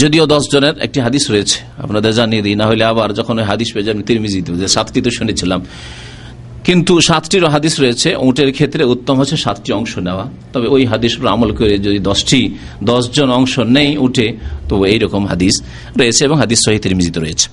যদিও 0.00 0.24
দশ 0.34 0.44
জনের 0.52 0.74
একটি 0.86 0.98
হাদিস 1.06 1.24
রয়েছে, 1.32 1.58
আপনাদের 1.84 2.12
জানিয়ে 2.18 2.42
দিই, 2.44 2.56
না 2.60 2.64
হলে 2.70 2.84
আবার 2.92 3.08
যখন 3.18 3.34
ওই 3.40 3.46
হাদিস 3.50 3.68
পেয়ে 3.74 3.86
যাবেন 3.86 4.02
তিরমিজিতে 4.08 4.50
যে 4.62 4.68
সাতটি 4.74 4.98
তো 5.06 5.10
শুনেছিলাম। 5.18 5.60
কিন্তু 6.66 6.92
সাতটিরও 7.08 7.48
হাদিস 7.54 7.74
রয়েছে, 7.82 8.08
উঁটের 8.26 8.50
ক্ষেত্রে 8.56 8.82
উত্তম 8.94 9.14
হচ্ছে 9.20 9.36
সাতটি 9.44 9.70
অংশ 9.78 9.92
নেওয়া। 10.06 10.24
তবে 10.52 10.66
ওই 10.74 10.82
হাদিস 10.92 11.12
আমল 11.34 11.50
করে 11.58 11.74
যদি 11.86 11.98
দশটি 12.10 12.40
জন 13.16 13.28
অংশ 13.38 13.54
নেই 13.76 13.90
উঠে 14.06 14.26
তো 14.68 14.74
এইরকম 14.92 15.22
হাদিস 15.32 15.54
রয়েছে 16.00 16.20
এবং 16.26 16.36
হাদিস 16.42 16.58
সহি 16.66 16.78
তিরমিজিতে 16.84 17.18
রয়েছে। 17.20 17.46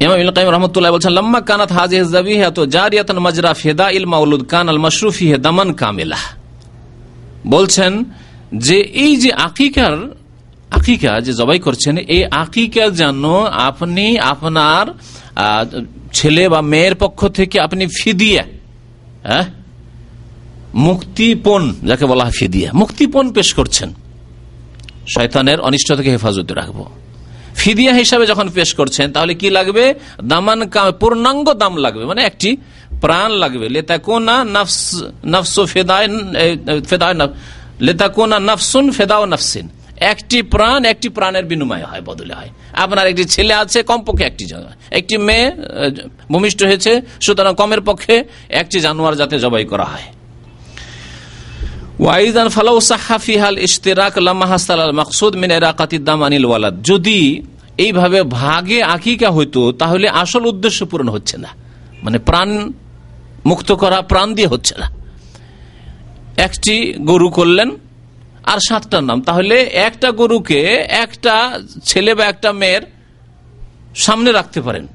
রহমতুল্লাহ 0.00 0.92
বলছেন, 0.92 1.12
লম্মা 1.12 1.40
কানাত 1.40 1.70
হাজিজ 1.72 2.06
জারিয়াতন 2.76 3.18
মাজরা 3.18 3.52
ফেদা 3.54 3.86
ইল 3.96 4.06
মাউলুদ 4.06 4.44
কান 4.52 4.66
আল 4.68 4.78
মশরুফি 4.78 5.26
বলছেন 7.46 7.92
যে 8.66 8.78
এই 9.04 9.12
যে 9.16 9.30
আকিকার, 9.48 9.94
আকিকা 10.70 11.12
যে 11.20 11.32
জবাই 11.32 11.58
করছেন, 11.58 11.94
এই 12.16 12.22
আকিকা 12.44 12.84
যেন 13.00 13.22
আপনি 13.68 14.06
আপনার 14.32 14.84
ছেলে 16.12 16.44
বা 16.48 16.60
মেয়ের 16.72 16.94
পক্ষ 16.94 17.20
থেকে 17.28 17.56
আপনি 17.60 17.84
ফিদিয়া 17.98 18.44
হ্যাঁ? 19.28 19.46
মুক্তিপণ, 20.86 21.62
যাকে 21.86 22.04
বলা 22.06 22.22
হয় 22.24 22.34
ফিদিয়া, 22.40 22.68
মুক্তিপণ 22.72 23.24
পেশ 23.32 23.48
করছেন। 23.54 23.90
শয়তানের 25.14 25.58
অনিষ্ট 25.60 25.88
থেকে 25.92 26.10
হেফাজতে 26.10 26.54
রাখব। 26.54 26.78
ফিদিয়া 27.60 27.92
হিসাবে 28.02 28.24
যখন 28.30 28.46
পেশ 28.56 28.70
করছেন, 28.78 29.06
তাহলে 29.14 29.32
কি 29.40 29.48
লাগবে? 29.58 29.84
দামান 30.32 30.60
পূর্ণাঙ্গ 31.00 31.46
দাম 31.62 31.74
লাগবে। 31.84 32.04
মানে 32.10 32.20
একটি 32.30 32.50
প্রাণ 33.02 33.30
লাগবে। 33.42 33.66
লেতাকোনা 33.74 34.36
নফস 34.54 34.78
নফস 35.32 35.54
ফেদায় 35.72 36.06
ফেদায় 36.90 37.16
লেতাকোনা 37.86 38.36
নফসুন 38.48 38.84
ফেদাও 38.98 39.24
নফসিন। 39.32 39.66
একটি 40.12 40.38
প্রাণ 40.54 40.80
একটি 40.92 41.08
প্রাণের 41.16 41.44
বিনিময় 41.50 41.84
হয়, 41.90 42.02
বদলে 42.08 42.32
হয়। 42.38 42.50
আপনার 42.84 43.06
একটি 43.10 43.24
ছেলে 43.34 43.54
আছে, 43.62 43.78
কমপক্ষে 43.90 44.24
একটি 44.30 44.44
একটি 44.98 45.14
মেয়ে 45.28 45.46
ভূমিষ্ঠ 46.32 46.60
হয়েছে, 46.68 46.92
সুতরাং 47.24 47.52
কমের 47.60 47.82
পক্ষে 47.88 48.14
একটি 48.60 48.76
জানোয়ার 48.86 49.14
যাতে 49.20 49.36
জবাই 49.44 49.64
করা 49.72 49.86
হয়। 49.92 50.06
ওয়াইদান 52.00 52.48
ফালাউ 52.48 52.80
সাহাফিহাল 52.80 53.58
ইশতেরাক 53.58 54.18
লামাহাস্তাল 54.18 54.92
মাকসুদ 54.92 55.36
মিন 55.36 55.50
এরাকাতির 55.50 56.04
দাম 56.04 56.22
আনিল 56.22 56.44
ওয়ালাদ 56.44 56.82
যদি 56.82 57.42
এইভাবে 57.78 58.22
ভাগে 58.22 58.82
আকিকা 58.82 59.30
হইতো, 59.30 59.72
তাহলে 59.72 60.08
আসল 60.08 60.46
উদ্দেশ্য 60.46 60.86
পূরণ 60.86 61.08
হচ্ছে 61.08 61.36
না। 61.36 61.48
মানে 62.02 62.18
প্রাণ 62.18 62.72
মুক্ত 63.46 63.72
করা, 63.72 64.00
প্রাণ 64.02 64.34
দিয়ে 64.34 64.48
হচ্ছে 64.48 64.74
না। 64.78 64.90
একটি 66.36 66.94
গরু 67.00 67.28
করলেন, 67.28 67.70
আর 68.44 68.58
সাতটার 68.68 69.04
নাম। 69.04 69.20
তাহলে 69.20 69.56
একটা 69.60 70.10
গরুকে 70.10 70.60
একটা 71.04 71.60
ছেলে 71.84 72.14
বা 72.14 72.24
একটা 72.24 72.52
মেয়ের 72.52 72.82
সামনে 73.96 74.32
রাখতে 74.32 74.60
পারেন, 74.60 74.86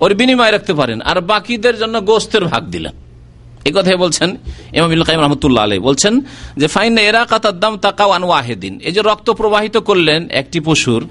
ওর 0.00 0.14
বিনিময় 0.14 0.52
রাখতে 0.52 0.74
পারেন, 0.74 1.00
আর 1.00 1.20
বাকিদের 1.20 1.78
জন্য 1.78 2.00
গোস্তের 2.00 2.44
ভাগ 2.44 2.62
দিলেন। 2.70 2.92
এই 3.66 3.72
বলছেন 4.04 4.30
ইমামুল 4.76 5.04
কাইম 5.08 5.20
রহমতুল্লাহ 5.20 5.64
বলছেন 5.88 6.14
যে 6.60 6.66
ফাইন 6.66 6.98
এরা 6.98 7.22
কাতার 7.30 7.56
দাম 7.60 7.72
তাকাও 7.84 8.10
ওয়াহেদিন। 8.30 8.74
এই 8.86 8.92
যে 8.92 9.00
রক্ত 9.10 9.28
প্রবাহিত 9.30 9.76
করলেন 9.88 10.20
একটি 10.40 10.58
পশুর 10.60 11.02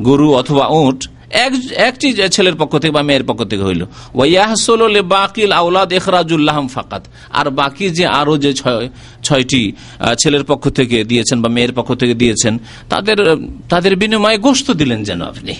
গরু 0.00 0.28
অথবা 0.40 0.66
উঁট 0.66 1.00
একটি 1.88 2.08
ছেলের 2.34 2.56
পক্ষ 2.60 2.72
থেকে 2.78 2.92
বা 2.92 3.02
মেয়ের 3.02 3.24
পক্ষ 3.24 3.40
থেকে 3.50 3.62
হইল। 3.62 3.82
ওয়াহসল 4.14 5.00
বাকিল 5.16 5.52
আউলাদ 5.52 5.92
এখরাজুল্লাহম 5.92 6.66
ফাকাত 6.68 7.02
আর 7.38 7.46
বাকি 7.50 7.86
যে 7.98 8.04
আরও 8.06 8.34
যে 8.44 8.50
ছয়টি 9.26 9.62
ছেলের 10.20 10.44
পক্ষ 10.44 10.64
থেকে 10.78 11.04
দিয়েছেন 11.04 11.38
বা 11.42 11.48
মেয়ের 11.48 11.72
পক্ষ 11.72 11.90
থেকে 11.94 12.14
দিয়েছেন, 12.14 12.54
তাদের 12.90 13.18
তাদের 13.68 13.92
বিনিময়ে 13.96 14.38
গোস্ত 14.46 14.68
দিলেন 14.70 15.00
যেন 15.08 15.20
আপনি। 15.22 15.54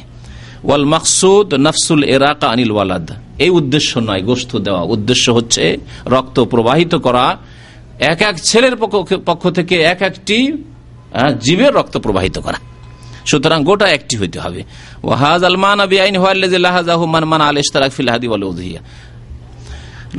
ওয়াল 0.65 0.85
মাকসুদ 0.85 1.49
নফসুল 1.67 2.03
এরাকা 2.05 2.47
আনিল 2.49 2.71
ওয়ালাদ। 2.71 3.07
এই 3.45 3.51
উদ্দেশ্য 3.61 3.91
নয় 4.09 4.23
গোস্ত 4.29 4.53
দেওয়া। 4.67 4.83
উদ্দেশ্য 4.95 5.27
হচ্ছে 5.37 5.65
রক্ত 6.15 6.37
প্রবাহিত 6.53 6.93
করা। 7.07 7.25
এক 8.13 8.21
এক 8.31 8.37
ছেলের 8.49 8.75
পক্ষ 9.29 9.45
থেকে 9.59 9.75
এক 9.93 10.01
একটি 10.03 10.37
জীবের 11.41 11.73
রক্ত 11.75 11.95
প্রবাহিত 12.05 12.37
করা। 12.47 12.59
সুতরাং 13.27 13.59
গোটা 13.69 13.87
একটি 13.97 14.15
হইতে 14.21 14.39
হবে। 14.45 14.61
ওয়াহাজ 15.05 15.41
আলমান 15.45 15.79
আবি 15.81 15.97
আইন 16.05 16.17
মান 17.15 17.25
মান 17.33 17.43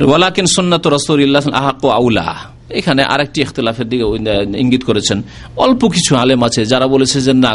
ওয়ালাকিন 0.08 0.46
সুন্নাতু 0.56 0.86
রাসূলিল্লাহ 0.90 1.44
আউলা। 1.98 2.26
এখানে 2.70 3.02
আরেকটি 3.12 3.38
ইখতলাফের 3.40 3.88
দিকে 3.88 4.04
ইঙ্গিত 4.62 4.82
করেছেন। 4.84 5.18
অল্প 5.56 5.80
কিছু 5.88 6.12
আলেম 6.16 6.40
আছে 6.48 6.60
যারা 6.72 6.86
বলেছে 6.94 7.18
যে 7.26 7.32
না 7.44 7.52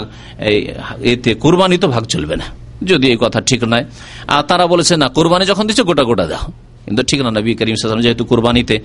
এতে 1.14 1.30
কোরবানি 1.44 1.78
তো 1.84 1.88
ভাগ 1.88 2.04
চলবে 2.14 2.36
না। 2.42 2.48
যদি 2.84 3.08
এই 3.08 3.18
কথা 3.20 3.42
ঠিক 3.42 3.64
নয়। 3.64 3.86
আর 4.28 4.44
তারা 4.44 4.68
বলেছে, 4.68 4.98
না, 4.98 5.08
কোরবানি 5.08 5.46
যখন 5.46 5.68
দিচ্ছে 5.68 5.84
গোটা 5.84 6.04
গোটা 6.04 6.26
দাও। 6.26 6.52
কিন্তু 6.86 7.04
ঠিক 7.04 7.22
না, 7.22 7.32
নবী 7.32 7.54
করিম 7.54 7.76
সাল্লাম 7.76 8.02
যেহেতু 8.02 8.26
কোরবানিতে 8.26 8.80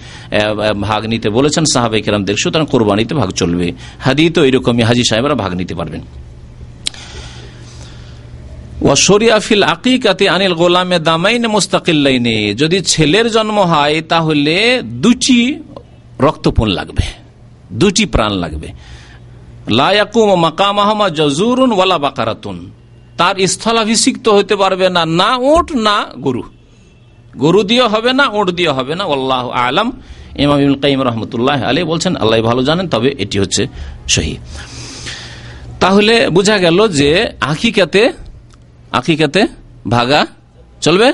ভাগ 0.80 1.06
নিতে 1.06 1.30
বলেছেন, 1.30 1.64
সাহাবাই 1.64 2.02
কেরাম 2.02 2.24
দেখ, 2.24 2.36
সুতরাং 2.38 2.66
কোরবানিতে 2.66 3.14
ভাগ 3.14 3.30
চলবে। 3.30 3.72
হাদি 4.00 4.30
তো 4.30 4.44
এইরকমই, 4.44 4.82
হাজি 4.82 5.02
সাহেবরা 5.04 5.34
ভাগ 5.34 5.52
নিতে 5.52 5.74
পারবেন। 5.74 6.00
আনিল 10.28 10.98
দামাইনে 10.98 12.54
যদি 12.54 12.80
ছেলের 12.80 13.30
জন্ম 13.30 13.60
হয়, 13.60 14.02
তাহলে 14.08 14.82
দুটি 14.84 15.62
রক্তপণ 16.20 16.68
লাগবে। 16.68 17.02
দুটি 17.72 18.06
প্রাণ 18.06 18.32
লাগবে। 18.32 18.68
লায়াকুম 19.68 20.40
মাকামাহমা 20.40 21.10
জজুরুন 21.10 21.72
ওয়ালা 21.72 21.98
বাকারাতুন। 21.98 22.70
তার 23.22 23.36
স্থলাভিষিক্ত 23.54 24.26
হতে 24.38 24.54
পারবে 24.62 24.86
না 24.96 25.02
না 25.20 25.30
ওট 25.52 25.68
না 25.86 25.96
গরু। 26.24 26.42
গরু 27.42 27.60
দিয়ে 27.70 27.86
হবে 27.92 28.10
না 28.18 28.24
ওট 28.38 28.46
দিয়ে 28.58 28.72
হবে 28.78 28.94
না। 28.98 29.04
আল্লাহ 29.16 29.44
আলম। 29.66 29.88
ইমাম 30.44 30.58
কাইম 30.82 31.00
রহমতুল্লাহ 31.08 31.58
আলী 31.70 31.80
বলছেন, 31.92 32.12
আল্লাহ 32.22 32.38
ভালো 32.50 32.60
জানেন, 32.68 32.86
তবে 32.94 33.10
এটি 33.24 33.36
হচ্ছে 33.42 33.62
সহি। 34.14 34.34
তাহলে 35.82 36.14
বোঝা 36.36 36.56
গেল 36.64 36.78
যে 37.00 37.10
আকিকাতে 37.52 38.02
আকিকাতে 38.98 39.40
ভাগা 39.94 40.20
চলবে 40.80 41.08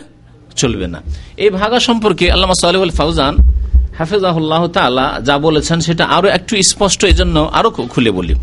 চলবে 0.61 0.87
না। 0.95 1.01
এই 1.45 1.51
ভাগা 1.61 1.79
সম্পর্কে 1.89 2.27
আল্লাহ 2.35 2.49
সালেহ 2.65 2.83
ফাউজান 3.01 3.35
হাফেজাহুল্লাহ 3.99 4.63
তালা 4.77 5.07
যা 5.29 5.35
বলেছেন, 5.47 5.79
সেটা 5.87 6.05
আরও 6.17 6.29
একটু 6.39 6.53
স্পষ্ট 6.71 7.01
এই 7.05 7.17
জন্য 7.21 7.37
আরও 7.59 7.69
খুলে 7.71 8.11
বলি। 8.19 8.35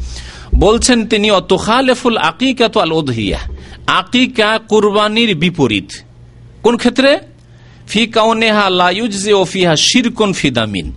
বলছেন 0.64 1.00
তিনি, 1.12 1.28
অতোখালেফুল 1.40 2.18
আকিকা 2.32 2.68
তো 2.74 2.78
আল 2.80 2.92
ওদহিয়া 3.00 3.40
আকিকা 4.00 4.50
কুরবানির 4.72 5.32
বিপরীত। 5.44 5.90
কোন 6.64 6.76
ক্ষেত্রে? 6.78 7.12
ফি 7.88 8.02
কাউনেহা 8.08 8.66
লাইজে 8.82 9.34
ও 9.34 9.44
ফিহা 9.54 9.74
শিরকুন 9.88 10.30
ফিদামিন 10.40 10.88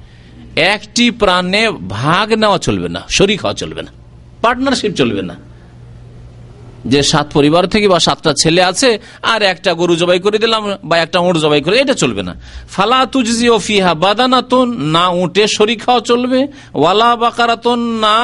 একটি 0.74 1.04
প্রাণে 1.20 1.62
ভাগ 1.96 2.28
নেওয়া 2.42 2.58
চলবে 2.66 2.88
না, 2.96 3.00
শরিক 3.16 3.38
হওয়া 3.42 3.56
চলবে 3.62 3.82
না, 3.86 3.90
পার্টনারশিপ 4.42 4.92
চলবে 5.00 5.22
না। 5.22 5.34
যে 6.92 7.00
সাত 7.10 7.26
পরিবার 7.36 7.64
থেকে 7.74 7.86
বা 7.92 7.98
সাতটা 8.06 8.32
ছেলে 8.42 8.62
আছে, 8.70 8.90
আর 9.32 9.40
একটা 9.52 9.70
গরু 9.80 9.94
জবাই 10.00 10.20
করে 10.24 10.38
দিলাম 10.44 10.62
বা 10.88 10.94
একটা 11.04 11.18
উঁট 11.26 11.36
জবাই 11.44 11.60
করে, 11.66 11.76
এটা 11.84 11.94
চলবে 12.02 12.22
না। 12.28 12.32
ফালা 12.74 13.00
তুজি 13.12 13.46
ও 13.54 13.56
ফিহা 13.66 13.92
বাদানাতন, 14.04 14.66
না 14.94 15.04
উঁটে 15.22 15.44
শরিক 15.56 15.78
খাওয়া 15.84 16.02
চলবে, 16.10 16.40
ওয়ালা 16.80 17.10
বাকারাতন, 17.22 17.80
না 18.04 18.16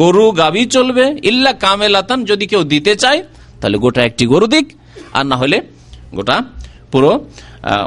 গরু 0.00 0.26
গাবি 0.40 0.64
চলবে, 0.76 1.04
ইল্লা 1.30 1.52
কামেলাতান, 1.64 2.18
যদি 2.30 2.44
কেউ 2.52 2.62
দিতে 2.72 2.92
চায়, 3.02 3.20
তাহলে 3.60 3.76
গোটা 3.84 4.00
একটি 4.08 4.24
গরু 4.32 4.46
দিক, 4.54 4.66
আর 5.16 5.24
না 5.30 5.36
হলে 5.42 5.58
গোটা 6.16 6.36
পুরো 6.92 7.12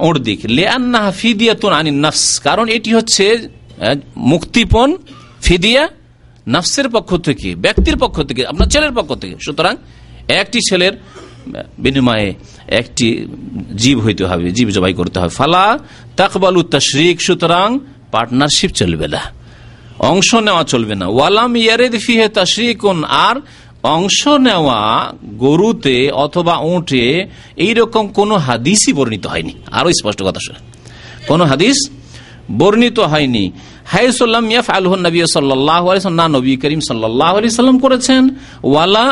উঁট 0.07 0.15
দিক। 0.28 0.39
লে 0.55 0.63
আন্না 0.76 1.01
ফিদিয়াতুন 1.21 1.71
আনি 1.80 1.91
নফস, 2.03 2.26
কারণ 2.47 2.65
এটি 2.78 2.89
হচ্ছে 2.97 3.26
মুক্তিপণ 4.32 4.89
ফিদিয়া, 5.45 5.84
নফসের 6.53 6.88
পক্ষ 6.95 7.09
থেকে, 7.28 7.49
ব্যক্তির 7.65 7.97
পক্ষ 8.03 8.15
থেকে, 8.30 8.41
আপনার 8.51 8.67
ছেলের 8.74 8.93
পক্ষ 8.97 9.11
থেকে। 9.21 9.36
সুতরাং 9.45 9.74
একটি 10.28 10.59
ছেলের 10.69 10.93
বিনিময়ে 11.78 12.34
একটি 12.67 13.28
জীব 13.76 13.99
হইতে 13.99 14.26
হবে, 14.26 14.51
জীব 14.51 14.69
জবাই 14.69 14.93
করতে 14.93 15.19
হবে। 15.19 15.30
ফালা 15.30 15.80
তাকবালু 16.15 16.63
তশরিক, 16.63 17.21
সুতরাং 17.21 17.80
পার্টনারশিপ 18.11 18.71
চলবে 18.71 19.07
না, 19.07 19.21
অংশ 19.99 20.36
নেওয়া 20.36 20.63
চলবে 20.63 20.95
না। 20.95 21.07
ওয়ালাম 21.07 21.55
ইয়ারেদ 21.55 21.93
ফিহে 21.97 22.28
তশরিকুন, 22.30 23.03
আর 23.03 23.36
অংশ 23.84 24.28
নেওয়া 24.28 25.13
গরুতে 25.24 26.11
অথবা 26.11 26.57
উঁটে 26.57 27.26
এইরকম 27.57 28.07
কোন 28.07 28.32
হাদিসই 28.36 28.93
বর্ণিত 28.93 29.26
হয়নি। 29.28 29.53
আরও 29.71 29.89
স্পষ্ট 29.91 30.24
কথা 30.24 30.39
শুনে 30.47 30.59
কোন 31.28 31.41
হাদিস 31.41 31.78
বর্ণিত 32.52 33.00
হয়নি। 33.00 33.52
নবী 35.00 35.22
নবী 36.28 36.56
করিম 36.58 36.80
সাল্লাম 36.80 37.80
করেছেন। 37.80 38.30
ওয়ালা 38.64 39.04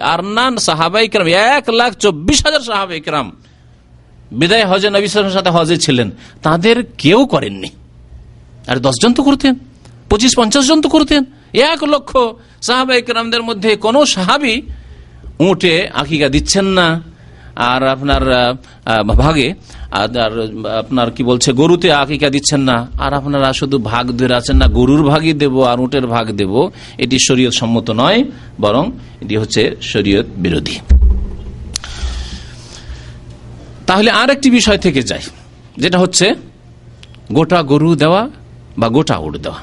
আর 0.00 0.22
সাহাবাই 0.58 1.08
এক 1.32 1.70
লাখ 1.70 1.92
চব্বিশ 1.92 2.46
হাজার 2.46 2.60
বিদায় 4.32 4.66
হজে 4.66 4.90
নবী 4.90 5.08
সাথে 5.30 5.50
হজে 5.50 5.76
ছিলেন। 5.76 6.10
তাদের 6.42 6.76
কেউ 6.98 7.26
করেননি। 7.26 7.68
আর 8.66 8.76
দশজন 8.76 9.14
তো 9.14 9.22
করতেন, 9.22 9.54
পঁচিশ 10.10 10.32
পঞ্চাশ 10.36 10.66
জন 10.66 10.80
তো 10.80 10.88
করতেন। 10.88 11.24
এক 11.52 11.84
লক্ষ 11.84 12.16
সাহাবাই 12.62 13.02
কেরামদের 13.02 13.42
মধ্যে 13.42 13.76
কোন 13.76 14.04
সাহাবি 14.04 14.62
উঠে 15.38 15.88
আকিকা 15.94 16.28
দিচ্ছেন 16.28 16.64
না। 16.64 17.02
আর 17.56 17.86
আপনার 17.86 18.22
ভাগে 19.04 19.54
আর 19.90 20.30
আপনার 20.78 21.10
কি 21.10 21.22
বলছে, 21.22 21.52
গরুতে 21.52 21.92
আকিকা 21.92 22.30
দিচ্ছেন 22.30 22.60
না। 22.60 22.86
আর 22.98 23.12
আপনারা 23.14 23.52
শুধু 23.52 23.78
ভাগ 23.78 24.04
ধরে 24.18 24.34
আছেন 24.34 24.56
না, 24.56 24.66
গরুর 24.66 25.02
ভাগই 25.02 25.32
দেব 25.32 25.54
আর 25.62 25.80
উটের 25.80 26.06
ভাগ 26.06 26.26
দেব। 26.30 26.70
এটি 26.98 27.18
শরীয়ত 27.28 27.52
সম্মত 27.52 27.90
নয়, 27.90 28.24
বরং 28.60 28.90
এটি 29.20 29.36
হচ্ছে 29.36 29.76
শরীয়ত 29.82 30.26
বিরোধী। 30.36 30.76
তাহলে 33.86 34.10
আর 34.10 34.30
একটি 34.30 34.50
বিষয় 34.50 34.78
থেকে 34.78 35.02
যায় 35.02 35.24
যেটা 35.78 35.98
হচ্ছে 35.98 36.34
গোটা 37.32 37.62
গরু 37.62 37.94
দেওয়া 37.94 38.30
বা 38.78 38.88
গোটা 38.88 39.16
উট 39.16 39.36
দেওয়া। 39.36 39.60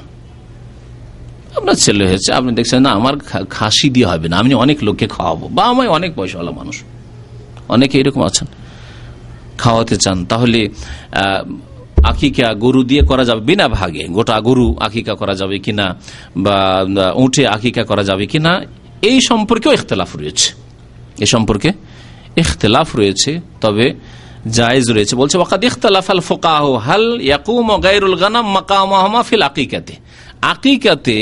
আপনার 1.56 1.74
ছেলে 1.74 2.04
হয়েছে, 2.06 2.32
আপনি 2.32 2.52
দেখছেন, 2.52 2.82
না, 2.82 2.90
আমার 2.90 3.14
খাসি 3.50 3.90
দিয়ে 3.90 4.06
হবে 4.06 4.28
না, 4.28 4.36
আমি 4.36 4.54
অনেক 4.54 4.78
লোককে 4.82 5.08
খাওয়াবো, 5.08 5.48
বা 5.48 5.64
আমায় 5.64 5.88
অনেক 5.88 6.14
পয়সাওয়ালা 6.14 6.50
মানুষ। 6.50 6.82
অনেকে 7.68 7.98
এরকম 8.00 8.22
আছেন। 8.22 8.46
খাওয়াতে 9.62 9.96
চান, 10.04 10.18
তাহলে 10.30 10.60
আকিকা 12.10 12.48
গরু 12.64 12.80
দিয়ে 12.90 13.02
করা 13.10 13.24
যাবে 13.28 13.42
বিনা 13.48 13.66
ভাগে, 13.78 14.04
গোটা 14.16 14.36
গরু 14.46 14.68
আকিকা 14.86 15.14
করা 15.20 15.34
যাবে 15.40 15.56
কিনা 15.64 15.86
বা 16.44 16.56
উঠে 17.24 17.42
আকিকা 17.56 17.82
করা 17.90 18.02
যাবে 18.08 18.24
কিনা, 18.32 18.52
এই 19.08 19.18
সম্পর্কেও 19.28 19.72
ইখতলাফ 19.78 20.10
রয়েছে। 20.20 20.48
এ 21.24 21.26
সম্পর্কে 21.34 21.70
ইখতলাফ 22.42 22.88
রয়েছে, 23.00 23.30
তবে 23.62 23.86
জায়েজ 24.58 24.86
রয়েছে। 24.96 25.14
বলছে, 25.20 25.36
ওয়াকাদ 25.40 25.62
ইখতলাফ 25.68 26.06
আল 26.16 26.22
ফোকাহ, 26.30 26.64
হাল 26.86 27.06
ইয়াকুম 27.28 27.68
গাইরুল 27.86 28.16
গানাম 28.22 28.46
মাকামা 28.56 29.20
ফিল 29.28 29.44
আকিকাতে। 29.50 29.94
আকিকাতে 30.52 31.18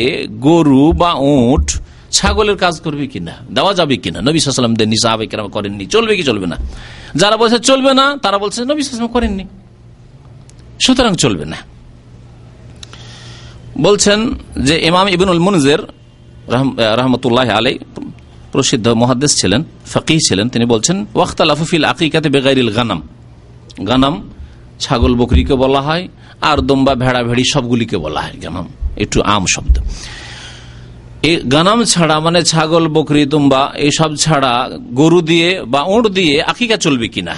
গরু 0.46 0.84
বা 1.00 1.10
উঠ 1.36 1.66
ছাগলের 2.16 2.56
কাজ 2.64 2.74
করবে 2.84 3.04
কিনা? 3.12 3.34
দেওয়া 3.54 3.72
যাবে 3.78 3.96
কিনা? 4.04 4.18
নবী 4.28 4.38
সাল্লাম 4.38 4.76
দেননি 4.80 4.98
সাহাবাই 5.02 5.26
কেরাম 5.26 5.48
করেননি। 5.56 5.84
চলবে 5.94 6.12
কি 6.16 6.22
চলবে 6.22 6.46
না? 6.52 6.56
যারা 7.14 7.36
বলছে 7.36 7.58
চলবে 7.58 7.92
না, 8.00 8.06
তারা 8.22 8.36
বলছে 8.38 8.58
নবী 8.70 8.82
সাল্লাম 8.82 9.08
করেননি। 9.16 9.44
সুতরাং 10.84 11.12
চলবে 11.14 11.44
না। 11.52 11.58
বলছেন 13.86 14.18
যে 14.66 14.74
ইমাম 14.90 15.06
ইবিনুল 15.08 15.42
মুনজের 15.46 15.80
রহমতুল্লাহ 17.00 17.48
আলাই 17.58 17.74
প্রসিদ্ধ 18.52 18.86
মহাদ্দেশ 19.02 19.32
ছিলেন, 19.40 19.60
ফকিহ 19.86 20.18
ছিলেন। 20.28 20.46
তিনি 20.48 20.64
বলছেন 20.64 20.96
ওয়াক্তাল 21.14 21.50
আফুফিল 21.50 21.84
আকিকাতে 21.84 22.28
বেগাইরিল 22.34 22.70
গানাম। 22.76 23.00
গানাম 23.88 24.14
ছাগল 24.80 25.12
বকরিকে 25.14 25.54
বলা 25.54 25.80
হয়, 25.80 26.04
আর 26.40 26.58
দম্বা 26.68 26.94
ভেড়া 27.02 27.20
ভেড়ি 27.28 27.44
সবগুলিকে 27.52 27.96
বলা 28.04 28.20
হয়। 28.20 28.34
গানাম 28.42 28.66
একটু 28.96 29.18
আম 29.34 29.44
শব্দ। 29.54 29.76
গানাম 31.52 31.84
ছাড়া 31.84 32.20
মানে 32.20 32.42
ছাগল, 32.42 32.88
বকরি, 32.88 33.26
তুম্বা 33.26 33.72
এইসব 33.74 34.16
ছাড়া 34.16 34.70
গরু 34.92 35.20
দিয়ে 35.20 35.62
বা 35.62 35.82
উঁট 35.82 36.06
দিয়ে 36.06 36.42
আকিকা 36.42 36.76
চলবে 36.76 37.08
কিনা? 37.08 37.34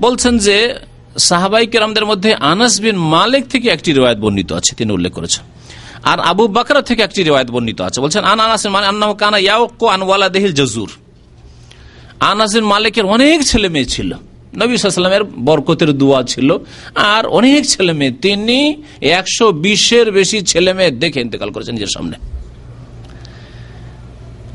বলছেন 0.00 0.38
যে 0.38 0.74
সাহাবাই 1.18 1.66
কেরামদের 1.66 2.06
মধ্যে 2.06 2.34
আনাস 2.34 2.80
বিন 2.80 2.96
মালিক 2.96 3.46
থেকে 3.46 3.68
একটি 3.68 3.92
রেওয়ায়ত 3.92 4.18
বর্ণিত 4.18 4.52
আছে, 4.52 4.76
তিনি 4.76 4.92
উল্লেখ 4.92 5.12
করেছেন। 5.12 5.44
আর 6.02 6.20
আবু 6.20 6.46
বাকরা 6.46 6.82
থেকে 6.82 7.02
একটি 7.02 7.22
রেওয়ায়ত 7.22 7.50
বর্ণিত 7.50 7.80
আছে। 7.80 8.00
বলছেন, 8.00 8.24
আন 8.24 8.40
আনাস 8.40 8.66
মানে 8.66 8.86
আন্না 8.86 9.14
কানা 9.14 9.38
ইয়াউকো 9.38 9.86
আনওয়ালা 9.86 10.28
দেহিল 10.28 10.52
জজুর 10.52 10.90
আনাসিন 12.20 12.64
মালিকের 12.64 13.04
অনেক 13.04 13.42
ছেলে 13.42 13.68
মেয়ে 13.68 13.84
ছিল। 13.84 14.14
নবী 14.56 14.76
সাল্লামের 14.76 15.24
বরকতের 15.24 15.98
দোয়া 15.98 16.22
ছিল। 16.22 16.56
আর 16.94 17.26
অনেক 17.26 17.66
ছেলে 17.66 17.92
মেয়ে, 17.92 18.12
তিনি 18.12 18.82
একশো 19.00 19.52
বিশের 19.52 20.12
বেশি 20.12 20.40
ছেলে 20.40 20.72
মেয়ে 20.72 20.90
দেখে 20.90 21.20
ইন্তেকাল 21.20 21.50
করেছেন 21.50 21.74
নিজের 21.74 21.86
সামনে। 21.86 22.16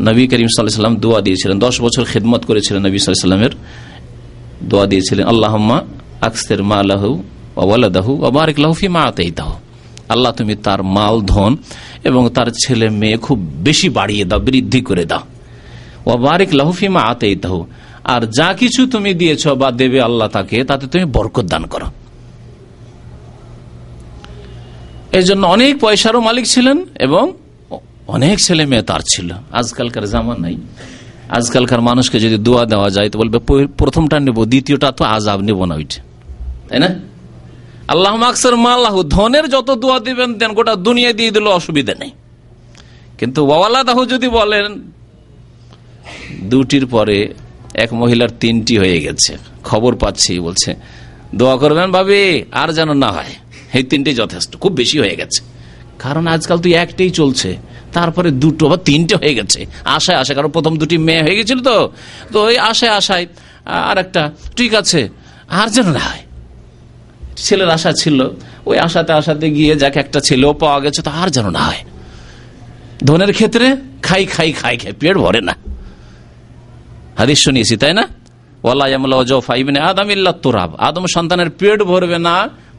নবী 0.02 0.28
করিম 0.28 0.48
সাল্লাম 0.48 0.96
দোয়া 0.96 1.22
দিয়েছিলেন। 1.22 1.60
দশ 1.60 1.82
বছর 1.82 2.04
খেদমত 2.04 2.46
করেছিলেন 2.46 2.86
নবী 2.86 2.98
সাল্লামের। 2.98 3.50
দোয়া 4.64 4.86
দিয়েছিলেন, 4.86 5.28
আল্লাহম্মা 5.28 5.82
আকসের 6.22 6.64
মা 6.64 6.76
আল্লাহু 6.76 7.24
ওয়ালাদাহু 7.56 8.26
আবারিক 8.26 8.60
লাহুফি 8.60 8.88
মা 8.88 9.02
আতেইতাহ। 9.02 9.56
আল্লাহ, 10.10 10.32
তুমি 10.32 10.56
তার 10.56 10.84
মাল, 10.84 11.22
ধন 11.22 11.58
এবং 12.04 12.30
তার 12.30 12.46
ছেলে 12.66 12.90
মেয়ে 12.90 13.18
খুব 13.18 13.40
বেশি 13.40 13.90
বাড়িয়ে 13.90 14.26
দাও, 14.26 14.40
বৃদ্ধি 14.40 14.82
করে 14.82 15.06
দাও। 15.06 15.20
ওয়াবারিক 16.06 16.54
লাহুফি 16.54 16.88
মা 16.88 17.02
আতেইতাহ। 17.02 17.64
আর 18.04 18.22
যা 18.26 18.54
কিছু 18.54 18.88
তুমি 18.88 19.14
দিয়েছ 19.14 19.48
বা 19.48 19.72
দেবে 19.72 20.02
আল্লাহ 20.02 20.28
তাকে, 20.28 20.64
তাতে 20.64 20.88
তুমি 20.88 21.06
বরকত 21.06 21.44
দান 21.44 21.66
করো। 21.66 21.86
এই 25.12 25.24
জন্য 25.24 25.48
অনেক 25.48 25.80
পয়সারও 25.80 26.20
মালিক 26.20 26.46
ছিলেন 26.46 26.86
এবং 27.00 27.34
অনেক 28.16 28.36
ছেলে 28.40 28.66
মেয়ে 28.66 28.82
তার 28.82 29.02
ছিল। 29.14 29.30
আজকালকার 29.52 30.06
জামান 30.14 30.38
নাই। 30.40 30.56
আজকালকার 31.30 31.82
মানুষকে 31.82 32.20
যদি 32.20 32.38
দোয়া 32.38 32.66
দেওয়া 32.66 32.90
যায়, 32.90 33.10
তো 33.10 33.16
বলবে 33.20 33.38
প্রথমটা 33.78 34.20
নেব, 34.20 34.38
দ্বিতীয়টা 34.46 34.92
তো 34.92 35.04
আজাব 35.06 35.40
নেব 35.42 35.60
না 35.66 35.76
ওইটা। 35.76 36.00
তাই 36.70 36.80
না? 36.80 36.90
আল্লাহ 37.88 38.14
আকসর 38.24 38.56
মাল্লাহ, 38.56 38.96
ধনের 39.04 39.46
যত 39.50 39.72
দোয়া 39.72 40.00
দিবেন 40.00 40.34
দেন, 40.34 40.52
গোটা 40.54 40.76
দুনিয়া 40.76 41.12
দিয়ে 41.14 41.32
দিল 41.32 41.46
অসুবিধা 41.48 41.94
নেই। 42.00 42.12
কিন্তু 43.18 43.40
ওয়ালাদাহ 43.46 44.06
যদি 44.06 44.28
বলেন, 44.28 44.66
দুটির 46.42 46.86
পরে 46.86 47.34
এক 47.74 47.94
মহিলার 47.94 48.32
তিনটি 48.40 48.78
হয়ে 48.78 49.00
গেছে, 49.02 49.38
খবর 49.64 49.96
পাচ্ছি, 49.96 50.40
বলছে, 50.40 50.76
দোয়া 51.36 51.56
করবেন 51.58 51.92
ভাবি, 51.92 52.44
আর 52.52 52.70
যেন 52.74 52.94
না 52.94 53.10
হয়, 53.12 53.34
এই 53.74 53.84
তিনটি 53.84 54.12
যথেষ্ট, 54.14 54.52
খুব 54.58 54.72
বেশি 54.72 55.00
হয়ে 55.00 55.16
গেছে। 55.16 55.40
কারণ 56.00 56.28
আজকাল 56.28 56.58
তো 56.60 56.70
একটাই 56.70 57.10
চলছে 57.10 57.50
তারপরে 57.98 58.30
দুটো 58.44 58.64
বা 58.72 58.78
তিনটে 58.88 59.16
হয়ে 59.22 59.34
গেছে। 59.40 59.60
আশায় 59.98 60.18
আশায়, 60.22 60.36
কারণ 60.38 60.50
প্রথম 60.58 60.74
দুটি 60.82 60.96
মেয়ে 61.08 61.22
হয়ে 61.26 61.36
গেছিল 61.40 61.60
তো। 61.70 61.78
তো 62.34 62.38
ওই 62.48 62.56
আশায় 62.72 62.94
আশায় 63.00 63.26
আর 63.90 63.98
একটা 64.04 64.22
ঠিক 64.58 64.72
আছে, 64.82 65.02
আর 65.60 65.68
যেন 65.76 65.88
না 65.98 66.04
হয় 66.10 66.24
ছেলের 67.46 67.70
আশা 67.78 67.92
ছিল, 68.02 68.18
ওই 68.70 68.78
আশাতে 68.86 69.12
আশাতে 69.20 69.46
গিয়ে 69.58 69.74
যাকে 69.84 69.98
একটা 70.06 70.20
ছেলেও 70.28 70.52
পাওয়া 70.62 70.80
গেছে, 70.86 71.00
তো 71.08 71.12
আর 71.22 71.28
যেন 71.36 71.48
না 71.58 71.64
হয় 71.70 71.82
ধনের 73.08 73.32
ক্ষেত্রে 73.38 73.66
খাই 74.08 74.24
খাই 74.36 74.50
খাই 74.62 74.76
খাই, 74.82 74.94
পেট 75.02 75.16
ভরে 75.24 75.42
না। 75.50 75.56
হাদিস 77.20 77.40
শুনিয়েছি, 77.46 77.76
তাই 77.84 77.94
না? 78.00 78.06
তোরাব। 80.44 80.72
আদম 80.88 81.06
সন্তানের 81.16 81.50
পেট 81.60 81.80
ভরবে 81.90 82.18
না, 82.28 82.36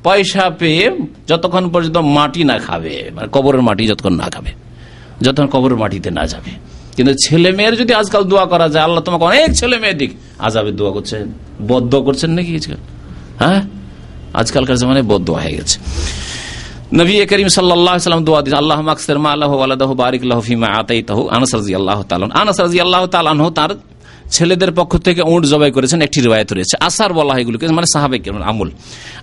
পয়সা 0.06 0.44
পেয়ে 0.60 0.84
যতক্ষণ 1.30 1.64
পর্যন্ত 1.72 1.98
মাটি 2.16 2.42
না 2.50 2.56
খাবে 2.66 2.94
মানে 3.14 3.28
কবরের 3.34 3.62
মাটি 3.68 3.82
যতক্ষণ 3.90 4.14
না 4.22 4.26
খাবে। 4.34 4.50
যতক্ষণ 5.22 5.46
কবর 5.46 5.76
মাটিতে 5.76 6.10
না 6.10 6.26
যাবে। 6.26 6.50
কিন্তু 6.96 7.14
ছেলে 7.24 7.52
মেয়ের 7.52 7.76
যদি 7.76 7.92
আজকাল 7.94 8.22
দোয়া 8.24 8.46
করা 8.46 8.68
যায়, 8.68 8.84
আল্লাহ 8.84 9.02
তোমাকে 9.04 9.24
অনেক 9.24 9.50
ছেলে 9.54 9.76
মেয়ে 9.78 9.94
দিক 9.94 10.10
আজাবে 10.38 10.72
দোয়া 10.72 10.92
করছেন। 10.92 11.32
বদ্ধ 11.68 11.92
করছেন 11.96 12.30
নাকি 12.30 12.56
আজকাল? 12.56 12.76
হ্যাঁ? 13.38 13.60
আজকালকার 14.34 14.76
জামানে 14.76 15.02
বদ্ধ 15.02 15.30
হয়ে 15.30 15.52
গেছে। 15.56 15.78
নবী 16.94 17.26
করিম 17.26 17.48
সাল্লাম 17.48 18.24
দোয়া 18.24 18.42
দিন 18.42 18.54
আল্লাহ 18.54 18.80
মাকসের 18.80 19.18
মা 19.18 19.30
আল্লাহ 19.32 19.52
আল্লাহ 19.62 19.94
বারিক 19.94 20.22
ফিমা 20.44 20.68
আতাই 20.80 21.02
তাহু 21.02 21.28
আনাস 21.28 21.54
রাজি 21.54 21.74
আল্লাহ 21.74 22.02
তালন 22.02 22.30
আনাস 22.30 22.60
রাজি 22.60 22.80
আল্লাহ 22.80 23.06
তালান 23.06 23.50
তার 23.50 23.70
ছেলেদের 24.34 24.70
পক্ষ 24.78 24.92
থেকে 25.06 25.22
উঁট 25.32 25.42
জবাই 25.52 25.70
করেছেন, 25.76 25.98
একটি 26.06 26.18
রেওয়ায়ত 26.20 26.50
রয়েছে। 26.52 26.74
আসার 26.88 27.10
বলা 27.18 27.32
হয় 27.34 27.42
এগুলোকে 27.44 27.64
মানে 27.78 27.88
সাহাবে 27.94 28.16
আমুল। 28.50 28.70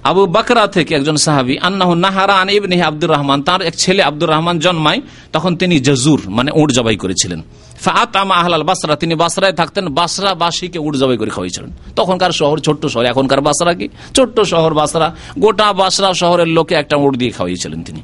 আবু 0.10 0.22
বাকরা 0.36 0.64
থেকে 0.76 0.92
একজন 1.00 1.18
সাহাবি, 1.26 1.56
আন্নাহ 1.68 1.90
নাহারা 2.06 2.36
আন 2.42 2.50
ইবনে 2.58 2.76
আব্দুর 2.90 3.10
রহমান, 3.16 3.40
তার 3.48 3.62
এক 3.70 3.76
ছেলে 3.84 4.02
আব্দুর 4.10 4.30
রহমান 4.34 4.56
জন্মায়, 4.66 5.00
তখন 5.34 5.52
তিনি 5.62 5.76
জজুর 5.88 6.22
মানে 6.38 6.50
উঁট 6.60 6.70
জবাই 6.78 6.98
করেছিলেন। 7.04 7.40
ফাত 7.86 8.12
আমা 8.22 8.36
আহলাল 8.42 8.64
বাসরা, 8.64 8.96
তিনি 8.96 9.14
বাসরায় 9.16 9.54
থাকতেন 9.54 9.86
বাসরা 10.00 10.32
বাসীকে 10.44 10.80
উট 10.86 10.94
জবাই 11.02 11.18
করে 11.18 11.32
খাওয়াইছিলেন। 11.36 11.72
তখনকার 11.96 12.32
শহর 12.32 12.58
ছোট্ট 12.58 12.84
শহর, 12.86 13.06
এখনকার 13.06 13.42
বাসরা 13.48 13.74
কি? 13.80 13.88
ছোট্ট 14.16 14.38
শহর 14.52 14.72
বাসরা, 14.74 15.08
গোটা 15.40 15.68
বাসরা 15.74 16.10
শহরের 16.22 16.50
লোকে 16.58 16.74
একটা 16.76 16.96
উট 16.96 17.14
দিয়ে 17.22 17.32
খাওয়াইছিলেন 17.32 17.80
তিনি। 17.84 18.02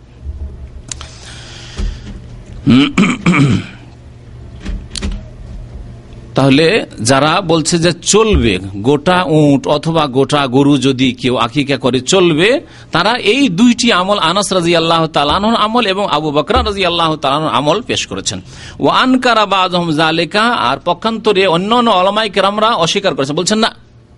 তাহলে 6.42 6.68
যারা 7.10 7.32
বলছে 7.52 7.76
যে 7.86 7.92
চলবে, 8.14 8.54
গোটা 8.88 9.18
উঁট 9.40 9.68
অথবা 9.68 10.04
গোটা 10.18 10.42
গরু 10.48 10.74
যদি 10.78 11.08
কেউ 11.14 11.36
আকিকা 11.38 11.78
করে 11.78 12.00
চলবে, 12.14 12.50
তারা 12.92 13.14
এই 13.34 13.50
দুইটি 13.50 13.88
আমল 13.92 14.20
আনাস 14.30 14.54
রাজি 14.54 14.74
আল্লাহ 14.76 15.02
তালানোর 15.08 15.56
আমল 15.56 15.86
এবং 15.88 16.06
আবু 16.12 16.30
বকরা 16.32 16.60
রাজি 16.64 16.84
আল্লাহ 16.86 17.10
তালানোর 17.16 17.52
আমল 17.60 17.78
পেশ 17.82 18.02
করেছেন। 18.08 18.42
ও 18.80 18.88
আনকারা 19.04 19.46
বাজম 19.46 19.88
জালেকা 19.92 20.44
আর 20.70 20.78
পক্ষান্তরে 20.86 21.44
অন্য 21.48 21.76
অন্য 21.76 21.90
অলমাই 21.92 22.30
কেরামরা 22.30 22.70
অস্বীকার 22.86 23.16
করেছেন। 23.16 23.36
বলছেন, 23.36 23.60
না, 23.60 23.70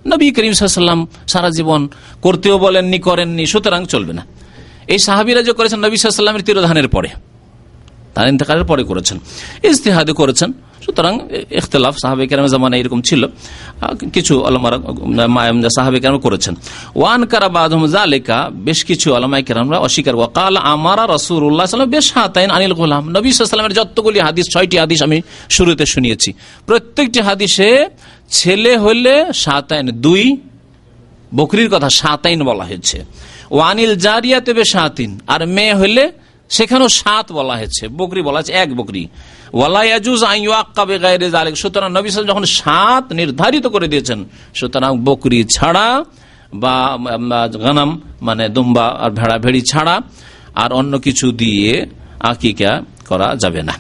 নবী 0.08 0.32
করিম 0.32 0.54
সাল্লাম 0.54 1.08
সারা 1.28 1.50
জীবন 1.50 1.82
করতেও 2.22 2.56
বলেননি, 2.58 3.00
করেননি, 3.00 3.44
সুতরাং 3.46 3.82
চলবে 3.86 4.14
না। 4.14 4.24
এই 4.94 5.00
সাহাবিরা 5.00 5.42
যে 5.42 5.54
করেছেন, 5.54 5.80
নবী 5.86 5.96
সাল্লামের 5.96 6.44
তিরোধানের 6.48 6.88
পরে। 6.88 7.10
তার 8.14 8.28
ইন্তকালের 8.28 8.64
পরে 8.64 8.84
করেছেন। 8.84 9.18
ইস্তেহাদে 9.64 10.14
করেছেন। 10.14 10.52
সুতরাং 10.86 11.20
ইখতলাফ 11.52 11.96
সাহাবে 12.02 12.28
কেরাম 12.28 12.46
জামানা 12.46 12.78
এরকম 12.78 13.02
ছিল। 13.02 13.28
কিছু 14.14 14.44
আলমারা 14.46 14.78
সাহাবে 15.76 16.00
কেরাম 16.00 16.20
করেছেন। 16.20 16.56
ওয়ান 16.96 17.26
কারাবাদম 17.26 17.88
জালেকা 17.88 18.50
বেশ 18.54 18.86
কিছু 18.86 19.16
আলমাই 19.16 19.44
কেরামরা 19.44 19.78
অস্বীকার 19.80 20.16
ওয়াকাল 20.16 20.58
আমারা 20.58 21.08
রসুল্লাহ 21.10 21.66
সাল্লাম 21.66 21.90
বেশ 21.90 22.14
হাতাইন 22.14 22.50
আনিল 22.50 22.74
গোলাম। 22.74 23.10
নবী 23.10 23.32
সাল্লামের 23.32 23.74
যতগুলি 23.74 24.20
হাদিস, 24.20 24.46
ছয়টি 24.54 24.78
হাদিস 24.78 25.04
আমি 25.04 25.22
শুরুতে 25.50 25.86
শুনিয়েছি। 25.86 26.34
প্রত্যেকটি 26.66 27.20
হাদিসে 27.20 27.86
ছেলে 28.30 28.78
হলে 28.78 29.26
সাতাইন 29.34 29.88
দুই, 29.92 30.38
বকরির 31.36 31.70
কথা 31.70 31.90
সাতাইন 31.90 32.44
বলা 32.44 32.64
হয়েছে। 32.64 33.06
ওয়ানিল 33.52 33.96
জারিয়াতে 33.96 34.54
বেশ 34.54 34.72
সাতিন 34.72 35.20
আর 35.28 35.48
মেয়ে 35.48 35.74
হলে 35.74 36.12
সেখানেও 36.56 36.90
সাত 37.02 37.26
বলা 37.38 37.54
হয়েছে। 37.60 37.84
বকরি 38.00 38.22
বলা 38.28 38.38
হয়েছে, 38.40 38.54
এক 38.64 38.70
বকরি। 38.80 39.04
সুতরাং 41.62 41.90
নবী 41.98 42.10
যখন 42.32 42.46
সাত 42.60 43.06
নির্ধারিত 43.20 43.66
করে 43.74 43.88
দিয়েছেন, 43.92 44.20
সুতরাং 44.60 44.92
বকরি 45.08 45.40
ছাড়া 45.56 45.88
বা 46.62 46.76
গানাম 47.64 47.90
মানে 48.28 48.44
দুম্বা 48.56 48.86
আর 49.04 49.12
ভেড়া 49.20 49.38
ভেড়ি 49.44 49.62
ছাড়া 49.72 49.96
আর 50.64 50.70
অন্য 50.80 50.94
কিছু 51.06 51.26
দিয়ে 51.42 51.72
আকিকা 52.32 52.72
করা 53.10 53.28
যাবে 53.44 53.62
না। 53.70 53.76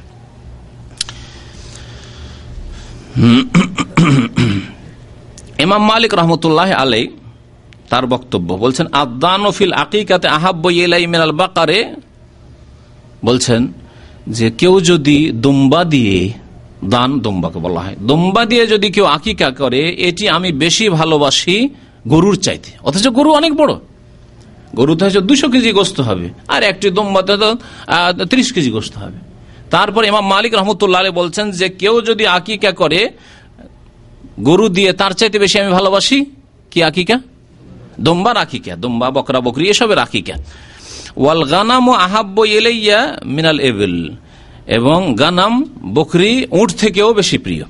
ইমাম 5.65 5.81
মালিক 5.91 6.11
রহমতুল্লাহ 6.19 6.69
আলাই 6.83 7.03
তার 7.91 8.05
বক্তব্য 8.13 8.49
বলছেন 8.63 8.85
আদানফিল 9.03 9.73
আকিকাতে 9.83 10.27
আহাব্ব 10.37 10.63
ইলাই 10.83 11.03
মিনাল 11.13 11.35
বাকারে 11.41 11.79
বলছেন 13.25 13.61
যে 14.27 14.51
কেউ 14.51 14.73
যদি 14.79 15.17
দুম্বা 15.43 15.83
দিয়ে 15.83 16.17
দান, 16.85 17.19
দুম্বাকে 17.19 17.59
বলা 17.59 17.79
হয়, 17.79 17.95
দুম্বা 18.01 18.45
দিয়ে 18.45 18.67
যদি 18.67 18.87
কেউ 18.91 19.05
আকিকা 19.05 19.49
করে, 19.51 19.81
এটি 20.07 20.29
আমি 20.29 20.51
বেশি 20.51 20.89
ভালোবাসি 20.89 21.69
গরুর 22.07 22.35
চাইতে। 22.35 22.69
অথচ 22.83 23.07
গরু 23.07 23.29
অনেক 23.33 23.53
বড়। 23.53 23.73
গরুতে 24.75 25.05
হচ্ছে 25.05 25.21
দুশো 25.21 25.47
কেজি 25.49 25.71
গোস্ত 25.71 25.97
হবে। 25.99 26.29
আর 26.47 26.63
একটি 26.63 26.89
দম্বাতে 26.89 27.37
তো 27.37 27.49
ত্রিশ 28.25 28.53
কেজি 28.53 28.69
গোস্ত 28.71 28.97
হবে। 28.97 29.17
তারপর 29.71 30.03
এমাম 30.03 30.25
মালিক 30.27 30.53
রহমতুল্লাহ 30.53 31.01
বলছেন 31.11 31.51
যে 31.51 31.69
কেউ 31.69 32.01
যদি 32.01 32.27
আকিকা 32.27 32.71
করে, 32.71 33.09
গরু 34.39 34.69
দিয়ে 34.69 34.91
তার 34.93 35.11
চাইতে 35.11 35.39
বেশি 35.39 35.59
আমি 35.59 35.71
ভালোবাসি? 35.71 36.25
কি 36.71 36.83
আকিকা? 36.83 37.19
দম্বার 38.01 38.37
আকিকা, 38.37 38.75
দম্বা, 38.75 39.11
বকরা, 39.11 39.39
বকরি, 39.41 39.69
এসবের 39.69 39.99
আকিকা। 39.99 40.35
ওয়াল 41.17 41.43
গানাম 41.43 41.91
আহাব্য 41.91 42.41
এলাইয়া 42.41 43.19
মিনাল 43.25 43.59
এবেল 43.59 44.09
এবং 44.67 45.15
গানাম 45.15 45.65
বকরি 45.93 46.47
উঠ 46.51 46.73
থেকেও 46.73 47.13
বেশি 47.13 47.37
প্রিয়। 47.37 47.63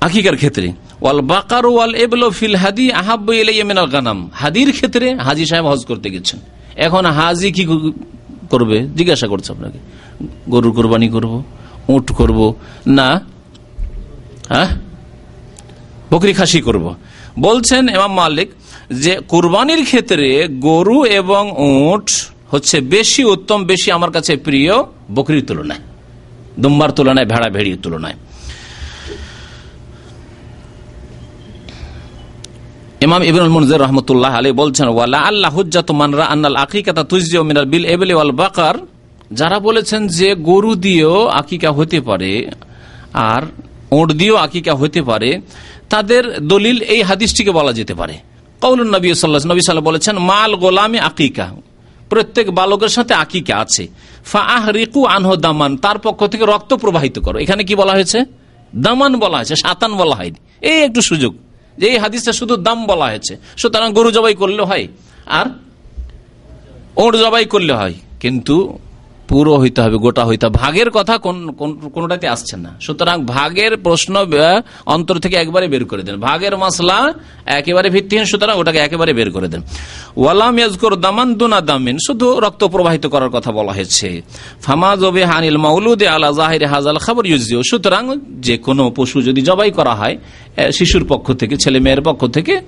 আকিকার 0.00 0.36
ক্ষেত্রে, 0.36 0.72
ওয়াল 1.02 1.20
বাকার 1.20 1.66
ওয়াল 1.66 1.94
এবল 1.94 2.30
ফিল 2.30 2.54
হাদি 2.54 2.92
আহাব্য 2.92 3.32
এলাইয়া 3.32 3.64
মিনাল 3.64 3.86
গানাম। 3.86 4.30
হাদির 4.34 4.72
ক্ষেত্রে 4.72 5.14
হাজি 5.14 5.46
সাহেব 5.46 5.66
হজ 5.66 5.84
করতে 5.84 6.10
গেছেন। 6.10 6.40
এখন 6.76 7.06
হাজি 7.06 7.52
কি 7.52 7.92
করবে? 8.50 8.88
জিজ্ঞাসা 8.96 9.26
করছে 9.26 9.52
আপনাকে। 9.52 9.78
গরুর 10.48 10.74
কোরবানি 10.74 11.08
করব 11.08 11.42
উঠ 11.88 12.12
করব, 12.12 12.54
না 12.86 13.20
হ্যাঁ? 14.48 14.66
বকরি 16.10 16.32
খাসি 16.32 16.60
করব। 16.60 16.94
বলছেন 17.38 17.88
এমাম 17.88 18.12
মালিক 18.12 18.48
যে 19.04 19.12
কোরবানির 19.32 19.82
ক্ষেত্রে 19.88 20.28
গরু 20.68 20.98
এবং 21.20 21.42
উঠ 21.90 22.06
হচ্ছে 22.52 22.76
বেশি 22.94 23.22
উত্তম, 23.34 23.58
বেশি 23.64 23.88
আমার 23.96 24.10
কাছে 24.16 24.32
প্রিয় 24.46 24.74
বকরির 25.16 25.44
তুলনায়, 25.48 25.82
দুম্বার 26.62 26.90
তুলনায় 26.96 27.28
ভেড়া 27.32 27.48
ভেড়ির 27.56 27.78
তুলনায়। 27.84 28.16
ইমাম 33.06 33.22
ইবিন 33.28 33.42
মনজর 33.56 33.80
রহমতুল্লাহ 33.86 34.32
আলী 34.38 34.50
বলছেন, 34.62 34.88
ওয়ালা 34.88 35.18
আল্লাহ 35.30 35.50
হুজ্জাত 35.56 35.88
মানরা 36.00 36.24
আন্নাল 36.32 36.56
আকিকাতা 36.64 37.02
তুজিও 37.10 37.42
মিনাল 37.48 37.68
বিল 37.72 37.84
এবেলে 37.94 38.14
ওয়াল 38.14 38.32
বাকার। 38.42 38.76
যারা 39.38 39.58
বলেছেন 39.58 40.00
যে 40.18 40.28
গরু 40.34 40.72
দিয়েও 40.74 41.18
আকিকা 41.40 41.70
হতে 41.78 41.98
পারে 42.00 42.32
আর 43.32 43.42
ওট 43.98 44.08
দিয়েও 44.20 44.36
আকিকা 44.36 44.72
হতে 44.74 45.00
পারে, 45.02 45.30
তাদের 45.92 46.22
দলিল 46.52 46.78
এই 46.94 47.00
হাদিসটিকে 47.08 47.52
বলা 47.58 47.72
যেতে 47.72 47.94
পারে। 47.94 48.16
কৌলুন 48.62 48.90
নবী 48.96 49.06
সাল্লাহ 49.20 49.40
নবী 49.52 49.62
সাল্লাহ 49.68 49.86
বলেছেন, 49.90 50.16
মাল 50.30 50.52
গোলামে 50.62 50.98
আকিকা। 51.10 51.46
প্রত্যেক 52.10 52.46
বালকের 52.58 52.92
সাথে 52.96 53.12
আকিকা 53.24 53.54
আছে। 53.62 53.84
ফাহ 54.32 54.62
রিকু 54.78 55.00
আনহ 55.16 55.30
দামান, 55.46 55.72
তার 55.84 55.98
পক্ষ 56.04 56.20
থেকে 56.32 56.44
রক্ত 56.52 56.70
প্রবাহিত 56.82 57.16
করো। 57.18 57.36
এখানে 57.44 57.62
কি 57.68 57.74
বলা 57.80 57.92
হয়েছে? 57.96 58.18
দামান 58.84 59.12
বলা 59.22 59.36
হয়েছে, 59.38 59.56
সাতান 59.64 59.92
বলা 60.00 60.14
হয়নি। 60.20 60.38
এই 60.70 60.78
একটু 60.86 61.00
সুযোগ, 61.10 61.32
যে 61.78 61.86
এই 61.92 61.98
হাদিসটা 62.02 62.32
শুধু 62.40 62.54
দাম 62.66 62.78
বলা 62.90 63.06
হয়েছে। 63.10 63.34
সুতরাং 63.60 63.88
গরু 63.92 64.10
জবাই 64.16 64.34
করলে 64.42 64.62
হয়, 64.70 64.84
আর 65.38 65.46
ওর 67.02 67.12
জবাই 67.22 67.44
করলে 67.52 67.72
হয়। 67.80 67.94
কিন্তু 68.22 68.56
পুরো 69.28 69.58
হইতে 69.58 69.80
হবে, 69.80 69.96
গোটা 69.96 70.24
হইতে 70.24 70.46
হবে। 70.46 70.58
ভাগের 70.58 70.90
কথা 70.90 71.18
কোন- 71.18 71.52
কোন- 71.52 71.90
কোনটাতে 71.90 72.28
আসছে 72.28 72.56
না। 72.56 72.76
সুতরাং 72.80 73.24
ভাগের 73.24 73.76
প্রশ্ন 73.76 74.26
অন্তর 74.86 75.18
থেকে 75.18 75.36
একবারে 75.36 75.68
বের 75.68 75.84
করে 75.84 76.02
দেন। 76.02 76.20
ভাগের 76.20 76.58
মশলা 76.58 77.14
একেবারে 77.46 77.90
ভিত্তিহীন, 77.90 78.24
সুতরাং 78.24 78.58
ওটাকে 78.58 78.78
একেবারে 78.78 79.12
বের 79.12 79.30
করে 79.30 79.48
দেন। 79.48 79.62
ওয়ালাম 80.16 80.58
ইয়াজকুর 80.58 80.96
দামান 80.96 81.34
দুনা 81.34 81.60
দামিন, 81.60 81.98
শুধু 82.06 82.40
রক্ত 82.40 82.64
প্রবাহিত 82.64 83.06
করার 83.06 83.30
কথা 83.30 83.52
বলা 83.52 83.72
হয়েছে। 83.72 84.22
ফামাজ 84.62 85.04
ওবে 85.04 85.24
হানিল 85.24 85.56
মাউলুদে 85.56 86.08
আলা 86.08 86.32
জাহির 86.36 86.66
হাজাল 86.66 86.98
খবর 86.98 87.26
ইউজিও 87.26 87.62
সুতরাং 87.70 88.20
যে 88.40 88.58
কোনো 88.58 88.92
পশু 88.96 89.22
যদি 89.22 89.42
জবাই 89.42 89.70
করা 89.70 89.94
হয় 89.94 90.16
শিশুর 90.78 91.06
পক্ষ 91.08 91.32
থেকে, 91.32 91.56
ছেলে 91.56 91.80
মেয়ের 91.80 92.02
পক্ষ 92.02 92.26
থেকে, 92.26 92.60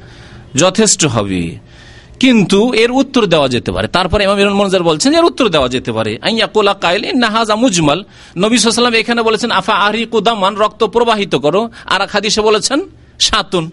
যথেষ্ট 0.55 1.07
হবে। 1.07 1.74
কিন্তু 2.21 2.73
এর 2.73 2.91
উত্তর 2.91 3.27
দেওয়া 3.27 3.49
যেতে 3.49 3.73
পারে। 3.73 3.89
তারপরে 3.89 4.25
ইমাম 4.25 4.39
ইরুল 4.39 4.55
মনজার 4.55 4.83
বলছেন 4.83 5.15
এর 5.15 5.25
উত্তর 5.25 5.49
দেওয়া 5.49 5.69
যেতে 5.69 5.93
পারে। 5.93 6.19
আইয়া 6.23 6.47
কোলা 6.47 6.75
কাইল 6.75 7.13
নাহাজা 7.15 7.55
মুজমাল। 7.55 8.05
নবী 8.37 8.59
সাল্লাম 8.59 8.95
এখানে 8.95 9.23
বলেছেন, 9.23 9.51
আফা 9.51 9.73
আহরি 9.73 10.07
কুদামান 10.07 10.57
রক্ত 10.57 10.85
প্রবাহিত 10.85 11.35
করো। 11.35 11.71
আর 11.87 12.09
হাদিসে 12.09 12.41
বলেছেন, 12.41 12.81
সাতুন। 13.21 13.71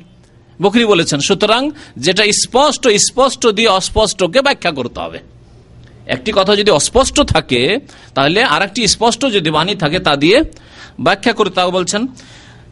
বকরি 0.61 0.85
বলেছেন, 0.85 1.19
সুতরাং 1.19 1.71
যেটা 1.97 2.25
স্পষ্ট 2.25 2.87
স্পষ্ট 2.87 3.47
দিয়ে 3.47 3.67
অস্পষ্টকে 3.67 4.41
ব্যাখ্যা 4.41 4.71
করতে 4.71 4.99
হবে। 4.99 5.19
একটি 6.07 6.31
কথা 6.35 6.55
যদি 6.55 6.71
অস্পষ্ট 6.71 7.21
থাকে, 7.21 7.77
তাহলে 8.15 8.43
আর 8.43 8.61
একটি 8.61 8.87
স্পষ্ট 8.87 9.25
যদি 9.25 9.49
বাণী 9.49 9.75
থাকে, 9.75 9.99
তা 9.99 10.15
দিয়ে 10.15 10.43
ব্যাখ্যা 10.99 11.33
করতে 11.33 11.65
বলছেন 11.65 12.07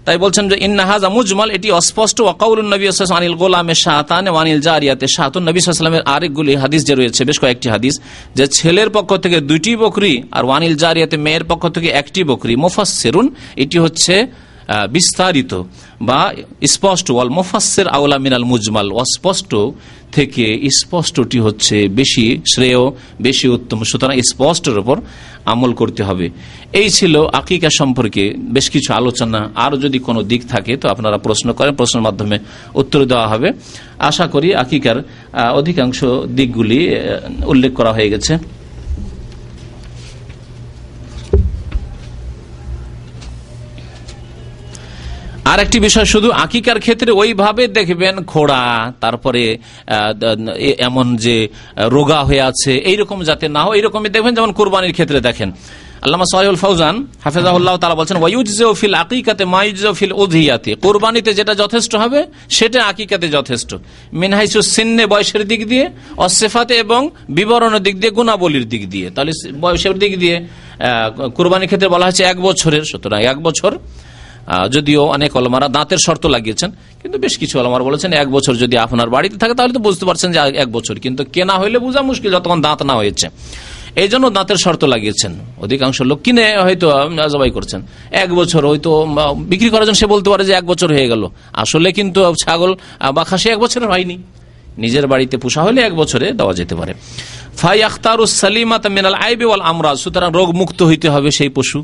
তাই 0.10 0.20
বলছেন 0.26 0.45
যে 0.51 0.55
ইন্নাহাজা 0.68 1.10
মুজমাল 1.18 1.49
এটি 1.57 1.70
অস্পষ্ট। 1.82 2.18
ওয়াকাউল 2.26 2.60
নবী 2.74 2.86
আনিল 3.18 3.36
গোলামে 3.41 3.76
শাহাতান 3.84 4.26
ওয়ানিল 4.36 4.62
জারিয়াতে 4.68 5.05
শাহাতুন 5.16 5.43
নবী 5.49 5.57
সাল্লামের 5.60 6.05
আরেকগুলি 6.14 6.53
হাদিস 6.64 6.82
যে 6.89 6.93
রয়েছে, 6.99 7.22
বেশ 7.30 7.38
কয়েকটি 7.43 7.68
হাদিস, 7.74 7.95
যে 8.38 8.45
ছেলের 8.57 8.89
পক্ষ 8.95 9.12
থেকে 9.24 9.38
দুইটি 9.49 9.72
বকরি 9.84 10.14
আর 10.38 10.43
ওয়ানিল 10.47 10.76
জারিয়াতে 10.84 11.16
মেয়ের 11.26 11.43
পক্ষ 11.51 11.64
থেকে 11.76 11.89
একটি 12.01 12.22
বকরি। 12.32 12.53
মুফাসসিরুন, 12.66 13.26
এটি 13.64 13.78
হচ্ছে 13.86 14.16
বিস্তারিত 14.95 15.51
বা 16.07 16.20
স্পষ্ট। 16.74 17.07
ওয়াল 17.16 17.30
মোফাসের 17.38 17.88
আউলা 17.97 18.18
মিনাল 18.26 18.45
মুজমাল, 18.51 18.88
অস্পষ্ট 19.03 19.51
থেকে 20.12 20.70
স্পষ্টটি 20.82 21.39
হচ্ছে 21.39 21.88
বেশি 21.88 22.41
শ্রেয়, 22.53 22.91
বেশি 23.22 23.47
উত্তম। 23.47 23.84
সুতরাং 23.84 24.22
স্পষ্টের 24.22 24.78
উপর 24.78 25.01
আমল 25.45 25.74
করতে 25.74 26.03
হবে। 26.03 26.30
এই 26.74 26.89
ছিল 26.89 27.26
আকিকা 27.26 27.70
সম্পর্কে 27.78 28.34
বেশ 28.39 28.70
কিছু 28.70 28.93
আলোচনা। 28.93 29.49
আর 29.55 29.78
যদি 29.78 29.99
কোনো 29.99 30.24
দিক 30.24 30.41
থাকে 30.47 30.78
তো 30.78 30.89
আপনারা 30.89 31.18
প্রশ্ন 31.18 31.53
করেন, 31.53 31.76
প্রশ্নের 31.76 32.03
মাধ্যমে 32.03 32.39
উত্তর 32.76 33.05
দেওয়া 33.05 33.28
হবে। 33.28 33.51
আশা 33.99 34.28
করি 34.28 34.55
আকিকার 34.55 34.97
অধিকাংশ 35.53 36.03
দিকগুলি 36.36 36.80
উল্লেখ 37.45 37.74
করা 37.74 37.91
হয়ে 37.93 38.10
গেছে। 38.10 38.59
আর 45.52 45.60
একটি 45.66 45.78
বিষয়, 45.88 46.08
শুধু 46.14 46.30
আকিকার 46.43 46.80
ক্ষেত্রে 46.86 47.12
ওইভাবে 47.22 47.64
দেখবেন 47.78 48.16
খোড়া 48.32 48.64
তারপরে 49.04 49.43
এমন 50.88 51.08
যে 51.26 51.38
রোগা 51.95 52.20
হয়ে 52.28 52.43
আছে, 52.50 52.72
এইরকম 52.91 53.18
যাতে 53.30 53.45
না 53.56 53.62
হয়, 53.66 53.76
এইরকমই 53.80 54.10
দেখবেন, 54.16 54.34
যেমন 54.38 54.52
কোরবানির 54.60 54.93
ক্ষেত্রে 54.97 55.20
দেখেন। 55.28 55.50
আল্লামা 56.06 56.26
ফৌজান 56.64 56.95
তারা 57.84 57.95
বলছেন 58.00 58.18
কোরবানিতে 60.86 61.32
যেটা 61.39 61.54
যথেষ্ট 61.64 61.91
হবে, 62.04 62.20
সেটা 62.58 62.80
আকিকাতে 62.91 63.28
যথেষ্ট। 63.38 63.72
বয়সের 65.12 65.43
দিক 65.52 65.62
দিয়ে 65.72 65.86
এবং 66.84 67.02
বিবরণের 67.38 67.82
দিক 67.86 67.95
দিয়ে, 68.02 68.12
গুণাবলীর 68.18 68.66
দিক 68.74 68.84
দিয়ে। 68.93 69.08
তাহলে 69.16 69.32
বয়সের 69.64 69.95
দিক 70.04 70.14
দিয়ে 70.24 70.36
কোরবানির 71.38 71.68
ক্ষেত্রে 71.70 71.89
বলা 71.93 72.06
হয়েছে 72.08 72.24
এক 72.32 72.38
বছরের, 72.47 72.84
সুতরাং 72.91 73.20
এক 73.32 73.38
বছর। 73.47 73.72
যদিও 74.72 75.02
অনেক 75.16 75.32
অলমারা 75.38 75.68
দাঁতের 75.78 76.00
শর্ত 76.06 76.24
লাগিয়েছেন, 76.26 76.70
কিন্তু 77.02 77.18
বেশ 77.20 77.34
কিছু 77.38 77.56
অলমারা 77.60 77.84
বলেছেন, 77.84 78.10
এক 78.14 78.28
বছর 78.32 78.54
যদি 78.64 78.76
আপনার 78.86 79.10
বাড়িতে 79.10 79.38
থাকে, 79.38 79.54
তাহলে 79.54 79.74
তো 79.74 79.80
বুঝতে 79.80 80.06
পারছেন 80.06 80.30
যে 80.32 80.39
এক 80.64 80.70
বছর। 80.72 80.95
কিন্তু 81.06 81.22
কেনা 81.36 81.56
হইলে 81.62 81.78
বোঝা 81.80 82.02
মুশকিল, 82.02 82.30
যতক্ষণ 82.32 82.62
দাঁত 82.62 82.82
না 82.89 82.93
হয়েছে। 82.93 83.28
এই 83.95 84.08
জন্য 84.08 84.26
দাঁতের 84.30 84.60
শর্ত 84.64 84.84
লাগিয়েছেন। 84.93 85.32
অধিকাংশ 85.62 85.97
লোক 86.02 86.20
কিনে 86.22 86.45
হয়তো 86.66 86.88
জবাই 87.34 87.52
করছেন। 87.58 87.82
এক 88.24 88.30
বছর 88.39 88.62
হয়তো 88.70 88.91
বিক্রি 89.52 89.70
করার 89.70 89.86
জন্য 89.88 89.97
সে 90.02 90.08
বলতে 90.14 90.28
পারে 90.30 90.43
যে 90.45 90.54
এক 90.60 90.66
বছর 90.72 90.89
হয়ে 90.95 91.08
গেল। 91.08 91.24
আসলে 91.54 91.91
কিন্তু 91.91 92.20
ছাগল 92.43 92.72
বা 93.16 93.24
খাসি 93.24 93.47
এক 93.50 93.60
বছরের 93.60 93.89
হয়নি। 93.89 94.18
নিজের 94.78 95.06
বাড়িতে 95.08 95.36
পোষা 95.38 95.62
হলে 95.68 95.80
এক 95.82 95.93
বছরে 95.95 96.28
দেওয়া 96.39 96.54
যেতে 96.54 96.76
পারে। 96.80 96.93
ফাই 97.58 97.84
আখতার 97.84 98.20
সালিমাত 98.41 98.84
মিনাল 98.88 99.18
আইবে 99.26 99.45
ওয়াল 99.45 99.62
আমরাজ, 99.72 99.97
সুতরাং 100.04 100.30
রোগ 100.34 100.50
মুক্ত 100.52 100.80
হইতে 100.89 101.08
হবে 101.14 101.30
সেই 101.32 101.50
পশু। 101.50 101.80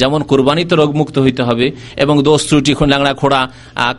যেমন 0.00 0.20
কোরবানিতে 0.30 0.74
রোগ 0.80 0.90
মুক্ত 1.00 1.16
হইতে 1.24 1.42
হবে, 1.48 1.66
এবং 2.02 2.14
দোষ 2.28 2.40
ত্রুটি 2.48 2.72
ল্যাংড়া, 2.92 3.12
খোড়া 3.20 3.40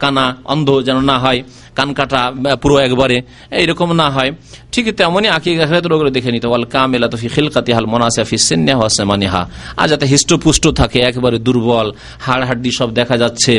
কানা, 0.01 0.25
অন্ধ 0.53 0.67
যেন 0.87 0.97
না 1.11 1.17
হয়, 1.23 1.39
কান 1.77 1.89
কাটা 1.97 2.21
পুরো 2.61 2.75
একবারে, 2.87 3.17
এইরকম 3.59 3.89
না 4.01 4.07
হয়। 4.15 4.31
ঠিক 4.73 4.85
তেমনই 4.99 5.29
আঁকি 5.35 5.51
রোগ 5.93 6.01
দেখে 6.17 6.29
নিতে 6.35 6.47
ওয়াল 6.51 6.65
কামেলা 6.73 7.07
তো 7.11 7.17
ফি 7.21 7.27
খিলকাতি 7.35 7.71
হাল 7.77 7.87
মনাসা 7.93 8.23
ফি 8.29 8.37
সিন্না 8.47 8.73
হাসমানিহা 8.79 9.41
আর 9.81 9.87
যাতে 9.91 10.05
হিষ্টপুষ্ট 10.13 10.63
থাকে, 10.79 10.99
একেবারে 11.09 11.37
দুর্বল, 11.47 11.87
হাড় 12.25 12.43
হাড্ডি 12.49 12.71
সব 12.79 12.89
দেখা 12.99 13.15
যাচ্ছে 13.23 13.53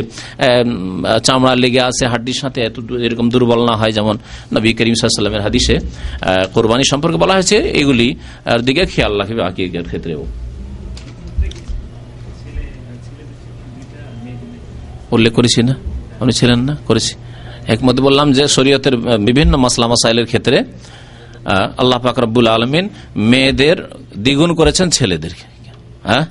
চামড়া 1.25 1.53
লেগে 1.63 1.81
আছে, 1.89 2.03
হাড্ডির 2.13 2.37
সাথে 2.43 2.59
এত 2.67 2.77
এরকম 3.05 3.25
দুর্বল 3.33 3.59
না 3.69 3.73
হয়, 3.79 3.93
যেমন 3.97 4.15
নবী 4.55 4.69
করিম 4.77 4.95
সাল্লামের 4.99 5.43
হাদিসে 5.47 5.75
কোরবানি 6.55 6.83
সম্পর্কে 6.91 7.17
বলা 7.23 7.33
হয়েছে, 7.37 7.57
এগুলি 7.81 8.07
দিকে 8.67 8.83
খেয়াল 8.93 9.13
রাখবে 9.21 9.41
আকিকের 9.49 9.85
ক্ষেত্রেও। 9.91 10.23
উল্লেখ 15.15 15.33
করেছি 15.33 15.59
না? 15.63 15.73
উনি 16.21 16.33
ছিলেন 16.33 16.59
না? 16.67 16.73
করেছি। 16.87 17.13
একমত 17.73 17.97
বললাম 17.99 18.27
যে 18.37 18.43
শরীয়তের 18.47 18.95
বিভিন্ন 19.27 19.53
মাসলা 19.63 19.85
মাসাইলের 19.87 20.25
ক্ষেত্রে 20.25 20.57
আল্লাহ 21.77 21.97
পাক 21.99 22.19
রব্বুল 22.19 22.47
আলমিন 22.47 22.85
মেয়েদের 23.15 23.77
দ্বিগুণ 24.17 24.51
করেছেন 24.53 24.87
ছেলেদেরকে। 24.89 25.45
হ্যাঁ? 26.09 26.25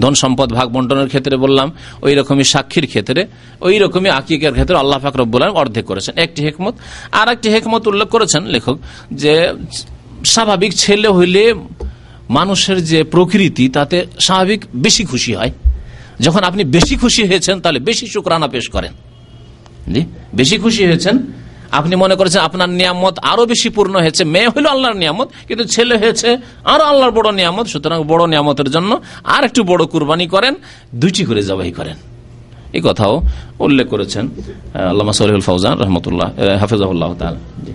ধন 0.00 0.14
সম্পদ 0.14 0.48
ভাগ 0.52 0.68
বন্টনের 0.68 1.08
ক্ষেত্রে 1.08 1.36
বললাম, 1.36 1.68
ওই 2.02 2.14
রকমই 2.14 2.44
সাক্ষীর 2.44 2.86
ক্ষেত্রে, 2.86 3.20
ওই 3.60 3.78
রকমই 3.78 4.10
আকিকের 4.10 4.52
ক্ষেত্রে 4.52 4.76
আল্লাহ 4.76 4.98
পাক 4.98 5.14
রব্বুল 5.16 5.42
আলম 5.42 5.54
অর্ধেক 5.54 5.84
করেছেন। 5.84 6.14
একটি 6.16 6.40
হেকমত 6.42 6.74
আর 7.12 7.26
একটি 7.28 7.48
হেকমত 7.48 7.84
উল্লেখ 7.86 8.08
করেছেন 8.08 8.42
লেখক, 8.54 8.76
যে 9.12 9.34
স্বাভাবিক 10.24 10.72
ছেলে 10.74 11.08
হইলে 11.08 11.42
মানুষের 12.30 12.78
যে 12.84 13.00
প্রকৃতি, 13.04 13.64
তাতে 13.68 13.96
স্বাভাবিক 14.20 14.60
বেশি 14.74 15.04
খুশি 15.04 15.32
হয়। 15.34 15.52
যখন 16.20 16.44
আপনি 16.44 16.64
বেশি 16.64 16.96
খুশি 16.96 17.26
হয়েছেন 17.26 17.60
তাহলে 17.60 17.78
বেশি 17.78 18.06
শুক্রানা 18.06 18.48
পেশ 18.48 18.68
করেন। 18.68 18.92
জি? 19.92 20.04
বেশি 20.34 20.58
খুশি 20.58 20.86
হয়েছেন 20.86 21.18
আপনি 21.70 21.96
মনে 21.96 22.14
করেছেন 22.14 22.42
আপনার 22.42 22.68
নিয়ামত 22.68 23.18
আরও 23.18 23.46
বেশি 23.46 23.68
পূর্ণ 23.68 23.96
হয়েছে 23.96 24.24
মেয়ে 24.24 24.48
হলো 24.48 24.68
আল্লাহর 24.68 24.96
নিয়ামত 24.96 25.28
কিন্তু 25.48 25.64
ছেলে 25.64 25.96
হয়েছে 25.98 26.38
আরও 26.64 26.84
আল্লাহর 26.84 27.10
বড় 27.10 27.32
নিয়ামত 27.32 27.66
সুতরাং 27.66 28.04
বড় 28.04 28.26
নিয়ামতের 28.26 28.70
জন্য 28.70 29.00
আর 29.24 29.44
একটু 29.44 29.64
বড় 29.64 29.86
কুরবানি 29.86 30.26
করেন 30.26 30.54
দুইটি 30.94 31.24
করে 31.24 31.42
জবাই 31.42 31.72
করেন। 31.72 31.96
এই 32.72 32.80
কথাও 32.84 33.22
উল্লেখ 33.58 33.88
করেছেন 33.88 34.28
আহ, 34.74 34.80
আল্লামা 34.80 35.12
সরিউল 35.12 35.40
ফৌজান 35.40 35.78
রহমতুল্লাহ 35.78 36.56
হাফিজাহুল্লাহ 36.60 37.14
তাআলা। 37.14 37.38
জি। 37.66 37.72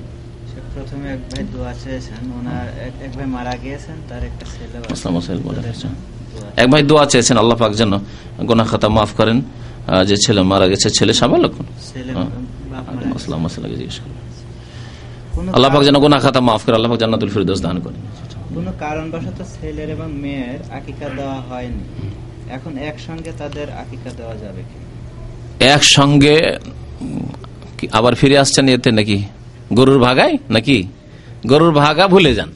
প্রথমে 0.74 1.10
এক 1.10 1.20
ভাই 1.20 1.46
দোয়া 1.54 1.74
চেয়েছেন 1.84 2.32
ওনার 2.40 2.68
এক- 2.68 3.06
এক 3.06 3.18
ভাই 3.18 3.26
মারা 3.26 3.56
গিয়েছেন 3.64 3.96
তার 4.10 4.24
একটা 4.24 4.46
ছেলে 4.46 6.21
এক 6.58 6.68
ভাই 6.72 6.82
দোয়া 6.84 7.04
চেয়েছেন 7.06 7.38
আল্লাহ 7.38 7.58
পাক 7.58 7.72
যেন 7.72 7.92
গোনা 8.50 8.64
খাতা 8.64 8.88
মাফ 8.98 9.12
করেন। 9.18 9.42
যে 10.08 10.16
ছেলে 10.18 10.42
মারা 10.52 10.68
গেছে 10.68 10.88
ছেলে 10.90 11.14
সাবালক 11.14 11.54
ছেলে 11.94 12.12
হ্যাঁ। 12.14 12.30
জিজ্ঞেস 13.78 13.98
করুন। 14.00 14.18
আল্লাহ 15.50 15.70
পাক 15.74 15.84
যেন 15.84 15.98
গোনা 16.00 16.20
খাতা 16.20 16.40
মাফ 16.40 16.62
করে 16.66 16.76
আল্লাহ 16.76 16.92
পাক 16.92 17.00
জান্নাতুল 17.00 17.30
ফিরদৌস 17.30 17.62
দান 17.62 17.78
করেন। 17.80 18.02
কোনো 18.56 18.72
কারণবশত 18.80 19.40
ছেলের 19.54 19.90
এবং 19.90 20.08
মেয়ের 20.14 20.60
আকিকা 20.78 21.08
দেওয়া 21.18 21.40
হয়নি। 21.50 21.84
এখন 22.52 22.78
একসঙ্গে 22.90 23.32
তাদের 23.38 23.68
আকিকা 23.82 24.10
দেওয়া 24.18 24.36
যাবে 24.36 24.62
কি? 24.70 24.78
একসঙ্গে 25.66 26.36
আবার 27.92 28.14
ফিরে 28.16 28.38
আসছেন 28.38 28.66
এতে 28.68 28.90
নাকি? 28.92 29.18
গরুর 29.74 30.00
ভাগায় 30.00 30.36
নাকি? 30.50 30.78
গরুর 31.48 31.74
ভাগা 31.74 32.08
ভুলে 32.08 32.32
যান। 32.36 32.52